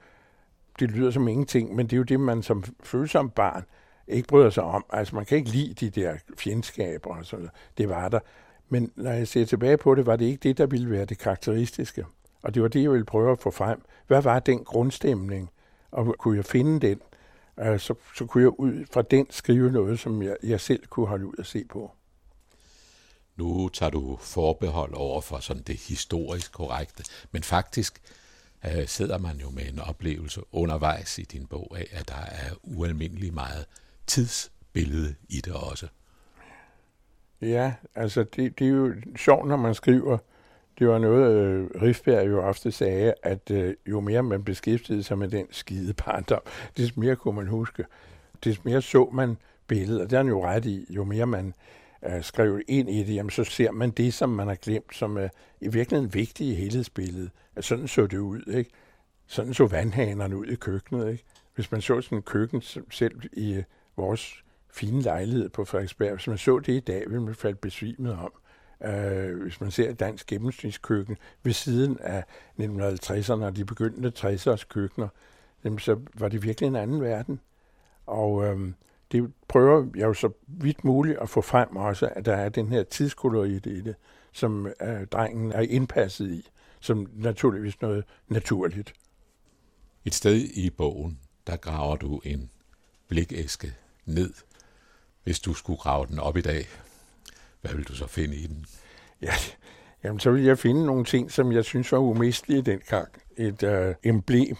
det 0.79 0.91
lyder 0.91 1.11
som 1.11 1.27
ingenting, 1.27 1.75
men 1.75 1.85
det 1.85 1.93
er 1.93 1.97
jo 1.97 2.03
det, 2.03 2.19
man 2.19 2.43
som 2.43 2.63
følsom 2.83 3.29
barn 3.29 3.65
ikke 4.07 4.27
bryder 4.27 4.49
sig 4.49 4.63
om. 4.63 4.85
Altså 4.89 5.15
man 5.15 5.25
kan 5.25 5.37
ikke 5.37 5.49
lide 5.49 5.73
de 5.73 5.89
der 6.01 6.15
fjendskaber 6.37 7.15
og 7.15 7.25
sådan 7.25 7.49
Det 7.77 7.89
var 7.89 8.09
der. 8.09 8.19
Men 8.69 8.91
når 8.95 9.11
jeg 9.11 9.27
ser 9.27 9.45
tilbage 9.45 9.77
på 9.77 9.95
det, 9.95 10.05
var 10.05 10.15
det 10.15 10.25
ikke 10.25 10.39
det, 10.43 10.57
der 10.57 10.65
ville 10.65 10.89
være 10.89 11.05
det 11.05 11.17
karakteristiske. 11.17 12.05
Og 12.43 12.53
det 12.53 12.61
var 12.61 12.67
det, 12.67 12.83
jeg 12.83 12.91
ville 12.91 13.05
prøve 13.05 13.31
at 13.31 13.39
få 13.39 13.51
frem. 13.51 13.81
Hvad 14.07 14.21
var 14.21 14.39
den 14.39 14.63
grundstemning? 14.63 15.49
Og 15.91 16.15
kunne 16.19 16.37
jeg 16.37 16.45
finde 16.45 16.87
den, 16.87 17.01
øh, 17.59 17.79
så, 17.79 17.93
så 18.15 18.25
kunne 18.25 18.43
jeg 18.43 18.59
ud 18.59 18.85
fra 18.93 19.01
den 19.01 19.27
skrive 19.29 19.71
noget, 19.71 19.99
som 19.99 20.21
jeg, 20.21 20.37
jeg 20.43 20.61
selv 20.61 20.87
kunne 20.87 21.07
holde 21.07 21.25
ud 21.25 21.33
at 21.39 21.45
se 21.45 21.63
på. 21.69 21.91
Nu 23.35 23.69
tager 23.69 23.89
du 23.89 24.17
forbehold 24.21 24.93
over 24.93 25.21
for 25.21 25.39
sådan 25.39 25.63
det 25.63 25.75
historisk 25.75 26.53
korrekte, 26.53 27.03
men 27.31 27.43
faktisk 27.43 28.01
øh, 28.65 28.87
sidder 28.87 29.17
man 29.17 29.37
jo 29.37 29.49
med 29.49 29.63
en 29.69 29.79
oplevelse 29.79 30.41
undervejs 30.51 31.19
i 31.19 31.23
din 31.23 31.45
bog 31.45 31.77
af, 31.77 31.87
at 31.91 32.07
der 32.07 32.25
er 32.25 32.49
ualmindelig 32.63 33.33
meget 33.33 33.65
tidsbillede 34.07 35.15
i 35.29 35.41
det 35.41 35.53
også. 35.53 35.87
Ja, 37.41 37.73
altså 37.95 38.23
det, 38.23 38.59
det 38.59 38.67
er 38.67 38.71
jo 38.71 38.93
sjovt, 39.15 39.47
når 39.47 39.57
man 39.57 39.75
skriver. 39.75 40.17
Det 40.79 40.87
var 40.87 40.97
noget, 40.97 41.35
øh, 41.35 41.69
Rifbjerg 41.81 42.27
jo 42.27 42.41
ofte 42.41 42.71
sagde, 42.71 43.13
at 43.23 43.51
øh, 43.51 43.73
jo 43.87 43.99
mere 43.99 44.23
man 44.23 44.43
beskæftigede 44.43 45.03
sig 45.03 45.17
med 45.17 45.27
den 45.27 45.47
skide 45.51 45.93
barndom, 45.93 46.41
desto 46.77 46.99
mere 46.99 47.15
kunne 47.15 47.35
man 47.35 47.47
huske. 47.47 47.85
Desto 48.43 48.61
mere 48.65 48.81
så 48.81 49.09
man 49.13 49.37
billeder. 49.67 50.03
Det 50.03 50.13
er 50.13 50.17
han 50.17 50.27
jo 50.27 50.45
ret 50.45 50.65
i. 50.65 50.85
Jo 50.89 51.03
mere 51.03 51.25
man 51.25 51.47
øh, 51.47 51.53
Øh, 52.05 52.23
skrevet 52.23 52.63
ind 52.67 52.89
i 52.89 53.03
det, 53.03 53.15
jamen, 53.15 53.29
så 53.29 53.43
ser 53.43 53.71
man 53.71 53.91
det, 53.91 54.13
som 54.13 54.29
man 54.29 54.47
har 54.47 54.55
glemt, 54.55 54.95
som 54.95 55.17
er 55.17 55.29
i 55.61 55.67
virkeligheden 55.67 56.13
vigtigt 56.13 56.49
i 56.49 56.53
helhedsbilledet. 56.53 57.31
At 57.55 57.63
sådan 57.65 57.87
så 57.87 58.07
det 58.07 58.17
ud, 58.17 58.41
ikke? 58.47 58.71
Sådan 59.27 59.53
så 59.53 59.65
vandhanerne 59.65 60.37
ud 60.37 60.45
i 60.45 60.55
køkkenet, 60.55 61.11
ikke? 61.11 61.23
Hvis 61.55 61.71
man 61.71 61.81
så 61.81 62.01
sådan 62.01 62.17
en 62.17 62.21
køkken 62.21 62.61
selv 62.91 63.21
i 63.33 63.53
øh, 63.53 63.63
vores 63.95 64.43
fine 64.73 65.01
lejlighed 65.01 65.49
på 65.49 65.65
Frederiksberg. 65.65 66.11
Hvis 66.11 66.27
man 66.27 66.37
så 66.37 66.59
det 66.59 66.73
i 66.73 66.79
dag, 66.79 67.03
ville 67.07 67.23
man 67.23 67.35
falde 67.35 67.55
besvimet 67.55 68.13
om. 68.13 68.33
Uh, 68.79 69.41
hvis 69.41 69.61
man 69.61 69.71
ser 69.71 69.89
et 69.89 69.99
dansk 69.99 70.27
gennemsnitskøkken 70.27 71.17
ved 71.43 71.53
siden 71.53 71.97
af 71.99 72.23
1950'erne 72.59 73.43
og 73.43 73.55
de 73.55 73.65
begyndende 73.65 74.11
60'ers 74.17 74.67
køkkener, 74.69 75.07
jamen, 75.63 75.79
så 75.79 75.99
var 76.13 76.27
det 76.27 76.43
virkelig 76.43 76.67
en 76.67 76.75
anden 76.75 77.01
verden. 77.01 77.39
Og 78.05 78.33
uh, 78.33 78.69
det 79.13 79.33
prøver 79.47 79.87
jeg 79.95 80.03
jo 80.03 80.13
så 80.13 80.29
vidt 80.47 80.83
muligt 80.83 81.17
at 81.17 81.29
få 81.29 81.41
frem 81.41 81.75
også, 81.75 82.09
at 82.15 82.25
der 82.25 82.35
er 82.35 82.49
den 82.49 82.67
her 82.67 82.83
tidskolori 82.83 83.55
i 83.55 83.59
det, 83.59 83.95
som 84.31 84.65
uh, 84.65 85.03
drengen 85.11 85.51
er 85.51 85.61
indpasset 85.61 86.29
i, 86.31 86.49
som 86.79 87.09
naturligvis 87.13 87.81
noget 87.81 88.03
naturligt. 88.27 88.93
Et 90.05 90.13
sted 90.13 90.35
i 90.35 90.69
bogen, 90.69 91.19
der 91.47 91.55
graver 91.55 91.95
du 91.95 92.21
en 92.23 92.49
blikæske 93.07 93.73
ned 94.05 94.33
hvis 95.23 95.39
du 95.39 95.53
skulle 95.53 95.79
grave 95.79 96.05
den 96.07 96.19
op 96.19 96.37
i 96.37 96.41
dag, 96.41 96.67
hvad 97.61 97.73
vil 97.73 97.87
du 97.87 97.95
så 97.95 98.07
finde 98.07 98.35
i 98.35 98.47
den? 98.47 98.65
Ja, 99.21 99.33
jamen 100.03 100.19
så 100.19 100.31
vil 100.31 100.43
jeg 100.43 100.59
finde 100.59 100.85
nogle 100.85 101.05
ting, 101.05 101.31
som 101.31 101.51
jeg 101.51 101.65
synes 101.65 101.91
var 101.91 101.97
umistelige 101.97 102.61
dengang. 102.61 103.07
Et 103.37 103.63
øh, 103.63 103.95
emblem, 104.03 104.57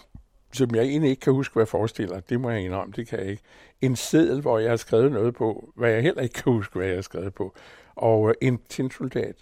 som 0.54 0.74
jeg 0.74 0.84
egentlig 0.84 1.10
ikke 1.10 1.20
kan 1.20 1.32
huske, 1.32 1.52
hvad 1.52 1.60
jeg 1.60 1.68
forestiller. 1.68 2.20
Det 2.20 2.40
må 2.40 2.50
jeg 2.50 2.60
indrømme, 2.60 2.92
det 2.96 3.08
kan 3.08 3.18
jeg 3.18 3.28
ikke. 3.28 3.42
En 3.80 3.96
seddel, 3.96 4.40
hvor 4.40 4.58
jeg 4.58 4.70
har 4.70 4.76
skrevet 4.76 5.12
noget 5.12 5.34
på, 5.34 5.72
hvad 5.76 5.90
jeg 5.90 6.02
heller 6.02 6.22
ikke 6.22 6.32
kan 6.32 6.52
huske, 6.52 6.78
hvad 6.78 6.86
jeg 6.86 6.96
har 6.96 7.02
skrevet 7.02 7.34
på. 7.34 7.54
Og 7.94 8.28
øh, 8.28 8.34
en 8.40 8.60
tinsoldat. 8.68 9.36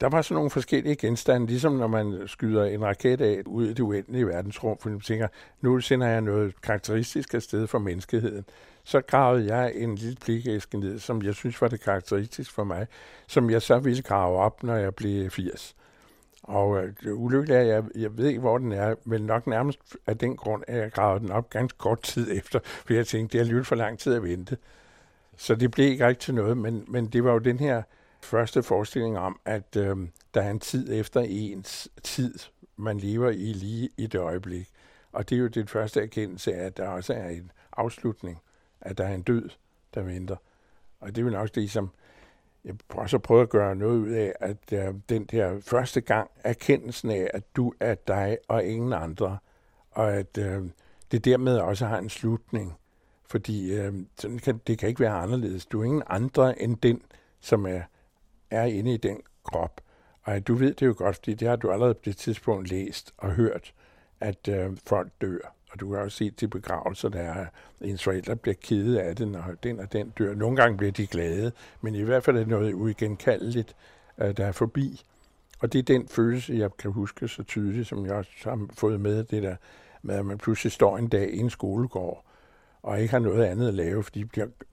Der 0.00 0.08
var 0.08 0.22
sådan 0.22 0.34
nogle 0.34 0.50
forskellige 0.50 0.96
genstande, 0.96 1.46
ligesom 1.46 1.72
når 1.72 1.86
man 1.86 2.22
skyder 2.26 2.64
en 2.64 2.84
raket 2.84 3.20
af 3.20 3.42
ud 3.46 3.66
i 3.66 3.68
det 3.68 3.80
uendelige 3.80 4.26
verdensrum, 4.26 4.78
for 4.78 4.88
man 4.88 5.00
tænker, 5.00 5.28
nu 5.60 5.80
sender 5.80 6.06
jeg 6.06 6.20
noget 6.20 6.60
karakteristisk 6.62 7.34
afsted 7.34 7.66
for 7.66 7.78
menneskeheden 7.78 8.44
så 8.84 9.00
gravede 9.00 9.54
jeg 9.54 9.72
en 9.74 9.94
lille 9.94 10.16
plikæske 10.16 10.78
ned, 10.78 10.98
som 10.98 11.22
jeg 11.22 11.34
synes 11.34 11.60
var 11.60 11.68
det 11.68 11.80
karakteristisk 11.80 12.52
for 12.52 12.64
mig, 12.64 12.86
som 13.26 13.50
jeg 13.50 13.62
så 13.62 13.78
ville 13.78 14.02
grave 14.02 14.38
op, 14.38 14.62
når 14.62 14.76
jeg 14.76 14.94
blev 14.94 15.30
80. 15.30 15.76
Og 16.42 16.84
øh, 16.84 16.92
det 17.02 17.12
ulykkelige 17.12 17.58
er, 17.58 17.62
jeg, 17.62 17.84
jeg 17.94 18.18
ved 18.18 18.26
ikke, 18.26 18.40
hvor 18.40 18.58
den 18.58 18.72
er, 18.72 18.94
men 19.04 19.22
nok 19.22 19.46
nærmest 19.46 19.78
af 20.06 20.18
den 20.18 20.36
grund, 20.36 20.62
at 20.66 20.78
jeg 20.78 20.92
gravede 20.92 21.20
den 21.20 21.30
op 21.30 21.50
ganske 21.50 21.78
kort 21.78 22.02
tid 22.02 22.36
efter, 22.36 22.60
for 22.64 22.94
jeg 22.94 23.06
tænkte, 23.06 23.38
det 23.38 23.46
er 23.46 23.52
lidt 23.52 23.66
for 23.66 23.74
lang 23.74 23.98
tid 23.98 24.14
at 24.14 24.22
vente. 24.22 24.56
Så 25.36 25.54
det 25.54 25.70
blev 25.70 25.86
ikke 25.86 26.06
rigtig 26.06 26.24
til 26.24 26.34
noget, 26.34 26.56
men, 26.56 26.84
men 26.88 27.06
det 27.06 27.24
var 27.24 27.32
jo 27.32 27.38
den 27.38 27.58
her 27.58 27.82
første 28.22 28.62
forestilling 28.62 29.18
om, 29.18 29.40
at 29.44 29.76
øh, 29.76 29.96
der 30.34 30.42
er 30.42 30.50
en 30.50 30.60
tid 30.60 30.92
efter 30.92 31.20
ens 31.20 31.88
tid, 32.02 32.34
man 32.76 32.98
lever 32.98 33.30
i 33.30 33.52
lige 33.52 33.90
i 33.96 34.06
det 34.06 34.18
øjeblik. 34.18 34.68
Og 35.12 35.30
det 35.30 35.36
er 35.36 35.40
jo 35.40 35.48
det 35.48 35.70
første 35.70 36.02
erkendelse 36.02 36.54
af, 36.54 36.66
at 36.66 36.76
der 36.76 36.88
også 36.88 37.12
er 37.12 37.28
en 37.28 37.50
afslutning 37.76 38.40
at 38.80 38.98
der 38.98 39.04
er 39.04 39.14
en 39.14 39.22
død, 39.22 39.48
der 39.94 40.02
venter. 40.02 40.36
Og 41.00 41.08
det 41.08 41.18
er 41.18 41.24
jo 41.24 41.30
nok 41.30 41.54
det, 41.54 41.70
som 41.70 41.90
jeg 42.64 42.74
også 42.88 43.18
prøve 43.18 43.42
at 43.42 43.48
gøre 43.48 43.76
noget 43.76 43.98
ud 43.98 44.10
af, 44.10 44.32
at 44.40 44.72
øh, 44.72 44.94
den 45.08 45.24
der 45.24 45.60
første 45.60 46.00
gang 46.00 46.30
erkendelsen 46.44 47.10
af, 47.10 47.30
at 47.34 47.56
du 47.56 47.72
er 47.80 47.94
dig 47.94 48.38
og 48.48 48.64
ingen 48.64 48.92
andre, 48.92 49.38
og 49.90 50.12
at 50.12 50.38
øh, 50.38 50.62
det 51.12 51.24
dermed 51.24 51.58
også 51.58 51.86
har 51.86 51.98
en 51.98 52.08
slutning. 52.08 52.76
Fordi 53.24 53.78
uh, 53.78 53.94
sådan 54.18 54.38
kan, 54.38 54.60
det 54.66 54.78
kan 54.78 54.88
ikke 54.88 55.00
være 55.00 55.12
anderledes. 55.12 55.66
Du 55.66 55.80
er 55.80 55.84
ingen 55.84 56.02
andre 56.06 56.62
end 56.62 56.76
den, 56.76 57.02
som 57.40 57.66
er, 57.66 57.80
er 58.50 58.64
inde 58.64 58.94
i 58.94 58.96
den 58.96 59.20
krop. 59.44 59.80
Og 60.22 60.46
du 60.46 60.54
ved 60.54 60.74
det 60.74 60.86
jo 60.86 60.94
godt, 60.98 61.16
fordi 61.16 61.34
det 61.34 61.48
har 61.48 61.56
du 61.56 61.70
allerede 61.70 61.94
på 61.94 62.00
det 62.04 62.16
tidspunkt 62.16 62.70
læst 62.70 63.14
og 63.18 63.30
hørt, 63.30 63.74
at 64.20 64.48
folk 64.86 65.10
dør, 65.20 65.54
og 65.72 65.80
du 65.80 65.90
kan 65.90 65.98
også 65.98 66.16
se 66.16 66.30
til 66.30 66.48
begravelser, 66.48 67.08
der 67.08 67.20
er, 67.20 67.46
ens 67.80 68.04
forældre 68.04 68.36
bliver 68.36 68.54
kede 68.62 69.02
af 69.02 69.16
det, 69.16 69.28
når 69.28 69.44
den 69.62 69.80
og 69.80 69.92
den 69.92 70.10
dør. 70.18 70.34
Nogle 70.34 70.56
gange 70.56 70.76
bliver 70.76 70.92
de 70.92 71.06
glade, 71.06 71.52
men 71.80 71.94
i 71.94 72.02
hvert 72.02 72.24
fald 72.24 72.36
er 72.36 72.40
det 72.40 72.48
noget 72.48 72.74
uigenkaldeligt, 72.74 73.76
øh, 74.18 74.36
der 74.36 74.46
er 74.46 74.52
forbi. 74.52 75.04
Og 75.60 75.72
det 75.72 75.78
er 75.78 75.82
den 75.82 76.08
følelse, 76.08 76.54
jeg 76.54 76.76
kan 76.76 76.90
huske 76.90 77.28
så 77.28 77.42
tydeligt, 77.42 77.88
som 77.88 78.06
jeg 78.06 78.14
også 78.14 78.30
har 78.44 78.66
fået 78.74 79.00
med, 79.00 79.24
det 79.24 79.42
der 79.42 79.56
med, 80.02 80.14
at 80.14 80.26
man 80.26 80.38
pludselig 80.38 80.72
står 80.72 80.98
en 80.98 81.08
dag 81.08 81.30
i 81.30 81.38
en 81.38 81.50
skolegård, 81.50 82.24
og 82.82 83.00
ikke 83.00 83.12
har 83.12 83.18
noget 83.18 83.44
andet 83.44 83.68
at 83.68 83.74
lave, 83.74 84.02
fordi 84.02 84.24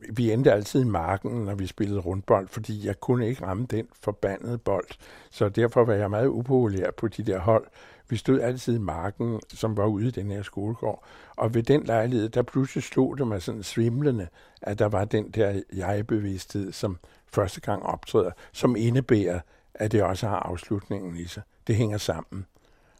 vi 0.09 0.31
endte 0.31 0.51
altid 0.51 0.81
i 0.81 0.85
marken, 0.85 1.31
når 1.31 1.55
vi 1.55 1.67
spillede 1.67 1.99
rundbold, 1.99 2.47
fordi 2.47 2.87
jeg 2.87 2.99
kunne 2.99 3.27
ikke 3.27 3.45
ramme 3.45 3.65
den 3.65 3.87
forbandede 4.01 4.57
bold. 4.57 4.87
Så 5.29 5.49
derfor 5.49 5.85
var 5.85 5.93
jeg 5.93 6.09
meget 6.09 6.27
upopulær 6.27 6.91
på 6.91 7.07
de 7.07 7.23
der 7.23 7.39
hold. 7.39 7.67
Vi 8.09 8.17
stod 8.17 8.41
altid 8.41 8.75
i 8.75 8.79
marken, 8.79 9.39
som 9.53 9.77
var 9.77 9.85
ude 9.85 10.07
i 10.07 10.11
den 10.11 10.31
her 10.31 10.43
skolegård. 10.43 11.03
Og 11.35 11.53
ved 11.53 11.63
den 11.63 11.83
lejlighed, 11.83 12.29
der 12.29 12.41
pludselig 12.41 12.83
stod 12.83 13.15
det 13.17 13.27
mig 13.27 13.41
sådan 13.41 13.63
svimlende, 13.63 14.27
at 14.61 14.79
der 14.79 14.85
var 14.85 15.05
den 15.05 15.31
der 15.31 15.61
jeg-bevidsthed, 15.73 16.71
som 16.71 16.97
første 17.27 17.61
gang 17.61 17.83
optræder, 17.83 18.31
som 18.51 18.75
indebærer, 18.75 19.39
at 19.73 19.91
det 19.91 20.03
også 20.03 20.27
har 20.27 20.39
afslutningen 20.39 21.17
i 21.17 21.25
sig. 21.25 21.43
Det 21.67 21.75
hænger 21.75 21.97
sammen. 21.97 22.45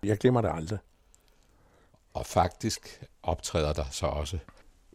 Jeg 0.04 0.17
glemmer 0.17 0.41
det 0.41 0.52
aldrig. 0.54 0.80
Og 2.13 2.26
faktisk 2.26 3.04
optræder 3.24 3.74
der 3.74 3.86
så 3.91 4.06
også 4.06 4.38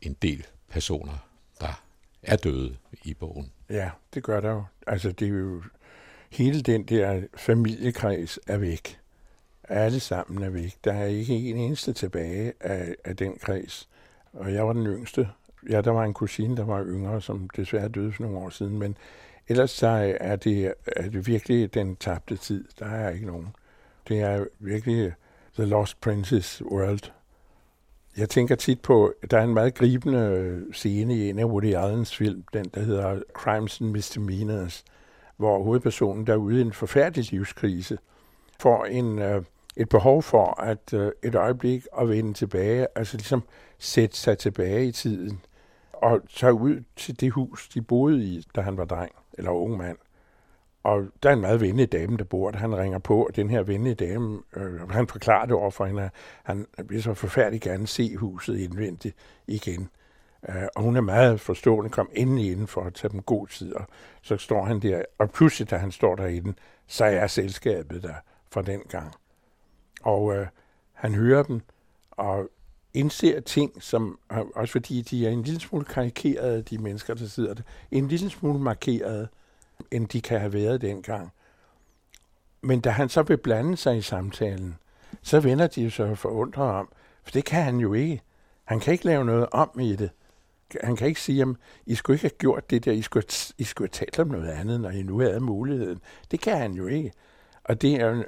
en 0.03 0.17
del 0.23 0.47
personer, 0.69 1.29
der 1.61 1.83
er 2.23 2.37
døde 2.37 2.77
i 3.05 3.15
bogen. 3.15 3.53
Ja, 3.71 3.91
det 4.15 4.23
gør 4.23 4.41
der 4.41 4.51
jo. 4.51 4.65
Altså, 4.87 5.13
det 5.13 5.29
er 5.29 5.33
jo 5.33 5.63
hele 6.31 6.63
den 6.63 6.85
der 6.85 7.23
familiekreds 7.37 8.39
er 8.47 8.59
væk. 8.59 9.02
Alle 9.73 10.01
sammen 10.01 10.43
er 10.43 10.51
væk. 10.51 10.75
Der 10.85 10.93
er 10.93 11.05
ikke 11.05 11.35
en 11.35 11.57
eneste 11.57 11.93
tilbage 11.93 12.53
af, 12.61 12.95
af 13.05 13.17
den 13.17 13.39
kreds. 13.43 13.89
Og 14.33 14.55
jeg 14.55 14.67
var 14.67 14.73
den 14.73 14.87
yngste. 14.87 15.29
Ja, 15.71 15.81
der 15.81 15.91
var 15.91 16.05
en 16.05 16.15
kusine, 16.15 16.57
der 16.57 16.65
var 16.65 16.85
yngre, 16.85 17.21
som 17.21 17.51
desværre 17.57 17.89
døde 17.89 18.13
for 18.13 18.23
nogle 18.23 18.39
år 18.39 18.51
siden, 18.51 18.79
men 18.79 18.97
ellers 19.49 19.71
så 19.71 20.15
er 20.21 20.37
det, 20.37 20.75
er 20.87 21.11
det 21.11 21.27
virkelig 21.27 21.75
den 21.75 21.97
tabte 21.97 22.37
tid. 22.37 22.65
Der 22.79 22.87
er 22.87 23.11
ikke 23.11 23.27
nogen. 23.27 23.49
Det 24.09 24.21
er 24.21 24.45
virkelig 24.59 25.13
The 25.55 25.65
Lost 25.65 26.01
Princess 26.01 26.63
World. 26.65 27.13
Jeg 28.17 28.29
tænker 28.29 28.55
tit 28.55 28.81
på, 28.81 29.13
der 29.31 29.39
er 29.39 29.45
en 29.45 29.55
meget 29.55 29.75
gribende 29.75 30.65
scene 30.73 31.15
i 31.17 31.31
en 31.31 31.39
af 31.39 31.45
Woody 31.45 31.75
Allens 31.75 32.17
film, 32.17 32.45
den 32.53 32.65
der 32.75 32.81
hedder 32.81 33.21
Crimes 33.33 33.81
and 33.81 33.91
Misdemeanors, 33.91 34.85
hvor 35.37 35.63
hovedpersonen, 35.63 36.27
der 36.27 36.33
er 36.33 36.37
ude 36.37 36.59
i 36.59 36.61
en 36.61 36.73
forfærdelig 36.73 37.33
livskrise, 37.33 37.99
får 38.61 38.85
en, 38.85 39.19
øh, 39.19 39.43
et 39.77 39.89
behov 39.89 40.23
for 40.23 40.61
at 40.61 40.95
øh, 40.95 41.13
et 41.23 41.35
øjeblik 41.35 41.87
at 41.99 42.09
vende 42.09 42.33
tilbage, 42.33 42.87
altså 42.95 43.17
ligesom 43.17 43.43
sætte 43.79 44.17
sig 44.17 44.39
tilbage 44.39 44.87
i 44.87 44.93
tiden, 44.93 45.41
og 45.93 46.21
tage 46.35 46.53
ud 46.53 46.85
til 46.97 47.21
det 47.21 47.33
hus, 47.33 47.69
de 47.69 47.83
boede 47.83 48.25
i, 48.25 48.47
da 48.57 48.61
han 48.61 48.77
var 48.77 48.85
dreng, 48.85 49.13
eller 49.39 49.51
ung 49.51 49.77
mand. 49.77 49.97
Og 50.83 51.03
der 51.23 51.29
er 51.29 51.33
en 51.35 51.41
meget 51.41 51.61
venlig 51.61 51.93
dame, 51.93 52.17
der 52.17 52.25
bor 52.25 52.51
der. 52.51 52.59
Han 52.59 52.77
ringer 52.77 52.99
på, 52.99 53.27
og 53.27 53.37
den 53.37 53.51
her 53.51 53.63
venlige 53.63 53.95
dame, 53.95 54.43
øh, 54.57 54.91
han 54.91 55.07
forklarer 55.07 55.47
det 55.47 55.55
over 55.55 55.71
for 55.71 55.85
hende, 55.85 56.11
han 56.45 56.67
vil 56.85 57.03
så 57.03 57.15
forfærdeligt 57.15 57.65
gerne 57.65 57.87
se 57.87 58.17
huset 58.17 58.59
indvendigt 58.59 59.17
igen. 59.47 59.89
Øh, 60.49 60.63
og 60.77 60.83
hun 60.83 60.97
er 60.97 61.01
meget 61.01 61.41
forstående, 61.41 61.91
kom 61.91 62.11
endelig 62.13 62.51
inden 62.53 62.67
for 62.67 62.81
at 62.81 62.95
tage 62.95 63.13
dem 63.13 63.23
god 63.23 63.47
tid, 63.47 63.75
og 63.75 63.85
så 64.23 64.37
står 64.37 64.65
han 64.65 64.81
der, 64.81 65.03
og 65.19 65.31
pludselig, 65.31 65.71
da 65.71 65.77
han 65.77 65.91
står 65.91 66.17
derinde, 66.17 66.55
så 66.87 67.05
er 67.05 67.27
selskabet 67.27 68.03
der 68.03 68.15
fra 68.51 68.63
den 68.63 68.81
gang. 68.89 69.13
Og 70.03 70.35
øh, 70.35 70.47
han 70.93 71.15
hører 71.15 71.43
dem, 71.43 71.61
og 72.11 72.49
indser 72.95 73.41
ting, 73.41 73.83
som, 73.83 74.19
øh, 74.33 74.39
også 74.55 74.73
fordi 74.73 75.03
de 75.03 75.27
er 75.27 75.31
en 75.31 75.43
lille 75.43 75.61
smule 75.61 75.85
karikerede, 75.85 76.63
de 76.63 76.79
mennesker, 76.79 77.15
der 77.15 77.27
sidder 77.27 77.55
der, 77.55 77.63
en 77.91 78.09
lille 78.09 78.31
smule 78.31 78.59
markerede, 78.59 79.29
end 79.91 80.09
de 80.09 80.21
kan 80.21 80.41
have 80.41 80.53
været 80.53 80.81
dengang. 80.81 81.33
Men 82.63 82.81
da 82.81 82.91
han 82.91 83.09
så 83.09 83.23
vil 83.23 83.37
blande 83.37 83.77
sig 83.77 83.97
i 83.97 84.03
samtalen, 84.03 84.79
så 85.23 85.41
vender 85.41 85.67
de 85.67 85.91
sig 85.91 86.19
forundret 86.19 86.71
om, 86.71 86.93
for 87.25 87.31
det 87.31 87.45
kan 87.45 87.63
han 87.63 87.77
jo 87.77 87.93
ikke. 87.93 88.23
Han 88.65 88.81
kan 88.81 88.93
ikke 88.93 89.05
lave 89.05 89.25
noget 89.25 89.47
om 89.53 89.81
i 89.81 89.97
det. 89.97 90.11
Han 90.81 90.97
kan 90.97 91.07
ikke 91.07 91.21
sige, 91.21 91.43
at 91.43 91.49
I 91.87 91.95
skulle 91.95 92.15
ikke 92.15 92.25
have 92.25 92.39
gjort 92.39 92.71
det 92.71 92.85
der, 92.85 92.93
I 92.93 93.03
skulle, 93.03 93.27
I 93.59 93.65
skulle 93.65 93.91
have 93.93 94.07
talt 94.07 94.19
om 94.19 94.29
noget 94.29 94.49
andet, 94.49 94.81
når 94.81 94.91
I 94.91 95.03
nu 95.03 95.19
havde 95.19 95.41
muligheden. 95.41 96.01
Det 96.31 96.41
kan 96.41 96.57
han 96.57 96.73
jo 96.73 96.87
ikke. 96.87 97.13
Og 97.65 97.83
det 97.83 97.95
er 97.95 98.11
en, 98.11 98.25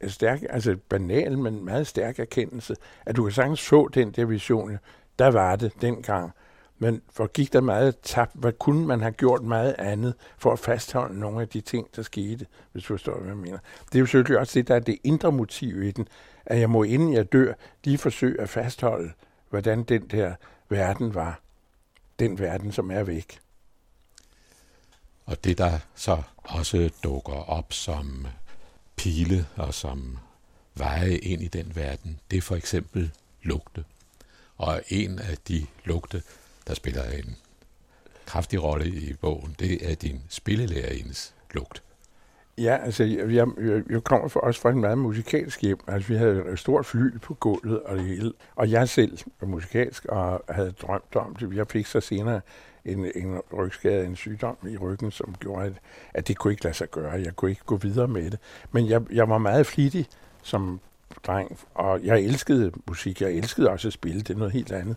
en 0.00 0.10
stærk, 0.10 0.42
altså 0.50 0.76
banal, 0.88 1.38
men 1.38 1.64
meget 1.64 1.86
stærk 1.86 2.18
erkendelse, 2.18 2.76
at 3.06 3.16
du 3.16 3.22
kan 3.22 3.32
sagtens 3.32 3.62
få 3.62 3.88
den 3.88 4.12
der 4.12 4.24
vision. 4.24 4.78
Der 5.18 5.26
var 5.26 5.56
det 5.56 5.72
dengang. 5.80 6.32
Men 6.78 7.02
hvor 7.16 7.26
gik 7.26 7.52
der 7.52 7.60
meget 7.60 7.98
tabt? 8.02 8.32
Hvad 8.34 8.52
kunne 8.52 8.86
man 8.86 9.00
have 9.00 9.12
gjort 9.12 9.42
meget 9.42 9.74
andet 9.78 10.14
for 10.38 10.52
at 10.52 10.58
fastholde 10.58 11.18
nogle 11.18 11.40
af 11.40 11.48
de 11.48 11.60
ting, 11.60 11.88
der 11.96 12.02
skete, 12.02 12.46
hvis 12.72 12.84
du 12.84 12.94
forstår, 12.94 13.18
hvad 13.18 13.28
jeg 13.28 13.36
mener? 13.36 13.58
Det 13.86 13.94
er 13.94 14.00
jo 14.00 14.06
selvfølgelig 14.06 14.38
også 14.38 14.58
det, 14.58 14.68
der 14.68 14.74
er 14.74 14.80
det 14.80 14.98
indre 15.04 15.32
motiv 15.32 15.82
i 15.82 15.90
den, 15.90 16.08
at 16.46 16.60
jeg 16.60 16.70
må, 16.70 16.82
inden 16.82 17.12
jeg 17.12 17.32
dør, 17.32 17.54
lige 17.84 17.98
forsøge 17.98 18.40
at 18.40 18.48
fastholde, 18.48 19.12
hvordan 19.50 19.82
den 19.82 20.08
der 20.08 20.34
verden 20.68 21.14
var. 21.14 21.40
Den 22.18 22.38
verden, 22.38 22.72
som 22.72 22.90
er 22.90 23.02
væk. 23.02 23.40
Og 25.26 25.44
det, 25.44 25.58
der 25.58 25.78
så 25.94 26.22
også 26.36 26.90
dukker 27.04 27.50
op 27.50 27.72
som 27.72 28.26
pile 29.00 29.46
og 29.56 29.74
som 29.74 30.18
veje 30.74 31.16
ind 31.16 31.42
i 31.42 31.48
den 31.48 31.72
verden, 31.74 32.20
det 32.30 32.36
er 32.36 32.42
for 32.42 32.56
eksempel 32.56 33.10
lugte. 33.42 33.84
Og 34.56 34.82
en 34.88 35.18
af 35.18 35.36
de 35.48 35.66
lugte, 35.84 36.22
der 36.66 36.74
spiller 36.74 37.04
en 37.04 37.36
kraftig 38.26 38.62
rolle 38.62 38.86
i 38.86 39.12
bogen, 39.12 39.56
det 39.58 39.90
er 39.90 39.94
din 39.94 40.20
spillelærerindes 40.28 41.34
lugt. 41.54 41.82
Ja, 42.58 42.76
altså, 42.84 43.04
jeg, 43.04 43.30
jeg, 43.30 43.46
jeg 43.90 44.04
kommer 44.04 44.28
for, 44.28 44.40
også 44.40 44.60
fra 44.60 44.70
en 44.70 44.80
meget 44.80 44.98
musikalsk 44.98 45.62
hjem. 45.62 45.78
Altså, 45.88 46.08
vi 46.12 46.18
havde 46.18 46.44
et 46.52 46.58
stort 46.58 46.86
fly 46.86 47.18
på 47.18 47.34
gulvet 47.34 47.82
og 47.82 47.96
det 47.96 48.04
hele. 48.04 48.32
Og 48.56 48.70
jeg 48.70 48.88
selv 48.88 49.18
var 49.40 49.46
musikalsk 49.46 50.04
og 50.04 50.44
havde 50.48 50.72
drømt 50.82 51.16
om 51.16 51.36
det. 51.36 51.56
Jeg 51.56 51.66
fik 51.68 51.86
så 51.86 52.00
senere 52.00 52.40
en, 52.84 53.10
en 53.14 53.40
rygskade, 53.52 54.06
en 54.06 54.16
sygdom 54.16 54.56
i 54.68 54.76
ryggen, 54.76 55.10
som 55.10 55.34
gjorde, 55.40 55.66
at, 55.66 55.72
at 56.14 56.28
det 56.28 56.38
kunne 56.38 56.52
ikke 56.52 56.64
lade 56.64 56.74
sig 56.74 56.90
gøre. 56.90 57.12
Jeg 57.12 57.36
kunne 57.36 57.50
ikke 57.50 57.64
gå 57.64 57.76
videre 57.76 58.08
med 58.08 58.30
det. 58.30 58.38
Men 58.72 58.88
jeg, 58.88 59.02
jeg 59.12 59.28
var 59.28 59.38
meget 59.38 59.66
flittig 59.66 60.06
som 60.42 60.80
dreng, 61.26 61.58
og 61.74 62.04
jeg 62.04 62.20
elskede 62.20 62.72
musik. 62.88 63.20
Jeg 63.20 63.32
elskede 63.32 63.70
også 63.70 63.88
at 63.88 63.92
spille. 63.92 64.20
Det 64.20 64.30
er 64.30 64.38
noget 64.38 64.52
helt 64.52 64.72
andet. 64.72 64.96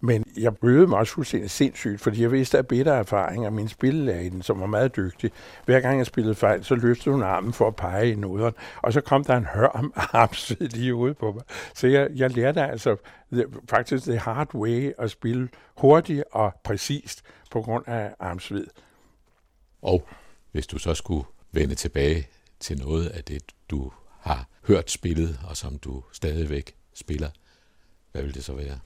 Men 0.00 0.24
jeg 0.36 0.56
bøvede 0.56 0.86
mig 0.86 0.98
også 0.98 1.12
fuldstændig 1.12 1.50
sindssygt, 1.50 2.00
fordi 2.00 2.22
jeg 2.22 2.32
vidste 2.32 2.58
af 2.58 2.66
bedre 2.66 2.98
erfaring 2.98 3.44
af 3.44 3.52
min 3.52 3.68
den, 3.68 4.42
som 4.42 4.60
var 4.60 4.66
meget 4.66 4.96
dygtig. 4.96 5.30
Hver 5.64 5.80
gang 5.80 5.98
jeg 5.98 6.06
spillede 6.06 6.34
fejl, 6.34 6.64
så 6.64 6.74
løftede 6.74 7.14
hun 7.14 7.22
armen 7.22 7.52
for 7.52 7.68
at 7.68 7.76
pege 7.76 8.10
i 8.10 8.14
noderen, 8.14 8.54
og 8.82 8.92
så 8.92 9.00
kom 9.00 9.24
der 9.24 9.36
en 9.36 9.46
hørm 9.54 9.92
armsved 10.12 10.68
lige 10.68 10.94
ude 10.94 11.14
på 11.14 11.32
mig. 11.32 11.42
Så 11.74 11.86
jeg, 11.86 12.08
jeg 12.14 12.30
lærte 12.30 12.62
altså 12.62 12.96
faktisk 13.70 14.06
det 14.06 14.18
hard 14.18 14.54
way 14.54 14.92
at 14.98 15.10
spille 15.10 15.48
hurtigt 15.76 16.24
og 16.32 16.52
præcist 16.64 17.22
på 17.50 17.62
grund 17.62 17.88
af 17.88 18.14
armsved. 18.20 18.66
Og 19.82 20.08
hvis 20.52 20.66
du 20.66 20.78
så 20.78 20.94
skulle 20.94 21.24
vende 21.52 21.74
tilbage 21.74 22.28
til 22.60 22.78
noget 22.78 23.06
af 23.06 23.24
det, 23.24 23.42
du 23.70 23.92
har 24.20 24.48
hørt 24.66 24.90
spillet, 24.90 25.40
og 25.48 25.56
som 25.56 25.78
du 25.78 26.02
stadigvæk 26.12 26.76
spiller, 26.94 27.30
hvad 28.12 28.22
vil 28.22 28.34
det 28.34 28.44
så 28.44 28.52
være? 28.52 28.78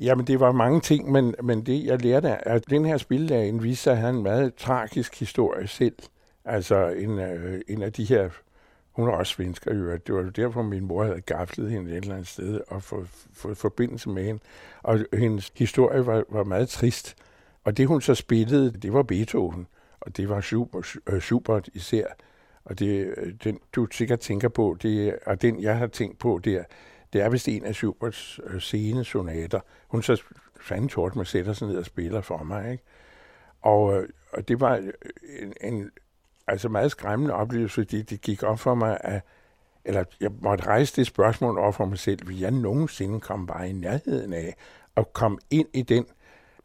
Jamen, 0.00 0.26
det 0.26 0.40
var 0.40 0.52
mange 0.52 0.80
ting, 0.80 1.12
men, 1.12 1.34
men 1.42 1.66
det, 1.66 1.84
jeg 1.84 2.02
lærte, 2.02 2.28
er, 2.28 2.54
at 2.54 2.70
den 2.70 2.84
her 2.84 2.96
spilledagen 2.96 3.62
viste 3.62 3.82
sig 3.82 3.92
at 3.92 3.98
have 3.98 4.10
en 4.10 4.22
meget 4.22 4.54
tragisk 4.54 5.18
historie 5.18 5.66
selv. 5.66 5.96
Altså, 6.44 6.88
en, 6.88 7.18
øh, 7.18 7.60
en 7.68 7.82
af 7.82 7.92
de 7.92 8.04
her 8.04 8.28
hun 8.98 9.08
er 9.08 9.12
også 9.12 9.32
svensker, 9.32 9.74
jo. 9.74 9.92
Det 9.92 10.14
var 10.14 10.22
derfor, 10.22 10.62
min 10.62 10.84
mor 10.84 11.04
havde 11.04 11.20
gaflet 11.20 11.70
hende 11.70 11.90
et 11.90 11.96
eller 11.96 12.14
andet 12.14 12.28
sted 12.28 12.60
og 12.68 12.82
fået, 12.82 13.08
få, 13.32 13.54
forbindelse 13.54 14.08
med 14.08 14.24
hende. 14.24 14.40
Og 14.82 14.98
hendes 15.12 15.52
historie 15.56 16.06
var, 16.06 16.24
var 16.28 16.44
meget 16.44 16.68
trist. 16.68 17.16
Og 17.64 17.76
det, 17.76 17.86
hun 17.86 18.00
så 18.00 18.14
spillede, 18.14 18.70
det 18.70 18.92
var 18.92 19.02
Beethoven. 19.02 19.66
Og 20.00 20.16
det 20.16 20.28
var 20.28 20.40
super, 20.40 20.96
øh, 21.06 21.20
Schubert 21.20 21.68
især. 21.74 22.06
Og 22.64 22.78
det, 22.78 23.14
øh, 23.16 23.34
den, 23.44 23.58
du 23.72 23.86
sikkert 23.90 24.20
tænker 24.20 24.48
på, 24.48 24.76
det, 24.82 25.18
og 25.26 25.42
den, 25.42 25.62
jeg 25.62 25.78
har 25.78 25.86
tænkt 25.86 26.18
på, 26.18 26.40
det 26.44 26.54
er, 26.54 26.64
det 27.12 27.20
er 27.20 27.28
vist 27.28 27.48
en 27.48 27.64
af 27.64 27.74
Schuberts 27.74 28.40
øh, 28.44 28.60
sene 28.60 29.04
sonater. 29.04 29.60
Hun 29.88 30.02
så 30.02 30.22
fanden 30.60 30.88
tort 30.88 31.16
med 31.16 31.24
sætter 31.24 31.52
sig 31.52 31.68
ned 31.68 31.76
og 31.76 31.84
spiller 31.84 32.20
for 32.20 32.42
mig, 32.42 32.72
ikke? 32.72 32.84
Og, 33.62 33.96
øh, 33.96 34.08
og 34.32 34.48
det 34.48 34.60
var 34.60 34.76
øh, 34.76 34.92
en, 35.42 35.54
en 35.60 35.90
altså 36.46 36.68
meget 36.68 36.90
skræmmende 36.90 37.34
oplevelse, 37.34 37.74
fordi 37.74 38.02
det 38.02 38.20
gik 38.20 38.42
op 38.42 38.58
for 38.58 38.74
mig, 38.74 38.98
at 39.00 39.22
eller 39.84 40.04
jeg 40.20 40.30
måtte 40.40 40.66
rejse 40.66 40.96
det 40.96 41.06
spørgsmål 41.06 41.58
over 41.58 41.72
for 41.72 41.84
mig 41.84 41.98
selv, 41.98 42.28
vil 42.28 42.38
jeg 42.38 42.50
nogensinde 42.50 43.20
komme 43.20 43.46
bare 43.46 43.68
i 43.70 43.72
nærheden 43.72 44.32
af 44.32 44.56
at 44.96 45.12
komme 45.12 45.38
ind 45.50 45.68
i 45.72 45.82
den 45.82 46.06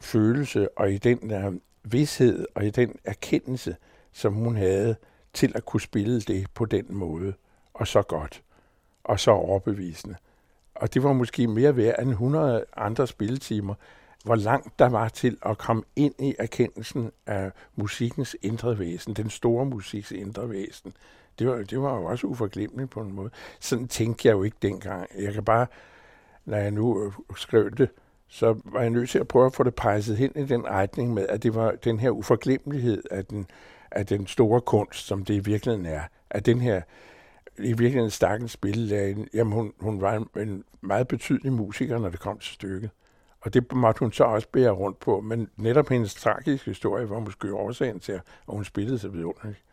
følelse 0.02 0.78
og 0.78 0.92
i 0.92 0.98
den 0.98 1.30
der 1.30 1.52
vidshed 1.84 2.46
og 2.56 2.66
i 2.66 2.70
den 2.70 2.96
erkendelse, 3.04 3.76
som 4.12 4.34
hun 4.34 4.56
havde 4.56 4.96
til 5.34 5.52
at 5.56 5.66
kunne 5.66 5.82
spille 5.82 6.22
det 6.22 6.48
på 6.54 6.66
den 6.66 6.86
måde, 6.90 7.34
og 7.74 7.88
så 7.88 8.02
godt, 8.02 8.44
og 9.04 9.20
så 9.20 9.32
overbevisende 9.32 10.16
og 10.76 10.94
det 10.94 11.04
var 11.04 11.14
måske 11.14 11.48
mere 11.48 11.78
værd 11.78 12.02
end 12.02 12.10
100 12.10 12.66
andre 12.78 13.08
spilletimer, 13.08 13.74
hvor 14.24 14.36
langt 14.36 14.80
der 14.80 14.90
var 14.90 15.10
til 15.10 15.38
at 15.46 15.58
komme 15.58 15.84
ind 15.96 16.14
i 16.20 16.36
erkendelsen 16.40 17.12
af 17.26 17.52
musikkens 17.76 18.36
indre 18.42 18.80
væsen, 18.80 19.14
den 19.14 19.30
store 19.30 19.66
musiks 19.66 20.12
indre 20.12 20.50
væsen. 20.50 20.94
Det 21.40 21.48
var, 21.48 21.56
det 21.56 21.82
var 21.82 21.96
jo 21.96 22.06
også 22.06 22.28
uforglemmeligt 22.28 22.90
på 22.90 23.02
en 23.02 23.12
måde. 23.12 23.30
Sådan 23.60 23.88
tænkte 23.88 24.28
jeg 24.28 24.34
jo 24.34 24.44
ikke 24.44 24.58
dengang. 24.62 25.10
Jeg 25.20 25.34
kan 25.34 25.46
bare, 25.46 25.68
når 26.46 26.58
jeg 26.58 26.72
nu 26.72 27.06
øh, 27.06 27.12
skrev 27.38 27.72
det, 27.72 27.90
så 28.28 28.56
var 28.66 28.82
jeg 28.82 28.90
nødt 28.90 29.10
til 29.10 29.20
at 29.20 29.28
prøve 29.28 29.46
at 29.46 29.54
få 29.54 29.64
det 29.64 29.76
presset 29.76 30.18
hen 30.18 30.32
i 30.36 30.46
den 30.46 30.66
retning 30.66 31.14
med, 31.14 31.28
at 31.30 31.44
det 31.44 31.56
var 31.56 31.72
den 31.72 32.00
her 32.00 32.10
uforglemmelighed 32.10 33.04
af 33.12 33.26
den, 33.26 33.48
af 33.92 34.06
den 34.06 34.28
store 34.28 34.62
kunst, 34.62 35.08
som 35.08 35.26
det 35.26 35.34
i 35.34 35.40
virkeligheden 35.40 35.86
er. 35.86 36.02
At 36.30 36.46
den 36.46 36.62
her 36.62 36.82
i 37.58 37.68
virkeligheden 37.68 38.10
stakkens 38.10 38.52
spillelæge, 38.52 39.28
jamen 39.34 39.54
hun, 39.54 39.74
hun 39.80 40.02
var 40.02 40.14
en, 40.14 40.42
en 40.42 40.64
meget 40.82 41.08
betydelig 41.08 41.54
musiker, 41.54 41.98
når 41.98 42.10
det 42.10 42.20
kom 42.20 42.40
til 42.40 42.54
stykket. 42.54 42.90
Og 43.42 43.54
det 43.54 43.74
måtte 43.74 44.00
hun 44.00 44.12
så 44.12 44.24
også 44.24 44.48
bære 44.48 44.72
rundt 44.72 45.00
på, 45.00 45.22
men 45.22 45.50
netop 45.58 45.90
hendes 45.90 46.16
tragiske 46.16 46.72
historie 46.72 47.10
var 47.10 47.20
måske 47.20 47.54
årsagen 47.54 48.00
til, 48.00 48.12
at 48.12 48.22
hun 48.48 48.64
spillede 48.64 49.00
så 49.00 49.10
vidunderligt. 49.10 49.64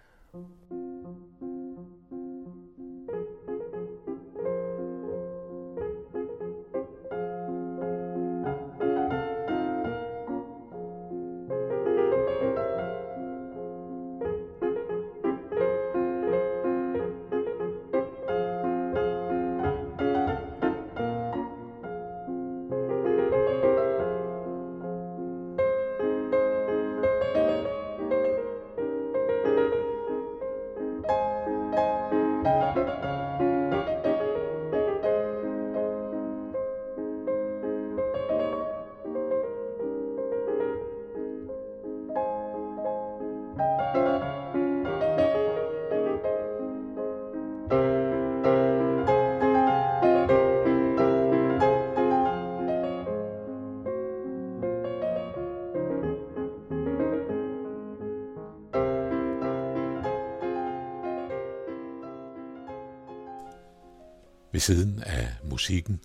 Ved 64.61 64.65
siden 64.65 65.03
af 65.07 65.29
musikken, 65.45 66.01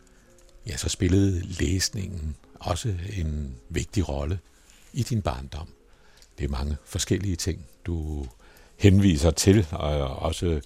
ja, 0.68 0.78
så 0.78 0.90
spillede 0.90 1.42
læsningen 1.42 2.36
også 2.60 2.96
en 3.14 3.56
vigtig 3.70 4.10
rolle 4.10 4.40
i 4.94 5.04
din 5.04 5.22
barndom. 5.22 5.68
Det 6.38 6.44
er 6.44 6.50
mange 6.50 6.78
forskellige 6.86 7.36
ting, 7.36 7.66
du 7.86 8.26
henviser 8.78 9.32
til, 9.32 9.68
og 9.72 10.16
også 10.16 10.62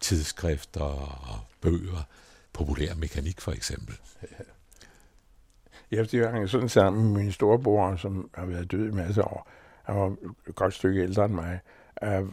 tidsskrifter 0.00 0.80
og 0.80 1.38
bøger, 1.60 2.06
populær 2.52 2.94
mekanik 2.94 3.40
for 3.40 3.52
eksempel. 3.52 3.96
Ja, 5.90 6.02
det 6.02 6.30
hang 6.30 6.48
sådan 6.48 6.68
sammen 6.68 7.12
med 7.12 7.22
min 7.22 7.32
storebror, 7.32 7.96
som 7.96 8.30
har 8.34 8.46
været 8.46 8.70
død 8.70 8.88
i 8.88 8.92
masser 8.92 9.22
af 9.22 9.26
år. 9.26 9.50
Han 9.82 9.96
var 9.96 10.16
et 10.48 10.54
godt 10.54 10.74
stykke 10.74 11.02
ældre 11.02 11.24
end 11.24 11.34
mig, 11.34 11.60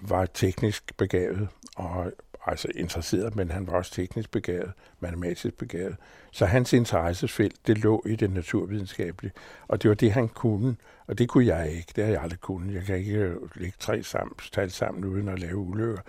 var 0.02 0.26
teknisk 0.26 0.98
begavet, 0.98 1.48
og 1.76 2.12
altså 2.48 2.68
interesseret, 2.76 3.36
men 3.36 3.52
han 3.52 3.68
var 3.68 3.74
også 3.74 3.92
teknisk 3.92 4.32
begavet, 4.32 4.72
matematisk 5.00 5.58
begavet. 5.58 5.96
Så 6.32 6.46
hans 6.46 6.74
interessefelt, 6.74 7.68
det 7.68 7.78
lå 7.78 8.04
i 8.06 8.16
det 8.16 8.32
naturvidenskabelige, 8.32 9.34
og 9.68 9.84
det 9.84 9.90
var 9.90 9.96
det, 9.96 10.12
han 10.12 10.28
kunne, 10.28 10.76
og 11.08 11.18
det 11.18 11.30
kunne 11.30 11.46
jeg 11.46 11.72
ikke. 11.72 11.94
Det 11.96 12.04
har 12.04 12.12
jeg 12.12 12.22
aldrig 12.22 12.40
kunnet. 12.40 12.74
Jeg 12.74 12.84
kan 12.84 12.98
ikke 12.98 13.36
lægge 13.56 13.76
tre 13.80 14.04
sammen, 14.04 14.36
tal 14.52 14.72
sammen 14.72 15.06
uden 15.06 15.30
at 15.30 15.40
lave 15.40 15.58
ulykker. 15.58 16.02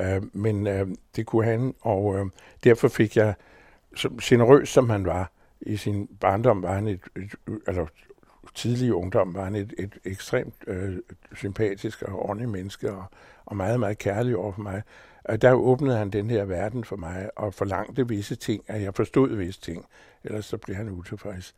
Øh, 0.00 0.22
men 0.32 0.66
øh, 0.66 0.88
det 1.16 1.26
kunne 1.26 1.44
han, 1.44 1.74
og 1.80 2.18
øh, 2.18 2.26
derfor 2.64 2.88
fik 2.88 3.16
jeg, 3.16 3.34
som 3.96 4.18
generøs 4.22 4.68
som 4.68 4.90
han 4.90 5.06
var, 5.06 5.30
i 5.60 5.76
sin 5.76 6.06
barndom 6.20 6.62
var 6.62 6.74
han 6.74 6.86
et, 6.86 7.00
et, 7.16 7.34
eller 7.66 7.86
tidlige 8.54 8.94
ungdom 8.94 9.34
var 9.34 9.44
han 9.44 9.54
et, 9.54 9.74
et 9.78 9.98
ekstremt 10.04 10.54
øh, 10.66 10.96
sympatisk 11.34 12.02
og 12.02 12.22
ordentligt 12.22 12.50
menneske, 12.50 12.92
og, 12.92 13.04
og 13.46 13.56
meget, 13.56 13.80
meget 13.80 13.98
kærlig 13.98 14.36
over 14.36 14.52
for 14.52 14.62
mig. 14.62 14.82
Og 15.24 15.42
der 15.42 15.52
åbnede 15.52 15.96
han 15.96 16.10
den 16.10 16.30
her 16.30 16.44
verden 16.44 16.84
for 16.84 16.96
mig, 16.96 17.30
og 17.36 17.54
forlangte 17.54 18.08
visse 18.08 18.34
ting, 18.34 18.64
at 18.66 18.82
jeg 18.82 18.94
forstod 18.94 19.36
visse 19.36 19.60
ting. 19.60 19.86
Ellers 20.24 20.46
så 20.46 20.56
blev 20.56 20.76
han 20.76 20.88
utilfreds. 20.88 21.54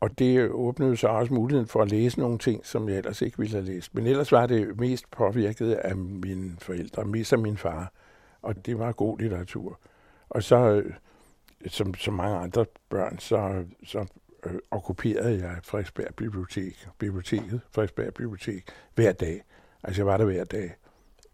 Og 0.00 0.18
det 0.18 0.50
åbnede 0.50 0.96
så 0.96 1.08
også 1.08 1.34
muligheden 1.34 1.68
for 1.68 1.82
at 1.82 1.90
læse 1.90 2.18
nogle 2.18 2.38
ting, 2.38 2.66
som 2.66 2.88
jeg 2.88 2.98
ellers 2.98 3.22
ikke 3.22 3.38
ville 3.38 3.52
have 3.52 3.64
læst. 3.64 3.94
Men 3.94 4.06
ellers 4.06 4.32
var 4.32 4.46
det 4.46 4.80
mest 4.80 5.10
påvirket 5.10 5.72
af 5.72 5.96
mine 5.96 6.56
forældre, 6.58 7.04
mest 7.04 7.32
af 7.32 7.38
min 7.38 7.56
far. 7.56 7.92
Og 8.42 8.66
det 8.66 8.78
var 8.78 8.92
god 8.92 9.18
litteratur. 9.18 9.78
Og 10.30 10.42
så, 10.42 10.56
øh, 10.56 10.92
som, 11.66 11.94
som 11.94 12.14
mange 12.14 12.36
andre 12.36 12.66
børn, 12.88 13.18
så, 13.18 13.64
så 13.84 14.06
øh, 14.46 14.54
okkuperede 14.70 15.38
jeg 15.38 15.56
Frederiksberg 15.62 16.14
Bibliotek, 16.14 16.88
biblioteket, 16.98 17.60
Frederiksberg 17.70 18.14
Bibliotek, 18.14 18.64
hver 18.94 19.12
dag. 19.12 19.42
Altså 19.82 20.00
jeg 20.00 20.06
var 20.06 20.16
der 20.16 20.24
hver 20.24 20.44
dag 20.44 20.74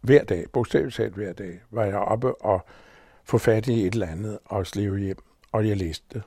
hver 0.01 0.25
dag, 0.25 0.45
bogstaveligt 0.53 0.97
talt 0.97 1.15
hver 1.15 1.33
dag, 1.33 1.61
var 1.71 1.85
jeg 1.85 1.97
oppe 1.97 2.35
og 2.35 2.67
få 3.25 3.39
fat 3.39 3.67
i 3.67 3.87
et 3.87 3.93
eller 3.93 4.07
andet 4.07 4.39
og 4.45 4.67
slæve 4.67 4.99
hjem, 4.99 5.19
og 5.53 5.69
jeg 5.69 5.77
læste 5.77 6.05
det. 6.13 6.23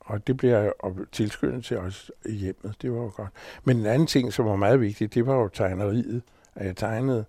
Og 0.00 0.26
det 0.26 0.36
bliver 0.36 0.58
jeg 0.58 0.72
tilskyndet 1.12 1.64
til 1.64 1.78
også 1.78 2.12
i 2.26 2.32
hjemmet. 2.32 2.74
Det 2.82 2.92
var 2.92 2.98
jo 2.98 3.12
godt. 3.16 3.28
Men 3.64 3.76
en 3.76 3.86
anden 3.86 4.06
ting, 4.06 4.32
som 4.32 4.44
var 4.44 4.56
meget 4.56 4.80
vigtig, 4.80 5.14
det 5.14 5.26
var 5.26 5.34
jo 5.34 5.48
tegneriet, 5.48 6.22
at 6.54 6.66
jeg 6.66 6.76
tegnede, 6.76 7.24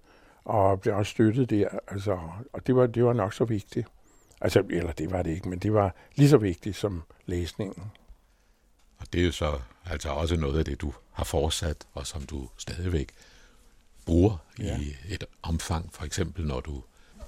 og 0.46 0.82
blev 0.82 0.96
også 0.96 1.10
støttet 1.10 1.50
der. 1.50 1.68
Altså, 1.88 2.20
og 2.54 2.68
det 2.68 2.76
var, 2.76 2.88
det 2.88 3.06
var 3.06 3.14
nok 3.14 3.34
så 3.34 3.46
vigtigt. 3.46 3.88
Altså, 4.42 4.64
eller 4.70 4.92
det 4.92 5.12
var 5.12 5.22
det 5.22 5.32
ikke, 5.32 5.50
men 5.50 5.60
det 5.60 5.74
var 5.74 5.96
lige 6.16 6.30
så 6.30 6.38
vigtigt 6.38 6.76
som 6.76 7.04
læsningen. 7.26 7.92
Og 9.00 9.14
det 9.14 9.22
er 9.22 9.26
jo 9.26 9.32
så 9.32 9.60
altså 9.86 10.10
også 10.10 10.38
noget 10.38 10.60
af 10.60 10.66
det, 10.66 10.82
du 10.82 10.94
har 11.12 11.24
fortsat, 11.24 11.88
og 11.94 12.08
som 12.08 12.22
du 12.22 12.50
stadigvæk 12.58 13.10
bruger 14.06 14.38
ja. 14.60 14.78
i 14.80 15.14
et 15.14 15.24
omfang, 15.44 15.90
for 15.94 16.06
eksempel 16.06 16.46
når 16.46 16.60
du 16.60 16.84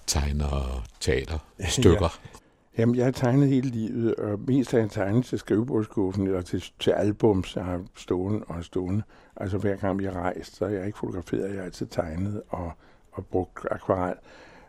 tegner 0.07 0.83
teaterstykker? 0.99 2.19
Ja. 2.33 2.39
Jamen, 2.77 2.95
jeg 2.95 3.05
har 3.05 3.11
tegnet 3.11 3.49
hele 3.49 3.69
livet, 3.69 4.15
og 4.15 4.39
mest 4.39 4.71
har 4.71 4.79
jeg 4.79 4.91
tegnet 4.91 5.25
til 5.25 5.39
skrivebordskuffen 5.39 6.27
eller 6.27 6.41
til, 6.41 6.63
til 6.79 6.91
albums, 6.91 7.55
jeg 7.55 7.65
har 7.65 7.83
stående 7.95 8.43
og 8.47 8.63
stående. 8.63 9.03
Altså 9.35 9.57
hver 9.57 9.75
gang 9.75 10.03
jeg 10.03 10.15
rejst, 10.15 10.55
så 10.55 10.65
har 10.65 10.73
jeg 10.73 10.85
ikke 10.85 10.97
fotograferet, 10.97 11.49
jeg 11.49 11.57
har 11.57 11.63
altid 11.63 11.85
tegnet 11.85 12.41
og, 12.49 12.71
og 13.11 13.25
brugt 13.25 13.59
akvarel. 13.71 14.15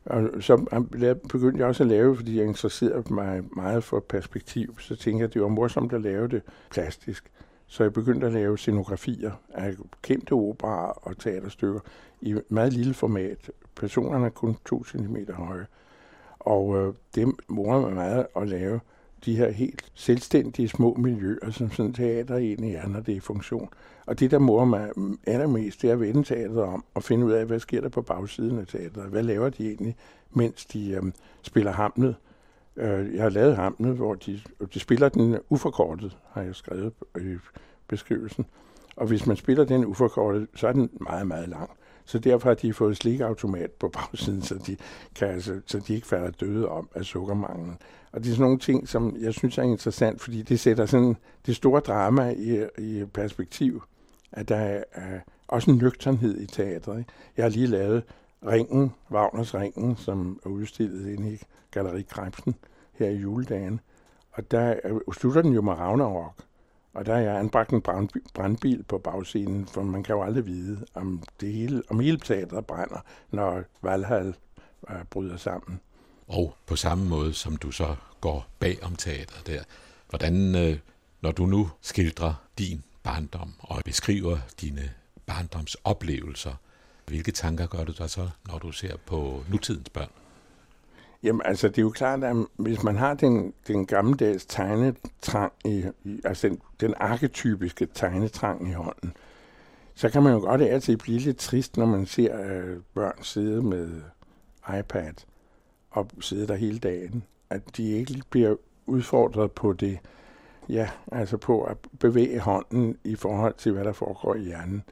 Og 0.05 0.31
så 0.41 0.57
begyndte 1.29 1.59
jeg 1.59 1.67
også 1.67 1.83
at 1.83 1.89
lave, 1.89 2.17
fordi 2.17 2.39
jeg 2.39 2.47
interesserede 2.47 3.15
mig 3.15 3.43
meget 3.57 3.85
for 3.85 4.01
perspektiv. 4.01 4.79
Så 4.81 4.97
tænkte 4.97 5.21
jeg, 5.21 5.29
at 5.29 5.35
det 5.35 5.43
var 5.43 5.49
morsomt 5.49 5.93
at 5.93 6.01
lave 6.01 6.29
det 6.29 6.43
plastisk. 6.71 7.31
Så 7.67 7.83
jeg 7.83 7.93
begyndte 7.93 8.27
at 8.27 8.33
lave 8.33 8.59
scenografier 8.59 9.33
af 9.55 9.75
kendte 10.03 10.33
operaer 10.33 11.07
og 11.09 11.19
teaterstykker 11.19 11.81
i 12.21 12.35
meget 12.49 12.73
lille 12.73 12.95
format. 12.95 13.51
Personerne 13.77 14.27
er 14.27 14.31
kun 14.31 14.57
2 14.65 14.85
cm 14.85 15.17
høje. 15.33 15.67
Og 16.39 16.77
øh, 16.77 16.95
det 17.15 17.35
morer 17.49 17.81
mig 17.81 17.93
meget 17.93 18.27
at 18.37 18.49
lave 18.49 18.81
de 19.25 19.37
her 19.37 19.51
helt 19.51 19.85
selvstændige 19.95 20.69
små 20.69 20.95
miljøer, 20.95 21.51
som 21.51 21.71
sådan 21.71 21.93
teater 21.93 22.37
egentlig 22.37 22.75
er, 22.75 22.89
når 22.89 23.01
det 23.01 23.13
er 23.13 23.17
i 23.17 23.21
funktion. 23.21 23.69
Og 24.07 24.21
det, 24.21 24.31
der 24.31 24.39
morer 24.39 24.65
mig 24.65 24.91
allermest, 25.27 25.83
det 25.83 25.91
er 25.91 25.95
at 25.95 26.01
vende 26.01 26.23
teateret 26.23 26.63
om 26.63 26.85
og 26.95 27.03
finde 27.03 27.27
ud 27.27 27.33
af, 27.33 27.47
hvad 27.47 27.61
sker 27.61 27.81
der 27.81 27.89
på 27.89 28.03
bagsiden 28.03 28.59
af 28.59 28.67
teateret. 28.67 29.11
Hvad 29.11 29.23
laver 29.23 29.49
de 29.49 29.67
egentlig, 29.67 29.97
mens 30.31 30.67
de 30.67 30.91
øh, 30.91 31.03
spiller 31.43 31.73
Hamlet? 31.73 32.17
Øh, 32.77 33.15
jeg 33.15 33.23
har 33.23 33.31
lavet 33.31 33.57
Hamlet, 33.57 33.97
hvor 33.97 34.15
de, 34.15 34.41
de 34.75 34.81
spiller 34.81 35.09
den 35.09 35.39
uforkortet, 35.49 36.17
har 36.31 36.43
jeg 36.43 36.55
skrevet 36.55 36.93
i 37.21 37.37
beskrivelsen. 37.89 38.47
Og 38.97 39.07
hvis 39.07 39.27
man 39.27 39.37
spiller 39.37 39.65
den 39.65 39.85
uforkortet, 39.85 40.47
så 40.55 40.69
er 40.69 40.73
den 40.73 40.91
meget, 41.01 41.27
meget 41.27 41.49
lang. 41.49 41.71
Så 42.05 42.19
derfor 42.19 42.49
har 42.49 42.55
de 42.55 42.73
fået 42.73 42.97
slikautomat 42.97 43.71
på 43.71 43.89
bagsiden, 43.89 44.43
så 44.43 44.55
de, 44.67 44.77
kan, 45.15 45.29
altså, 45.29 45.61
så 45.67 45.79
de 45.89 45.95
ikke 45.95 46.07
falder 46.07 46.31
døde 46.31 46.69
om 46.69 46.89
af 46.95 47.05
sukkermanglen. 47.05 47.79
Og 48.13 48.21
det 48.21 48.31
er 48.31 48.33
sådan 48.33 48.43
nogle 48.43 48.59
ting, 48.59 48.89
som 48.89 49.17
jeg 49.21 49.35
synes 49.35 49.59
er 49.59 49.63
interessant, 49.63 50.21
fordi 50.21 50.43
det 50.43 50.61
sætter 50.61 50.87
sådan 50.87 51.17
det 51.47 51.57
store 51.57 51.81
drama 51.81 52.35
i, 52.39 52.65
i 52.79 53.05
perspektiv, 53.05 53.83
at 54.33 54.49
der 54.49 54.57
er, 54.57 54.83
er 54.93 55.21
også 55.49 55.71
en 55.71 55.79
nøgternhed 55.79 56.41
i 56.41 56.47
teatret. 56.47 56.99
Ikke? 56.99 57.11
Jeg 57.37 57.45
har 57.45 57.51
lige 57.51 57.67
lavet 57.67 58.03
Ringen, 58.47 58.93
Wagners 59.11 59.55
Ringen, 59.55 59.97
som 59.97 60.41
er 60.45 60.49
udstillet 60.49 61.13
inde 61.13 61.33
i 61.33 61.39
Galeri 61.71 62.03
Krebsen 62.03 62.55
her 62.93 63.09
i 63.09 63.17
juledagen. 63.17 63.81
Og 64.33 64.51
der 64.51 64.75
slutter 65.13 65.43
den 65.43 65.53
jo 65.53 65.63
med 65.63 65.73
Ragnarok. 65.73 66.35
Og 66.95 67.07
der 67.07 67.15
er 67.15 67.21
jeg 67.21 67.39
anbragt 67.39 67.71
en 67.71 67.83
brandbil 68.35 68.83
på 68.83 68.99
bagscenen, 68.99 69.67
for 69.67 69.83
man 69.83 70.03
kan 70.03 70.15
jo 70.15 70.23
aldrig 70.23 70.47
vide, 70.47 70.87
om, 70.95 71.23
det 71.41 71.53
hele, 71.53 71.83
om 71.89 72.01
hele 72.01 72.19
teatret 72.19 72.67
brænder, 72.67 72.99
når 73.31 73.63
Valhall 73.83 74.35
øh, 74.91 75.05
bryder 75.11 75.37
sammen. 75.37 75.81
Og 76.29 76.55
på 76.67 76.77
samme 76.77 77.09
måde, 77.09 77.35
som 77.35 77.57
du 77.57 77.71
så 77.71 77.97
går 78.21 78.47
bag 78.59 78.79
om 78.83 78.97
teatret 78.97 79.47
der, 79.47 79.63
hvordan, 80.09 80.55
øh, 80.55 80.79
når 81.21 81.33
du 81.33 81.47
nu 81.47 81.71
skildrer 81.81 82.35
din 82.59 82.83
barndom 83.03 83.53
og 83.59 83.83
beskriver 83.85 84.39
dine 84.61 84.91
barndomsoplevelser, 85.27 86.55
hvilke 87.07 87.33
tanker 87.33 87.67
gør 87.67 87.85
du 87.85 87.93
dig 87.93 88.11
så, 88.11 88.29
når 88.49 88.59
du 88.59 88.73
ser 88.73 88.97
på 89.07 89.43
nutidens 89.51 89.89
børn? 89.89 90.11
Jamen, 91.23 91.43
altså, 91.45 91.69
det 91.69 91.79
er 91.79 91.83
jo 91.83 91.91
klart, 91.91 92.25
at 92.25 92.37
hvis 92.57 92.83
man 92.83 92.97
har 92.97 93.15
den, 93.15 93.53
den 93.67 93.87
gammeldags 93.87 94.47
tegnetrang, 94.47 95.53
i, 95.65 95.85
i, 96.05 96.21
altså 96.25 96.49
den, 96.49 96.61
den 96.81 96.95
arketypiske 96.97 97.89
tegnetrang 97.95 98.69
i 98.69 98.73
hånden, 98.73 99.13
så 99.95 100.09
kan 100.09 100.23
man 100.23 100.33
jo 100.33 100.39
godt 100.39 100.63
altid 100.63 100.97
blive 100.97 101.19
lidt 101.19 101.39
trist, 101.39 101.77
når 101.77 101.87
man 101.87 102.07
ser 102.07 102.41
øh, 102.45 102.77
børn 102.95 103.23
sidde 103.23 103.63
med 103.63 104.03
iPad 104.79 105.13
og 105.91 106.09
sidde 106.21 106.47
der 106.47 106.55
hele 106.55 106.79
dagen. 106.79 107.25
At 107.51 107.77
de 107.77 107.91
ikke 107.91 108.23
bliver 108.31 108.57
udfordret 108.87 109.53
på 109.53 109.73
det, 109.73 109.99
ja, 110.69 110.91
altså 111.13 111.37
på 111.37 111.63
at 111.63 111.77
bevæge 112.01 112.41
hånden 112.41 112.97
i 113.05 113.15
forhold 113.15 113.55
til, 113.59 113.73
hvad 113.73 113.85
der 113.85 113.93
foregår 113.93 114.35
i 114.35 114.41
hjernen. 114.41 114.83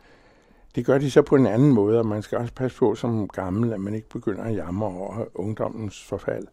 Det 0.74 0.86
gør 0.86 0.98
de 0.98 1.10
så 1.10 1.22
på 1.22 1.36
en 1.36 1.46
anden 1.46 1.72
måde, 1.72 1.98
og 1.98 2.06
man 2.06 2.22
skal 2.22 2.38
også 2.38 2.54
passe 2.54 2.78
på 2.78 2.94
som 2.94 3.28
gammel, 3.28 3.72
at 3.72 3.80
man 3.80 3.94
ikke 3.94 4.08
begynder 4.08 4.42
at 4.42 4.56
jamre 4.56 4.88
over 4.88 5.24
ungdommens 5.34 6.04
forfald. 6.04 6.46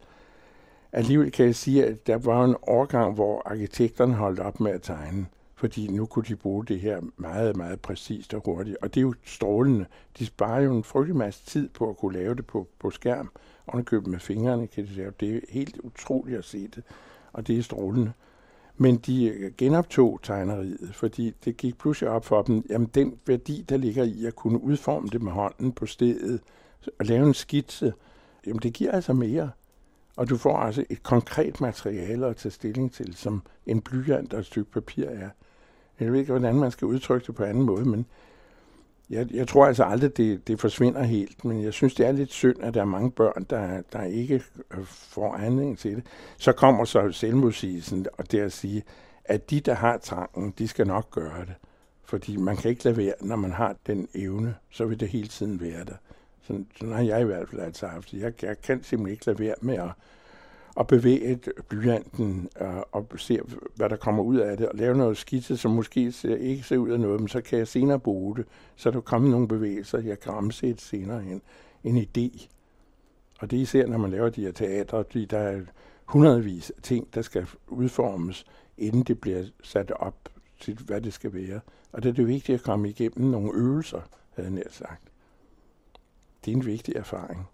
Alligevel 0.92 1.32
kan 1.32 1.46
jeg 1.46 1.54
sige, 1.54 1.86
at 1.86 2.06
der 2.06 2.16
var 2.16 2.44
en 2.44 2.56
overgang, 2.62 3.14
hvor 3.14 3.42
arkitekterne 3.44 4.14
holdt 4.14 4.40
op 4.40 4.60
med 4.60 4.72
at 4.72 4.82
tegne, 4.82 5.26
fordi 5.54 5.88
nu 5.88 6.06
kunne 6.06 6.24
de 6.28 6.36
bruge 6.36 6.66
det 6.66 6.80
her 6.80 7.00
meget, 7.16 7.56
meget 7.56 7.80
præcist 7.80 8.34
og 8.34 8.42
hurtigt. 8.44 8.76
Og 8.82 8.94
det 8.94 9.00
er 9.00 9.02
jo 9.02 9.14
strålende. 9.24 9.86
De 10.18 10.26
sparer 10.26 10.60
jo 10.60 10.76
en 10.76 10.84
frygtelig 10.84 11.16
masse 11.16 11.46
tid 11.46 11.68
på 11.68 11.90
at 11.90 11.96
kunne 11.96 12.18
lave 12.18 12.34
det 12.34 12.46
på, 12.46 12.68
på 12.78 12.90
skærm. 12.90 13.30
Underkøbet 13.66 14.10
med 14.10 14.18
fingrene 14.18 14.66
kan 14.66 14.84
de 14.84 14.90
lave. 14.90 15.12
Det 15.20 15.36
er 15.36 15.40
helt 15.48 15.78
utroligt 15.78 16.38
at 16.38 16.44
se 16.44 16.68
det, 16.68 16.82
og 17.32 17.46
det 17.46 17.58
er 17.58 17.62
strålende. 17.62 18.12
Men 18.82 18.96
de 18.96 19.26
øh, 19.26 19.52
genoptog 19.58 20.20
tegneriet, 20.22 20.90
fordi 20.92 21.34
det 21.44 21.56
gik 21.56 21.78
pludselig 21.78 22.10
op 22.10 22.24
for 22.24 22.42
dem, 22.42 22.66
jamen 22.70 22.88
den 22.94 23.18
værdi, 23.26 23.64
der 23.68 23.76
ligger 23.76 24.04
i 24.04 24.24
at 24.24 24.36
kunne 24.36 24.62
udforme 24.62 25.08
det 25.08 25.22
med 25.22 25.32
hånden 25.32 25.72
på 25.72 25.86
stedet, 25.86 26.40
og 26.98 27.06
lave 27.06 27.26
en 27.26 27.34
skitse, 27.34 27.92
jamen 28.46 28.62
det 28.62 28.72
giver 28.72 28.92
altså 28.92 29.12
mere. 29.12 29.50
Og 30.16 30.28
du 30.28 30.36
får 30.36 30.56
altså 30.56 30.84
et 30.90 31.02
konkret 31.02 31.60
materiale 31.60 32.26
at 32.26 32.36
tage 32.36 32.52
stilling 32.52 32.92
til, 32.92 33.14
som 33.14 33.42
en 33.66 33.80
blyant 33.80 34.34
og 34.34 34.40
et 34.40 34.46
stykke 34.46 34.70
papir 34.70 35.06
er. 35.06 35.28
Jeg 36.00 36.12
ved 36.12 36.18
ikke, 36.18 36.32
hvordan 36.32 36.56
man 36.56 36.70
skal 36.70 36.86
udtrykke 36.86 37.26
det 37.26 37.34
på 37.34 37.44
anden 37.44 37.62
måde, 37.62 37.84
men 37.84 38.06
jeg, 39.12 39.34
jeg 39.34 39.48
tror 39.48 39.66
altså 39.66 39.84
aldrig, 39.84 40.16
det, 40.16 40.48
det 40.48 40.60
forsvinder 40.60 41.02
helt, 41.02 41.44
men 41.44 41.62
jeg 41.62 41.72
synes, 41.72 41.94
det 41.94 42.06
er 42.06 42.12
lidt 42.12 42.32
synd, 42.32 42.56
at 42.62 42.74
der 42.74 42.80
er 42.80 42.84
mange 42.84 43.10
børn, 43.10 43.46
der, 43.50 43.82
der 43.92 44.02
ikke 44.02 44.42
øh, 44.70 44.84
får 44.84 45.34
anledning 45.34 45.78
til 45.78 45.96
det. 45.96 46.04
Så 46.36 46.52
kommer 46.52 46.84
så 46.84 47.12
selvmodsigelsen, 47.12 48.06
og 48.18 48.32
det 48.32 48.40
at 48.40 48.52
sige, 48.52 48.82
at 49.24 49.50
de, 49.50 49.60
der 49.60 49.74
har 49.74 49.98
trangen, 49.98 50.54
de 50.58 50.68
skal 50.68 50.86
nok 50.86 51.10
gøre 51.10 51.40
det. 51.40 51.54
Fordi 52.04 52.36
man 52.36 52.56
kan 52.56 52.70
ikke 52.70 52.84
lade 52.84 52.96
være, 52.96 53.14
når 53.20 53.36
man 53.36 53.52
har 53.52 53.76
den 53.86 54.08
evne, 54.14 54.54
så 54.70 54.84
vil 54.84 55.00
det 55.00 55.08
hele 55.08 55.28
tiden 55.28 55.60
være 55.60 55.84
der. 55.84 55.96
Sådan, 56.42 56.66
sådan 56.76 56.94
har 56.94 57.02
jeg 57.02 57.20
i 57.20 57.24
hvert 57.24 57.48
fald 57.48 57.60
altså 57.60 57.86
haft. 57.86 58.12
Jeg, 58.12 58.32
jeg 58.42 58.56
kan 58.62 58.82
simpelthen 58.82 59.12
ikke 59.12 59.26
lade 59.26 59.38
være 59.38 59.54
med 59.60 59.74
at 59.74 59.90
at 60.80 60.86
bevæge 60.86 61.40
blyanten 61.68 62.48
øh, 62.60 62.76
og 62.92 63.06
se, 63.16 63.38
hvad 63.74 63.88
der 63.88 63.96
kommer 63.96 64.22
ud 64.22 64.36
af 64.36 64.56
det, 64.56 64.68
og 64.68 64.74
lave 64.74 64.96
noget 64.96 65.16
skitse, 65.16 65.56
som 65.56 65.70
måske 65.70 66.12
ser, 66.12 66.36
ikke 66.36 66.62
ser 66.62 66.76
ud 66.76 66.90
af 66.90 67.00
noget, 67.00 67.20
men 67.20 67.28
så 67.28 67.40
kan 67.40 67.58
jeg 67.58 67.68
senere 67.68 68.00
bruge 68.00 68.36
det. 68.36 68.46
Så 68.76 68.90
der 68.90 69.00
kommer 69.00 69.30
nogle 69.30 69.48
bevægelser, 69.48 69.98
jeg 69.98 70.20
kan 70.20 70.32
omsætte 70.32 70.84
senere 70.84 71.20
hen. 71.20 71.42
En 71.84 71.96
idé. 71.96 72.48
Og 73.40 73.50
det 73.50 73.56
er 73.56 73.62
især, 73.62 73.86
når 73.86 73.98
man 73.98 74.10
laver 74.10 74.28
de 74.28 74.42
her 74.42 74.52
teatre, 74.52 75.04
fordi 75.04 75.24
der 75.24 75.38
er 75.38 75.60
hundredvis 76.04 76.70
af 76.70 76.82
ting, 76.82 77.14
der 77.14 77.22
skal 77.22 77.46
udformes, 77.68 78.46
inden 78.78 79.02
det 79.02 79.20
bliver 79.20 79.44
sat 79.62 79.90
op 79.90 80.28
til, 80.60 80.78
hvad 80.86 81.00
det 81.00 81.12
skal 81.12 81.34
være. 81.34 81.60
Og 81.92 82.02
det 82.02 82.08
er 82.08 82.12
det 82.12 82.26
vigtigt 82.26 82.58
at 82.58 82.64
komme 82.64 82.88
igennem 82.88 83.30
nogle 83.30 83.50
øvelser, 83.54 84.00
havde 84.36 84.54
jeg 84.54 84.64
sagt. 84.70 85.02
Det 86.44 86.52
er 86.52 86.56
en 86.56 86.66
vigtig 86.66 86.96
erfaring. 86.96 87.48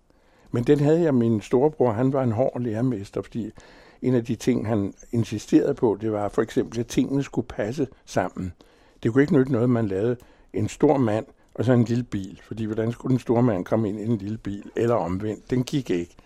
Men 0.50 0.64
den 0.64 0.80
havde 0.80 1.00
jeg, 1.00 1.14
min 1.14 1.40
storebror, 1.40 1.92
han 1.92 2.12
var 2.12 2.22
en 2.22 2.32
hård 2.32 2.60
lærermester, 2.60 3.22
fordi 3.22 3.50
en 4.02 4.14
af 4.14 4.24
de 4.24 4.34
ting, 4.34 4.66
han 4.66 4.94
insisterede 5.12 5.74
på, 5.74 5.98
det 6.00 6.12
var 6.12 6.28
for 6.28 6.42
eksempel, 6.42 6.80
at 6.80 6.86
tingene 6.86 7.22
skulle 7.22 7.48
passe 7.48 7.88
sammen. 8.04 8.52
Det 9.02 9.12
kunne 9.12 9.22
ikke 9.22 9.34
nytte 9.34 9.52
noget, 9.52 9.70
man 9.70 9.88
lavede 9.88 10.16
en 10.52 10.68
stor 10.68 10.96
mand 10.98 11.26
og 11.54 11.64
så 11.64 11.72
en 11.72 11.84
lille 11.84 12.04
bil, 12.04 12.40
fordi 12.44 12.64
hvordan 12.64 12.92
skulle 12.92 13.10
den 13.10 13.18
store 13.18 13.42
mand 13.42 13.64
komme 13.64 13.88
ind 13.88 14.00
i 14.00 14.04
en 14.04 14.16
lille 14.16 14.38
bil, 14.38 14.70
eller 14.76 14.94
omvendt, 14.94 15.50
den 15.50 15.64
gik 15.64 15.90
ikke. 15.90 16.16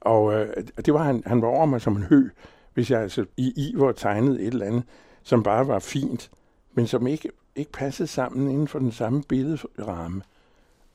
Og 0.00 0.34
øh, 0.34 0.64
det 0.86 0.94
var 0.94 1.02
han, 1.02 1.22
han 1.26 1.42
var 1.42 1.48
over 1.48 1.66
mig 1.66 1.80
som 1.80 1.96
en 1.96 2.02
hø, 2.02 2.28
hvis 2.74 2.90
jeg 2.90 3.00
altså 3.00 3.24
i 3.36 3.52
Iver 3.56 3.92
tegnede 3.92 4.40
et 4.40 4.46
eller 4.46 4.66
andet, 4.66 4.82
som 5.22 5.42
bare 5.42 5.68
var 5.68 5.78
fint, 5.78 6.30
men 6.74 6.86
som 6.86 7.06
ikke, 7.06 7.30
ikke 7.56 7.72
passede 7.72 8.08
sammen 8.08 8.50
inden 8.50 8.68
for 8.68 8.78
den 8.78 8.92
samme 8.92 9.22
billedramme. 9.28 10.22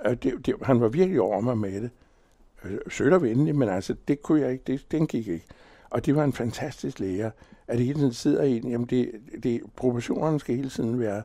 Det, 0.06 0.46
det, 0.46 0.56
han 0.62 0.82
var 0.82 0.88
virkelig 0.88 1.22
over 1.22 1.42
mig 1.42 1.58
med 1.58 1.82
det 1.82 1.90
sødt 2.90 3.14
og 3.14 3.22
venlig, 3.22 3.56
men 3.56 3.70
altså, 3.70 3.96
det 4.08 4.22
kunne 4.22 4.42
jeg 4.42 4.52
ikke, 4.52 4.64
det, 4.68 4.92
den 4.92 5.08
gik 5.08 5.28
ikke. 5.28 5.46
Og 5.90 6.06
det 6.06 6.16
var 6.16 6.24
en 6.24 6.34
fantastisk 6.34 7.00
lærer, 7.00 7.32
at 7.68 7.78
det 7.78 7.86
hele 7.86 8.00
tiden 8.00 8.14
sidder 8.14 8.44
i 8.44 8.60
den, 8.60 8.72
jamen 8.72 8.88
det, 8.88 9.12
det, 9.44 9.62
proportionerne 9.76 10.40
skal 10.40 10.56
hele 10.56 10.70
tiden 10.70 11.00
være, 11.00 11.24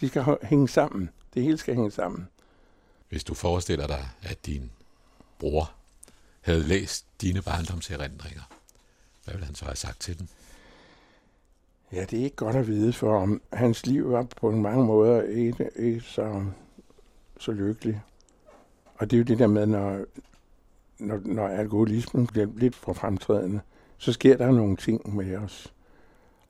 de 0.00 0.08
skal 0.08 0.36
hænge 0.42 0.68
sammen. 0.68 1.10
Det 1.34 1.42
hele 1.42 1.58
skal 1.58 1.74
hænge 1.74 1.90
sammen. 1.90 2.28
Hvis 3.08 3.24
du 3.24 3.34
forestiller 3.34 3.86
dig, 3.86 4.08
at 4.22 4.46
din 4.46 4.70
bror 5.38 5.72
havde 6.40 6.62
læst 6.62 7.06
dine 7.20 7.42
barndomserindringer, 7.42 8.42
hvad 9.24 9.34
ville 9.34 9.46
han 9.46 9.54
så 9.54 9.64
have 9.64 9.76
sagt 9.76 10.00
til 10.00 10.18
den? 10.18 10.28
Ja, 11.92 12.04
det 12.10 12.18
er 12.18 12.24
ikke 12.24 12.36
godt 12.36 12.56
at 12.56 12.66
vide, 12.66 12.92
for 12.92 13.18
om 13.18 13.42
hans 13.52 13.86
liv 13.86 14.12
var 14.12 14.22
på 14.22 14.50
en 14.50 14.62
mange 14.62 14.84
måder 14.84 15.22
ikke, 15.22 15.70
ikke 15.76 16.00
så, 16.00 16.44
så 17.40 17.52
lykkelig. 17.52 18.02
Og 18.94 19.10
det 19.10 19.16
er 19.16 19.18
jo 19.18 19.24
det 19.24 19.38
der 19.38 19.46
med, 19.46 19.66
når, 19.66 20.04
når, 21.02 21.20
når 21.24 21.48
alkoholismen 21.48 22.26
bliver 22.26 22.46
lidt 22.56 22.74
for 22.74 22.92
fremtrædende, 22.92 23.60
så 23.98 24.12
sker 24.12 24.36
der 24.36 24.50
nogle 24.50 24.76
ting 24.76 25.16
med 25.16 25.36
os. 25.36 25.72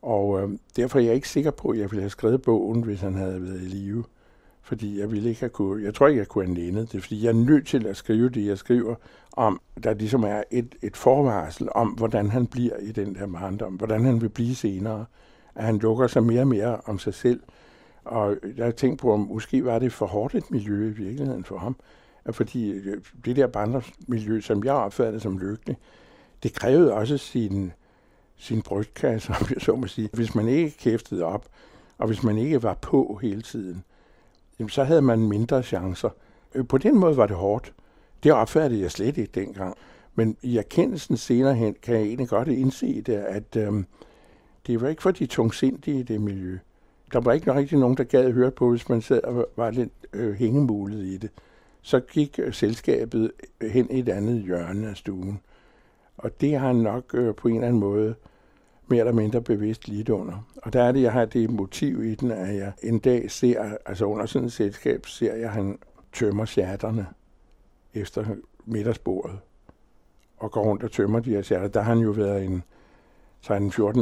Og 0.03 0.43
øh, 0.43 0.59
derfor 0.77 0.99
er 0.99 1.03
jeg 1.03 1.15
ikke 1.15 1.29
sikker 1.29 1.51
på, 1.51 1.69
at 1.69 1.79
jeg 1.79 1.91
ville 1.91 2.03
have 2.03 2.11
skrevet 2.11 2.43
bogen, 2.43 2.83
hvis 2.83 3.01
han 3.01 3.15
havde 3.15 3.43
været 3.43 3.63
i 3.63 3.65
live. 3.65 4.05
Fordi 4.63 5.01
jeg 5.01 5.11
ville 5.11 5.29
ikke 5.29 5.41
have 5.41 5.51
kunne, 5.51 5.85
jeg 5.85 5.95
tror 5.95 6.09
ikke, 6.09 6.19
jeg 6.19 6.29
kunne 6.29 6.45
have 6.45 6.55
nænet 6.55 6.93
det, 6.93 7.03
fordi 7.03 7.25
jeg 7.25 7.29
er 7.29 7.45
nødt 7.45 7.67
til 7.67 7.87
at 7.87 7.97
skrive 7.97 8.29
det, 8.29 8.47
jeg 8.47 8.59
skriver 8.59 8.95
om, 9.33 9.61
der 9.85 9.95
ligesom 9.95 10.23
er 10.23 10.43
et, 10.51 10.75
et 10.83 10.97
forvarsel 10.97 11.69
om, 11.75 11.89
hvordan 11.89 12.31
han 12.31 12.47
bliver 12.47 12.77
i 12.77 12.93
den 12.93 13.15
der 13.15 13.27
barndom, 13.27 13.73
hvordan 13.73 14.05
han 14.05 14.21
vil 14.21 14.29
blive 14.29 14.55
senere, 14.55 15.05
at 15.55 15.65
han 15.65 15.79
lukker 15.79 16.07
sig 16.07 16.23
mere 16.23 16.41
og 16.41 16.49
mere 16.49 16.81
om 16.87 16.99
sig 16.99 17.15
selv. 17.15 17.41
Og 18.05 18.37
jeg 18.57 18.65
har 18.65 18.73
tænkt 18.73 19.01
på, 19.01 19.13
om 19.13 19.21
måske 19.21 19.65
var 19.65 19.79
det 19.79 19.93
for 19.93 20.07
hårdt 20.07 20.35
et 20.35 20.51
miljø 20.51 20.87
i 20.87 20.93
virkeligheden 20.93 21.45
for 21.45 21.59
ham, 21.59 21.77
fordi 22.31 22.71
øh, 22.71 23.03
det 23.25 23.37
der 23.37 23.47
barndomsmiljø, 23.47 24.41
som 24.41 24.65
jeg 24.65 24.75
opfattede 24.75 25.21
som 25.21 25.39
lykkelig, 25.39 25.77
det 26.43 26.55
krævede 26.55 26.93
også 26.93 27.19
sin, 27.19 27.73
sin 28.37 28.63
brystkasse, 28.63 29.33
om 29.41 29.47
jeg 29.55 29.63
så 29.63 29.77
må 29.77 29.87
sige. 29.87 30.11
Hvis 30.13 30.35
man 30.35 30.49
ikke 30.49 30.79
kæftede 30.79 31.25
op, 31.25 31.47
og 31.99 32.07
hvis 32.07 32.23
man 32.23 32.39
ikke 32.39 32.63
var 32.63 32.75
på 32.75 33.19
hele 33.23 33.43
tiden, 33.43 33.85
så 34.69 34.85
havde 34.85 35.03
man 35.03 35.19
mindre 35.19 35.63
chancer. 35.63 36.11
Øh, 36.55 36.67
på 36.67 36.79
den 36.79 36.99
måde 36.99 37.17
var 37.17 37.27
det 37.27 37.37
hårdt. 37.37 37.73
Det 38.23 38.33
opfattede 38.33 38.83
jeg 38.83 38.91
slet 38.91 39.19
ikke 39.19 39.31
dengang. 39.35 39.77
Men 40.15 40.37
i 40.43 40.57
erkendelsen 40.57 41.17
senere 41.17 41.55
hen 41.55 41.77
kan 41.83 41.95
jeg 41.95 42.03
egentlig 42.03 42.29
godt 42.29 42.49
indse 42.49 43.03
det, 43.03 43.15
at 43.15 43.57
øhm, 43.57 43.87
det 44.67 44.81
var 44.81 44.89
ikke 44.89 45.03
for 45.03 45.11
de 45.11 45.27
tungsindige 45.27 46.01
i 46.01 46.03
det 46.03 46.21
miljø. 46.21 46.59
Der 47.13 47.21
var 47.21 47.33
ikke 47.33 47.55
rigtig 47.55 47.79
nogen, 47.79 47.97
der 47.97 48.05
gad 48.05 48.33
høre 48.33 48.51
på, 48.51 48.71
hvis 48.71 48.89
man 48.89 49.03
sad 49.03 49.25
og 49.25 49.49
var 49.57 49.71
lidt 49.71 49.93
øh, 50.13 50.35
hængemulet 50.35 51.05
i 51.05 51.17
det 51.17 51.31
så 51.83 52.01
gik 52.01 52.39
øh, 52.43 52.53
selskabet 52.53 53.33
hen 53.63 53.91
i 53.91 53.99
et 53.99 54.09
andet 54.09 54.43
hjørne 54.43 54.89
af 54.89 54.97
stuen. 54.97 55.41
Og 56.17 56.41
det 56.41 56.59
har 56.59 56.67
han 56.67 56.77
nok 56.77 57.15
øh, 57.15 57.35
på 57.35 57.49
en 57.49 57.55
eller 57.55 57.69
anden 57.69 57.81
måde 57.81 58.15
mere 58.87 59.01
eller 59.01 59.13
mindre 59.13 59.43
bevidst 59.43 59.89
lidt 59.89 60.09
under. 60.09 60.47
Og 60.57 60.73
der 60.73 60.83
er 60.83 60.93
det, 60.93 61.03
jeg 61.03 61.13
har 61.13 61.25
det 61.25 61.51
motiv 61.51 62.05
i 62.05 62.15
den, 62.15 62.31
at 62.31 62.57
jeg 62.57 62.73
en 62.83 62.99
dag 62.99 63.31
ser, 63.31 63.77
altså 63.87 64.05
under 64.05 64.27
sådan 64.27 64.47
et 64.47 64.53
selskab, 64.53 65.07
ser 65.07 65.35
jeg, 65.35 65.45
at 65.45 65.51
han 65.51 65.79
tømmer 66.13 66.45
sjatterne 66.45 67.07
efter 67.95 68.25
middagsbordet 68.65 69.39
og 70.37 70.51
går 70.51 70.63
rundt 70.63 70.83
og 70.83 70.93
tømmer 70.93 71.21
de 71.21 71.31
her 71.31 71.43
sjatter. 71.43 71.69
Der 71.69 71.81
har 71.81 71.95
han 71.95 72.03
jo 72.03 72.11
været 72.11 72.45
en 72.45 72.63
13-14 73.47 73.51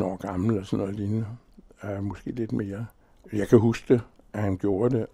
år 0.05 0.17
gammel 0.17 0.51
eller 0.51 0.65
sådan 0.65 0.79
noget 0.79 0.97
lignende. 0.97 1.27
Uh, 1.85 2.05
måske 2.05 2.31
lidt 2.31 2.53
mere. 2.53 2.87
Jeg 3.33 3.49
kan 3.49 3.59
huske 3.59 3.95
det, 3.95 4.03
at 4.33 4.43
han 4.43 4.57
gjorde 4.57 4.99
det, 4.99 5.07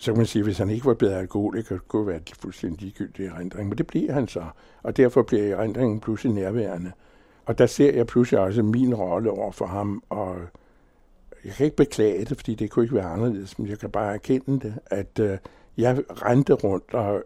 så 0.00 0.12
kan 0.12 0.16
man 0.16 0.26
sige, 0.26 0.40
at 0.40 0.46
hvis 0.46 0.58
han 0.58 0.70
ikke 0.70 0.86
var 0.86 0.94
blevet 0.94 1.14
alkoholiker, 1.14 1.78
kunne 1.88 2.00
det 2.00 2.12
være 2.12 2.20
fuldstændig 2.40 2.80
ligegyldig 2.80 3.26
erindring. 3.26 3.68
Men 3.68 3.78
det 3.78 3.86
bliver 3.86 4.12
han 4.12 4.28
så, 4.28 4.44
og 4.82 4.96
derfor 4.96 5.22
bliver 5.22 5.56
erindringen 5.56 6.00
pludselig 6.00 6.34
nærværende. 6.34 6.92
Og 7.46 7.58
der 7.58 7.66
ser 7.66 7.94
jeg 7.94 8.06
pludselig 8.06 8.40
også 8.40 8.62
min 8.62 8.94
rolle 8.94 9.30
over 9.30 9.52
for 9.52 9.66
ham, 9.66 10.02
og 10.08 10.36
jeg 11.44 11.52
kan 11.52 11.64
ikke 11.64 11.76
beklage 11.76 12.24
det, 12.24 12.36
fordi 12.36 12.54
det 12.54 12.70
kunne 12.70 12.84
ikke 12.84 12.94
være 12.94 13.04
anderledes, 13.04 13.58
men 13.58 13.68
jeg 13.68 13.78
kan 13.78 13.90
bare 13.90 14.14
erkende 14.14 14.60
det, 14.60 14.74
at 14.86 15.18
øh, 15.18 15.38
jeg 15.76 16.02
rendte 16.08 16.52
rundt 16.52 16.94
og 16.94 17.24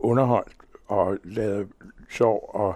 underholdt 0.00 0.56
og 0.86 1.18
lavede 1.24 1.66
sjov, 2.10 2.50
og 2.54 2.74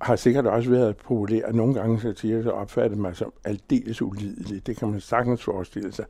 har 0.00 0.16
sikkert 0.16 0.46
også 0.46 0.70
været 0.70 0.96
populær. 0.96 1.52
Nogle 1.52 1.74
gange 1.74 2.00
så 2.00 2.12
siger 2.16 2.34
jeg, 2.34 2.44
så 2.44 2.50
opfattede 2.50 3.00
mig 3.00 3.16
som 3.16 3.32
aldeles 3.44 4.02
ulidelig. 4.02 4.66
Det 4.66 4.76
kan 4.76 4.90
man 4.90 5.00
sagtens 5.00 5.44
forestille 5.44 5.92
sig. 5.92 6.04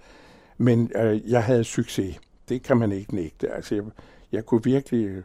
Men 0.58 0.90
øh, 0.96 1.30
jeg 1.30 1.44
havde 1.44 1.64
succes. 1.64 2.20
Det 2.48 2.62
kan 2.62 2.76
man 2.76 2.92
ikke 2.92 3.14
nægte. 3.14 3.50
Altså, 3.50 3.74
jeg, 3.74 3.84
jeg 4.32 4.46
kunne 4.46 4.64
virkelig 4.64 5.22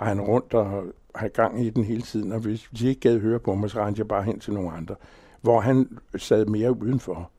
regne 0.00 0.22
rundt 0.22 0.54
og 0.54 0.84
have 1.14 1.30
gang 1.30 1.66
i 1.66 1.70
den 1.70 1.84
hele 1.84 2.02
tiden, 2.02 2.32
og 2.32 2.40
hvis 2.40 2.70
de 2.78 2.88
ikke 2.88 3.00
gad 3.00 3.20
høre 3.20 3.38
på 3.38 3.54
mig, 3.54 3.70
så 3.70 3.80
rendte 3.80 3.98
jeg 3.98 4.08
bare 4.08 4.22
hen 4.22 4.40
til 4.40 4.52
nogle 4.52 4.72
andre, 4.72 4.94
hvor 5.40 5.60
han 5.60 5.98
sad 6.16 6.46
mere 6.46 6.82
udenfor. 6.82 7.30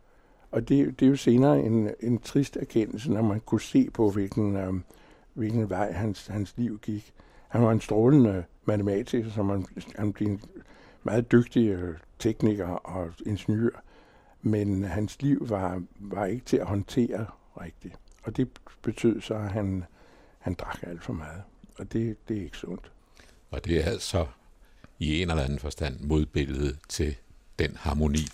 Og 0.52 0.70
det, 0.70 1.00
det 1.00 1.06
er 1.06 1.10
jo 1.10 1.16
senere 1.16 1.60
en, 1.60 1.90
en 2.00 2.18
trist 2.18 2.58
erkendelse, 2.58 3.12
når 3.12 3.22
man 3.22 3.40
kunne 3.40 3.62
se 3.62 3.90
på, 3.94 4.10
hvilken, 4.10 4.56
øh, 4.56 4.74
hvilken 5.34 5.70
vej 5.70 5.92
hans, 5.92 6.28
hans 6.28 6.54
liv 6.58 6.80
gik. 6.80 7.14
Han 7.48 7.64
var 7.64 7.72
en 7.72 7.82
strålende 7.82 8.44
matematiker, 8.66 9.30
som 9.30 9.50
han, 9.50 9.66
han 9.96 10.14
blev 10.14 10.28
en 10.28 10.42
meget 11.04 11.32
dygtig 11.32 11.70
øh, 11.70 11.98
tekniker 12.20 12.68
og 12.68 13.12
ingeniør, 13.26 13.84
men 14.42 14.84
hans 14.84 15.22
liv 15.22 15.50
var, 15.50 15.82
var 16.00 16.26
ikke 16.26 16.46
til 16.46 16.58
at 16.58 16.66
håndtere 16.66 17.26
rigtigt. 17.62 18.00
Og 18.26 18.38
det 18.38 18.48
betød 18.82 19.22
så, 19.22 19.34
at 19.34 19.52
han, 19.52 19.84
han 20.40 20.54
drak 20.54 20.80
alt 20.84 21.04
for 21.04 21.14
meget. 21.14 21.44
Og 21.80 21.94
det, 21.94 22.18
det 22.28 22.38
er 22.38 22.42
ikke 22.42 22.58
sundt. 22.58 22.92
Og 23.52 23.66
det 23.66 23.78
er 23.78 23.92
altså 23.92 24.26
i 25.00 25.22
en 25.22 25.30
eller 25.30 25.44
anden 25.44 25.60
forstand 25.60 26.00
modbilledet 26.00 26.78
til 26.90 27.16
den 27.60 27.76
harmoni, 27.76 28.28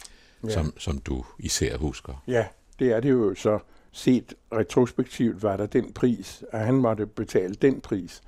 ja. 0.44 0.50
som, 0.50 0.74
som 0.78 0.98
du 0.98 1.26
især 1.40 1.78
husker. 1.78 2.24
Ja, 2.28 2.48
det 2.80 2.92
er 2.92 3.00
det 3.00 3.10
jo 3.10 3.36
så. 3.36 3.60
Set 3.92 4.34
retrospektivt 4.54 5.44
var 5.44 5.58
der 5.58 5.66
den 5.66 5.94
pris, 5.94 6.44
at 6.52 6.66
han 6.66 6.76
måtte 6.76 7.06
betale 7.06 7.54
den 7.54 7.82
pris. 7.82 8.22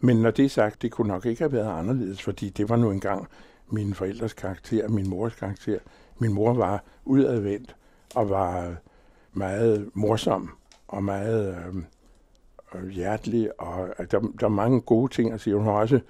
Men 0.00 0.16
når 0.16 0.30
det 0.30 0.44
er 0.44 0.48
sagt, 0.48 0.82
det 0.82 0.90
kunne 0.90 1.08
nok 1.08 1.26
ikke 1.26 1.42
have 1.42 1.52
været 1.52 1.78
anderledes, 1.78 2.22
fordi 2.22 2.50
det 2.50 2.68
var 2.68 2.76
nu 2.76 2.90
engang 2.90 3.28
mine 3.70 3.94
forældres 3.94 4.32
karakter, 4.32 4.88
min 4.88 5.08
mors 5.08 5.34
karakter. 5.34 5.78
Min 6.18 6.32
mor 6.32 6.54
var 6.54 6.84
udadvendt 7.04 7.76
og 8.14 8.30
var 8.30 8.76
meget 9.32 9.90
morsom 9.94 10.50
og 10.90 11.04
meget 11.04 11.64
øhm, 11.66 11.84
øh, 12.74 12.88
hjertelig, 12.88 13.60
og 13.60 13.88
der, 14.10 14.20
der 14.40 14.46
er 14.46 14.48
mange 14.48 14.80
gode 14.80 15.12
ting 15.12 15.32
at 15.32 15.40
sige. 15.40 15.56
Hun 15.56 15.66
var 15.66 15.72
også, 15.72 16.00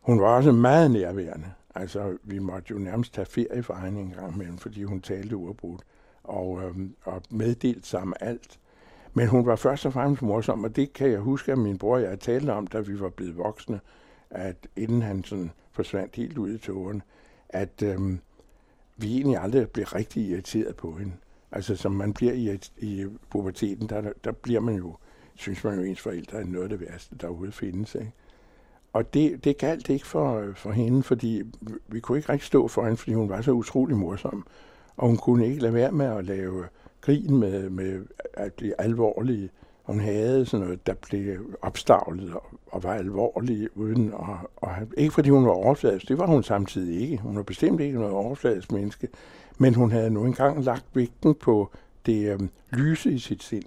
hun 0.00 0.20
var 0.20 0.26
også 0.26 0.52
meget 0.52 0.90
nærværende. 0.90 1.52
Altså, 1.74 2.16
vi 2.22 2.38
måtte 2.38 2.66
jo 2.70 2.78
nærmest 2.78 3.14
tage 3.14 3.26
ferie 3.26 3.62
for 3.62 3.74
hende 3.74 4.00
en 4.00 4.10
gang 4.10 4.34
imellem, 4.34 4.58
fordi 4.58 4.82
hun 4.82 5.00
talte 5.00 5.36
uafbrudt 5.36 5.82
og, 6.24 6.62
øh, 6.62 6.76
og 7.04 7.22
meddelt 7.30 7.86
sammen 7.86 8.14
alt. 8.20 8.58
Men 9.14 9.28
hun 9.28 9.46
var 9.46 9.56
først 9.56 9.86
og 9.86 9.92
fremmest 9.92 10.22
morsom, 10.22 10.64
og 10.64 10.76
det 10.76 10.92
kan 10.92 11.10
jeg 11.10 11.20
huske, 11.20 11.52
at 11.52 11.58
min 11.58 11.78
bror 11.78 11.94
og 11.94 12.02
jeg 12.02 12.20
talte 12.20 12.50
om, 12.50 12.66
da 12.66 12.80
vi 12.80 13.00
var 13.00 13.08
blevet 13.08 13.36
voksne, 13.36 13.80
at 14.30 14.56
inden 14.76 15.02
han 15.02 15.24
sådan 15.24 15.50
forsvandt 15.72 16.16
helt 16.16 16.38
ud 16.38 16.54
i 16.54 16.58
tågen, 16.58 17.02
at 17.48 17.82
øh, 17.82 18.18
vi 18.96 19.16
egentlig 19.16 19.38
aldrig 19.38 19.70
blev 19.70 19.86
rigtig 19.86 20.22
irriteret 20.22 20.76
på 20.76 20.92
hende. 20.92 21.12
Altså 21.52 21.76
som 21.76 21.92
man 21.92 22.12
bliver 22.12 22.32
i, 22.32 22.58
i 22.78 23.06
puberteten, 23.30 23.88
der, 23.88 24.12
der 24.24 24.32
bliver 24.32 24.60
man 24.60 24.74
jo, 24.74 24.96
synes 25.34 25.64
man 25.64 25.78
jo, 25.78 25.82
ens 25.82 26.00
forældre 26.00 26.38
er 26.38 26.44
noget 26.44 26.62
af 26.62 26.78
det 26.78 26.80
værste, 26.80 27.16
der 27.20 27.26
overhovedet 27.26 27.54
findes. 27.54 27.94
Ikke? 27.94 28.12
Og 28.92 29.14
det, 29.14 29.44
det 29.44 29.58
galt 29.58 29.88
ikke 29.88 30.06
for, 30.06 30.52
for 30.56 30.70
hende, 30.72 31.02
fordi 31.02 31.42
vi 31.88 32.00
kunne 32.00 32.18
ikke 32.18 32.32
rigtig 32.32 32.46
stå 32.46 32.68
for 32.68 32.82
hende, 32.82 32.96
fordi 32.96 33.12
hun 33.14 33.28
var 33.28 33.40
så 33.40 33.50
utrolig 33.50 33.96
morsom. 33.96 34.46
Og 34.96 35.08
hun 35.08 35.16
kunne 35.16 35.46
ikke 35.46 35.62
lade 35.62 35.74
være 35.74 35.92
med 35.92 36.06
at 36.06 36.24
lave 36.24 36.64
grin 37.00 37.36
med, 37.36 37.70
med 37.70 38.06
at 38.34 38.52
blive 38.52 38.80
alvorlige. 38.80 39.50
Hun 39.82 40.00
havde 40.00 40.46
sådan 40.46 40.66
noget, 40.66 40.86
der 40.86 40.94
blev 40.94 41.56
opstavlet 41.62 42.34
og, 42.34 42.44
og 42.66 42.82
var 42.82 42.94
alvorlig, 42.94 43.68
uden 43.76 44.08
at, 44.08 44.46
og, 44.56 44.70
ikke 44.96 45.14
fordi 45.14 45.30
hun 45.30 45.44
var 45.44 45.50
overfladisk, 45.50 46.08
det 46.08 46.18
var 46.18 46.26
hun 46.26 46.42
samtidig 46.42 47.00
ikke. 47.00 47.16
Hun 47.16 47.36
var 47.36 47.42
bestemt 47.42 47.80
ikke 47.80 47.98
noget 47.98 48.14
overfladisk 48.14 48.72
menneske, 48.72 49.08
men 49.58 49.74
hun 49.74 49.90
havde 49.90 50.10
nu 50.10 50.24
engang 50.24 50.64
lagt 50.64 50.84
vægten 50.94 51.34
på 51.34 51.70
det 52.06 52.32
øhm, 52.32 52.50
lyse 52.70 53.12
i 53.12 53.18
sit 53.18 53.42
sind, 53.42 53.64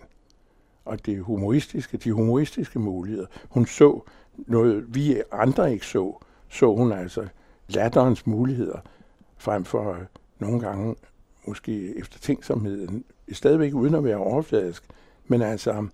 og 0.86 1.06
det 1.06 1.20
humoristiske, 1.20 1.98
de 1.98 2.12
humoristiske 2.12 2.80
muligheder. 2.80 3.28
Hun 3.50 3.66
så 3.66 4.02
noget, 4.38 4.96
vi 4.96 5.22
andre 5.32 5.74
ikke 5.74 5.86
så, 5.86 6.24
så 6.50 6.76
hun 6.76 6.92
altså 6.92 7.28
latterens 7.68 8.28
muligheder, 8.28 8.80
frem 9.38 9.66
for 9.66 9.94
øh, 9.94 10.00
nogle 10.40 10.60
gange 10.60 10.96
måske 11.48 11.98
eftertænksomheden, 11.98 13.04
stadigvæk 13.32 13.74
uden 13.74 13.96
at 13.96 14.04
være 14.04 14.18
overfladisk, 14.18 14.84
men 15.28 15.42
altså, 15.42 15.88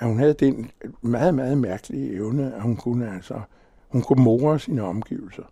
at 0.00 0.08
hun 0.08 0.18
havde 0.18 0.34
den 0.34 0.70
meget, 1.02 1.34
meget 1.34 1.58
mærkelige 1.58 2.12
evne, 2.12 2.54
at 2.54 2.62
hun 2.62 2.76
kunne 2.76 3.14
altså, 3.14 3.40
hun 3.88 4.02
kunne 4.02 4.24
more 4.24 4.58
sine 4.58 4.82
omgivelser, 4.82 5.42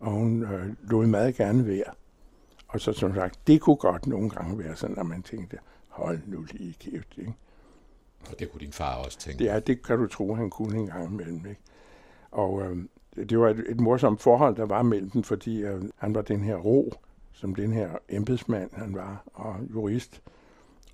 og 0.00 0.10
hun 0.10 0.42
øh, 0.42 0.74
lod 0.90 1.06
meget 1.06 1.34
gerne 1.34 1.66
være. 1.66 1.92
Og 2.68 2.80
så 2.80 2.92
som 2.92 3.14
sagt, 3.14 3.38
det 3.46 3.60
kunne 3.60 3.76
godt 3.76 4.06
nogle 4.06 4.30
gange 4.30 4.58
være 4.58 4.76
sådan, 4.76 4.98
at 4.98 5.06
man 5.06 5.22
tænkte, 5.22 5.58
hold 5.88 6.20
nu 6.26 6.46
lige 6.52 6.74
kæft, 6.80 7.18
ikke? 7.18 7.34
Og 8.30 8.38
det 8.38 8.52
kunne 8.52 8.60
din 8.60 8.72
far 8.72 8.94
også 9.04 9.18
tænke? 9.18 9.44
Ja, 9.44 9.60
det 9.60 9.82
kan 9.82 9.98
du 9.98 10.06
tro, 10.06 10.34
han 10.34 10.50
kunne 10.50 10.78
en 10.78 10.86
gang 10.86 11.12
imellem, 11.12 11.46
ikke? 11.46 11.60
Og 12.30 12.62
øh, 12.62 12.76
det 13.28 13.38
var 13.38 13.48
et, 13.48 13.64
et 13.68 13.80
morsomt 13.80 14.22
forhold, 14.22 14.56
der 14.56 14.66
var 14.66 14.82
mellem 14.82 15.10
dem, 15.10 15.22
fordi 15.22 15.58
øh, 15.58 15.82
han 15.96 16.14
var 16.14 16.22
den 16.22 16.40
her 16.40 16.56
ro, 16.56 16.92
som 17.32 17.54
den 17.54 17.72
her 17.72 17.90
embedsmand 18.08 18.70
han 18.72 18.94
var, 18.94 19.22
og 19.34 19.56
jurist. 19.74 20.22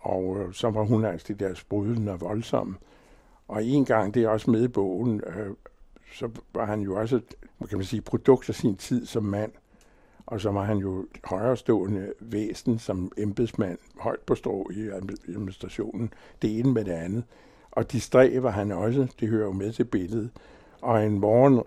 Og 0.03 0.41
øh, 0.41 0.53
så 0.53 0.71
var 0.71 0.83
hun 0.83 1.05
altså 1.05 1.27
det 1.29 1.41
der 1.41 1.55
sprudlende 1.55 2.13
og 2.13 2.21
voldsomme. 2.21 2.77
Og 3.49 3.65
en 3.65 3.85
gang, 3.85 4.15
det 4.15 4.23
er 4.23 4.29
også 4.29 4.51
med 4.51 4.65
i 4.65 4.69
bogen, 4.69 5.21
øh, 5.27 5.55
så 6.15 6.29
var 6.55 6.65
han 6.65 6.81
jo 6.81 7.01
også, 7.01 7.21
kan 7.69 7.79
man 7.79 7.85
sige, 7.85 8.01
produkt 8.01 8.49
af 8.49 8.55
sin 8.55 8.77
tid 8.77 9.07
som 9.07 9.25
mand. 9.25 9.53
Og 10.27 10.41
så 10.41 10.51
var 10.51 10.65
han 10.65 10.79
jo 10.79 11.07
højrestående 11.25 12.13
væsen 12.21 12.79
som 12.79 13.13
embedsmand, 13.19 13.79
højt 14.01 14.21
på 14.21 14.35
strå 14.35 14.71
i 14.71 14.89
administrationen, 15.29 16.13
det 16.43 16.59
ene 16.59 16.73
med 16.73 16.85
det 16.85 16.93
andet. 16.93 17.25
Og 17.71 17.93
distræ 17.93 18.39
var 18.39 18.51
han 18.51 18.73
også, 18.73 19.07
det 19.21 19.29
hører 19.29 19.47
jo 19.47 19.53
med 19.53 19.73
til 19.73 19.85
billedet. 19.85 20.31
Og 20.81 21.07
en 21.07 21.21
morgen, 21.21 21.63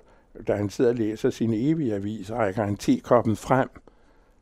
da 0.47 0.55
han 0.55 0.69
sidder 0.69 0.89
og 0.89 0.95
læser 0.95 1.29
sin 1.29 1.53
evige 1.53 1.95
avis, 1.95 2.31
rækker 2.31 2.63
han 2.63 2.77
tekoppen 2.77 3.35
frem, 3.35 3.69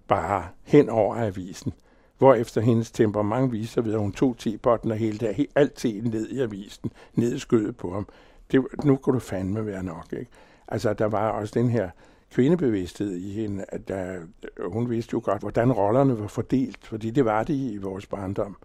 bare 0.07 0.47
hen 0.63 0.89
over 0.89 1.15
avisen 1.15 1.73
efter 2.21 2.61
hendes 2.61 2.91
temperament 2.91 3.51
viser 3.51 3.81
ved, 3.81 3.93
at 3.93 3.99
hun 3.99 4.11
tog 4.11 4.37
tepotten 4.37 4.91
og 4.91 4.97
hele 4.97 5.35
alt 5.55 5.73
teen 5.73 6.03
ned 6.03 6.29
i 6.29 6.41
avisen, 6.41 6.91
ned 7.13 7.35
i 7.35 7.39
skødet 7.39 7.77
på 7.77 7.93
ham. 7.93 8.07
Det, 8.51 8.65
nu 8.83 8.95
kunne 8.95 9.13
du 9.13 9.19
fandme 9.19 9.65
være 9.65 9.83
nok, 9.83 10.07
ikke? 10.13 10.31
Altså, 10.67 10.93
der 10.93 11.05
var 11.05 11.29
også 11.29 11.59
den 11.59 11.69
her 11.69 11.89
kvindebevidsthed 12.31 13.15
i 13.15 13.31
hende, 13.31 13.65
at 13.67 13.87
der, 13.87 14.19
hun 14.67 14.89
vidste 14.89 15.13
jo 15.13 15.21
godt, 15.23 15.41
hvordan 15.41 15.71
rollerne 15.71 16.19
var 16.19 16.27
fordelt, 16.27 16.87
fordi 16.87 17.09
det 17.09 17.25
var 17.25 17.43
det 17.43 17.53
i 17.53 17.77
vores 17.77 18.05
barndom. 18.05 18.57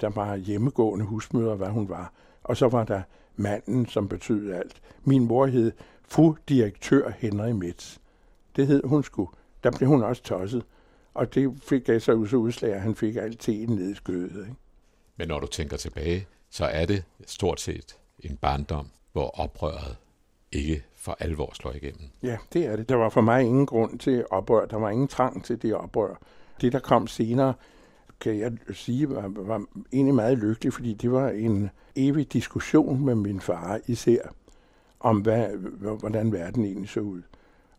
Der 0.00 0.08
var 0.08 0.36
hjemmegående 0.36 1.04
husmøder, 1.04 1.54
hvad 1.54 1.68
hun 1.68 1.88
var. 1.88 2.12
Og 2.44 2.56
så 2.56 2.68
var 2.68 2.84
der 2.84 3.02
manden, 3.36 3.86
som 3.86 4.08
betød 4.08 4.52
alt. 4.52 4.80
Min 5.04 5.26
mor 5.26 5.46
hed 5.46 5.72
fru 6.08 6.34
direktør 6.48 7.10
Henry 7.18 7.50
Metz. 7.50 7.98
Det 8.56 8.66
hed 8.66 8.82
hun 8.84 9.02
sgu. 9.02 9.28
Der 9.64 9.70
blev 9.70 9.88
hun 9.88 10.02
også 10.02 10.22
tosset. 10.22 10.64
Og 11.16 11.34
det 11.34 11.62
fik 11.62 11.84
gav 11.84 12.00
sig 12.00 12.28
så 12.28 12.36
udslag, 12.36 12.72
at 12.72 12.80
han 12.80 12.94
fik 12.94 13.16
alt 13.16 13.48
ned 13.48 13.90
i 13.90 13.94
skødet. 13.94 14.40
Ikke? 14.40 14.56
Men 15.16 15.28
når 15.28 15.40
du 15.40 15.46
tænker 15.46 15.76
tilbage, 15.76 16.26
så 16.50 16.64
er 16.64 16.86
det 16.86 17.04
stort 17.26 17.60
set 17.60 17.96
en 18.20 18.36
barndom, 18.36 18.86
hvor 19.12 19.40
oprøret 19.40 19.96
ikke 20.52 20.84
for 20.94 21.16
alvor 21.20 21.54
slår 21.54 21.72
igennem. 21.72 22.08
Ja, 22.22 22.36
det 22.52 22.66
er 22.66 22.76
det. 22.76 22.88
Der 22.88 22.94
var 22.94 23.08
for 23.08 23.20
mig 23.20 23.42
ingen 23.42 23.66
grund 23.66 23.98
til 23.98 24.24
oprør. 24.30 24.66
Der 24.66 24.76
var 24.76 24.90
ingen 24.90 25.08
trang 25.08 25.44
til 25.44 25.62
det 25.62 25.74
oprør. 25.74 26.20
Det, 26.60 26.72
der 26.72 26.78
kom 26.78 27.06
senere, 27.06 27.54
kan 28.20 28.38
jeg 28.38 28.52
sige, 28.72 29.10
var, 29.10 29.28
var 29.28 29.64
egentlig 29.92 30.14
meget 30.14 30.38
lykkelig, 30.38 30.72
fordi 30.72 30.94
det 30.94 31.12
var 31.12 31.28
en 31.28 31.70
evig 31.96 32.32
diskussion 32.32 33.04
med 33.04 33.14
min 33.14 33.40
far 33.40 33.80
især, 33.86 34.34
om 35.00 35.20
hvad, 35.20 35.48
hvordan 35.98 36.32
verden 36.32 36.64
egentlig 36.64 36.88
så 36.88 37.00
ud. 37.00 37.22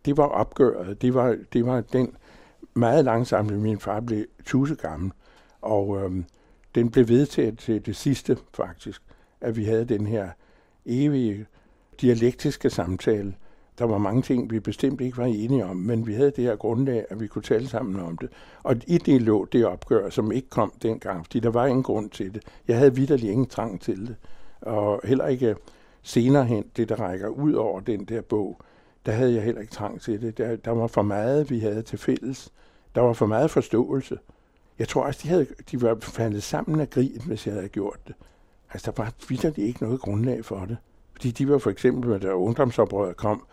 Det 0.06 0.18
var 0.18 0.26
opgøret. 0.26 1.02
Det 1.02 1.14
var, 1.14 1.38
det 1.54 1.66
var 1.66 1.82
den 1.82 2.16
meget 2.78 3.06
langsomt, 3.06 3.54
min 3.54 3.80
far 3.80 4.00
blev 4.00 4.26
tusse 4.46 4.76
gammel, 4.76 5.12
og 5.62 5.98
øhm, 5.98 6.26
den 6.76 6.92
blev 6.92 7.08
vedtaget 7.08 7.58
til 7.58 7.86
det 7.86 7.96
sidste 7.96 8.38
faktisk, 8.54 9.02
at 9.42 9.58
vi 9.58 9.66
havde 9.66 9.86
den 9.86 10.08
her 10.08 10.30
evige 10.86 11.46
dialektiske 12.02 12.70
samtale. 12.70 13.34
Der 13.80 13.86
var 13.86 13.98
mange 13.98 14.22
ting, 14.22 14.52
vi 14.52 14.60
bestemt 14.60 15.02
ikke 15.02 15.18
var 15.18 15.26
enige 15.26 15.66
om, 15.66 15.76
men 15.76 16.08
vi 16.08 16.14
havde 16.14 16.32
det 16.32 16.44
her 16.44 16.56
grundlag, 16.56 17.06
at 17.10 17.20
vi 17.20 17.28
kunne 17.28 17.42
tale 17.42 17.68
sammen 17.68 18.00
om 18.00 18.18
det. 18.18 18.30
Og 18.64 18.76
i 18.88 18.98
det 18.98 19.22
lå 19.22 19.46
det 19.46 19.66
opgør, 19.66 20.10
som 20.10 20.32
ikke 20.32 20.50
kom 20.50 20.74
dengang, 20.82 21.26
fordi 21.26 21.40
der 21.40 21.50
var 21.50 21.66
ingen 21.66 21.84
grund 21.84 22.10
til 22.10 22.34
det. 22.34 22.44
Jeg 22.68 22.78
havde 22.78 22.96
vidderlig 22.96 23.32
ingen 23.32 23.48
trang 23.48 23.82
til 23.82 24.08
det. 24.08 24.16
Og 24.62 25.02
heller 25.04 25.28
ikke 25.28 25.56
senere 26.02 26.46
hen, 26.46 26.66
det 26.78 26.90
der 26.90 26.96
rækker 26.96 27.28
ud 27.28 27.54
over 27.54 27.80
den 27.80 28.06
der 28.06 28.22
bog, 28.22 28.62
der 29.06 29.12
havde 29.12 29.34
jeg 29.34 29.44
heller 29.44 29.62
ikke 29.62 29.74
trang 29.74 30.02
til 30.02 30.22
det. 30.22 30.38
Der, 30.38 30.56
der 30.56 30.72
var 30.72 30.88
for 30.88 31.02
meget, 31.02 31.50
vi 31.50 31.60
havde 31.60 31.82
til 31.82 32.00
fælles. 32.00 32.52
Der 32.98 33.04
var 33.04 33.14
for 33.14 33.26
meget 33.26 33.52
forståelse. 33.52 34.20
Jeg 34.80 34.88
tror 34.88 35.04
også, 35.04 35.20
de, 35.24 35.28
havde, 35.28 35.48
de 35.72 35.82
var 35.82 35.98
faldet 36.02 36.44
sammen 36.44 36.82
af 36.82 36.90
grin, 36.90 37.22
hvis 37.26 37.48
jeg 37.48 37.56
havde 37.56 37.68
gjort 37.68 38.00
det. 38.08 38.16
Altså, 38.74 38.92
der 38.92 39.04
var 39.04 39.14
vidderligt 39.30 39.68
ikke 39.68 39.84
noget 39.84 40.02
grundlag 40.02 40.46
for 40.46 40.66
det. 40.66 40.78
Fordi 41.14 41.32
de 41.32 41.50
var 41.50 41.58
for 41.58 41.70
eksempel, 41.70 42.22
da 42.22 42.34
ungdomsoprøret 42.34 43.18
kom, 43.18 43.46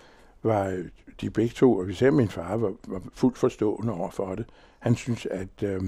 var 0.43 0.67
øh, 0.67 0.85
de 1.21 1.31
begge 1.31 1.55
to, 1.55 1.77
og 1.77 1.91
især 1.91 2.11
min 2.11 2.29
far, 2.29 2.57
var, 2.57 2.73
var 2.87 3.03
fuldt 3.15 3.39
forstående 3.39 3.93
over 3.93 4.11
for 4.11 4.35
det. 4.35 4.47
Han 4.79 4.97
synes, 4.97 5.27
at 5.27 5.63
øh, 5.63 5.83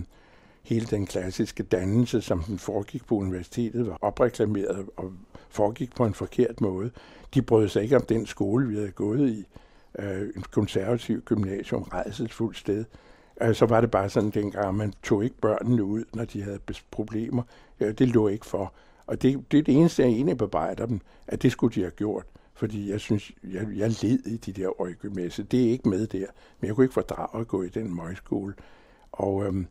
hele 0.62 0.86
den 0.86 1.06
klassiske 1.06 1.62
dannelse, 1.62 2.20
som 2.20 2.42
den 2.42 2.58
foregik 2.58 3.06
på 3.06 3.14
universitetet, 3.14 3.86
var 3.86 3.98
opreklameret 4.00 4.86
og 4.96 5.12
foregik 5.48 5.94
på 5.94 6.04
en 6.04 6.14
forkert 6.14 6.60
måde. 6.60 6.90
De 7.34 7.42
brød 7.42 7.68
sig 7.68 7.82
ikke 7.82 7.96
om 7.96 8.04
den 8.08 8.26
skole, 8.26 8.68
vi 8.68 8.74
havde 8.74 8.90
gået 8.90 9.28
i, 9.28 9.46
øh, 9.98 10.28
en 10.36 10.44
konservativ 10.50 11.20
gymnasium, 11.20 11.82
rejselsfuldt 11.82 12.56
sted. 12.56 12.84
Så 13.52 13.66
var 13.66 13.80
det 13.80 13.90
bare 13.90 14.08
sådan 14.10 14.30
dengang, 14.30 14.76
man 14.76 14.92
tog 15.02 15.24
ikke 15.24 15.36
børnene 15.36 15.84
ud, 15.84 16.04
når 16.14 16.24
de 16.24 16.42
havde 16.42 16.58
problemer. 16.90 17.42
Øh, 17.80 17.94
det 17.98 18.08
lå 18.08 18.28
ikke 18.28 18.46
for. 18.46 18.72
Og 19.06 19.22
det, 19.22 19.52
det 19.52 19.58
er 19.58 19.62
det 19.62 19.74
eneste, 19.74 20.02
jeg 20.02 20.10
egentlig 20.10 20.38
bebrejder 20.38 20.86
dem, 20.86 21.00
at 21.26 21.42
det 21.42 21.52
skulle 21.52 21.74
de 21.74 21.80
have 21.80 21.90
gjort. 21.90 22.24
Fordi 22.54 22.90
jeg 22.90 23.00
synes, 23.00 23.32
jeg, 23.44 23.66
jeg 23.76 23.88
led 23.88 24.26
i 24.26 24.36
de 24.36 24.52
der 24.52 24.80
år 24.80 24.86
i. 24.86 24.92
Det 25.28 25.66
er 25.66 25.70
ikke 25.70 25.88
med 25.88 26.06
der. 26.06 26.26
Men 26.60 26.66
jeg 26.68 26.74
kunne 26.74 26.84
ikke 26.84 26.94
fordrage 26.94 27.40
at 27.40 27.48
gå 27.48 27.62
i 27.62 27.68
den 27.68 27.96
møgskole. 27.96 28.54
Og 29.12 29.44
øhm, 29.44 29.66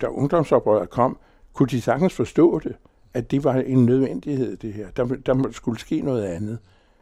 da 0.00 0.06
ungdomsoprøret 0.06 0.90
kom, 0.90 1.18
kunne 1.52 1.68
de 1.68 1.80
sagtens 1.80 2.14
forstå 2.14 2.58
det, 2.58 2.76
at 3.14 3.30
det 3.30 3.44
var 3.44 3.54
en 3.54 3.86
nødvendighed, 3.86 4.56
det 4.56 4.72
her. 4.72 4.90
Der, 4.90 5.04
der 5.04 5.50
skulle 5.52 5.80
ske 5.80 6.00
noget 6.00 6.24
andet. 6.24 6.58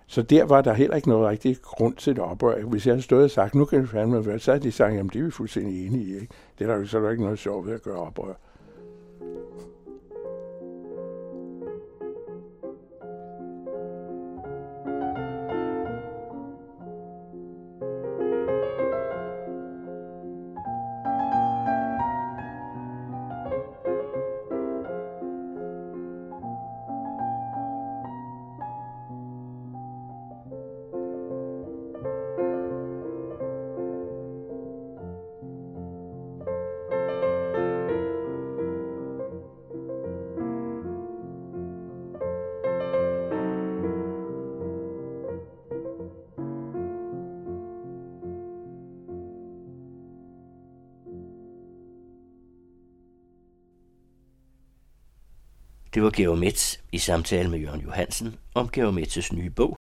Så 0.07 0.23
der 0.23 0.45
var 0.45 0.63
der 0.63 0.73
heller 0.73 0.97
ikke 0.97 1.09
noget 1.09 1.29
rigtig 1.29 1.57
grund 1.63 1.95
til 1.97 2.17
det 2.17 2.23
oprør. 2.23 2.63
Hvis 2.63 2.87
jeg 2.87 2.93
havde 2.93 3.03
stået 3.03 3.25
og 3.25 3.31
sagt, 3.31 3.55
nu 3.55 3.65
kan 3.65 3.81
det 3.81 3.89
fandme 3.89 4.27
være, 4.27 4.39
så 4.39 4.51
havde 4.51 4.65
de 4.65 4.73
sagt, 4.73 4.95
jamen 4.95 5.11
det 5.13 5.21
er 5.21 5.25
vi 5.25 5.31
fuldstændig 5.31 5.87
enige 5.87 6.05
i. 6.05 6.15
Ikke? 6.15 6.29
Det 6.59 6.71
er 6.71 6.77
der, 6.77 6.87
så 6.87 6.99
er 6.99 7.03
der 7.03 7.11
ikke 7.11 7.23
noget 7.23 7.39
sjovt 7.39 7.67
ved 7.67 7.75
at 7.75 7.83
gøre 7.83 7.99
oprør. 7.99 8.35
Var 56.07 56.13
Georg 56.17 56.39
Metz 56.39 56.79
i 56.93 56.99
samtale 56.99 57.49
med 57.51 57.59
Jørgen 57.59 57.81
Johansen. 57.81 58.35
Om 58.55 58.69
Georg 58.69 58.95
Metz's 58.95 59.35
nye 59.35 59.51
bog, 59.51 59.75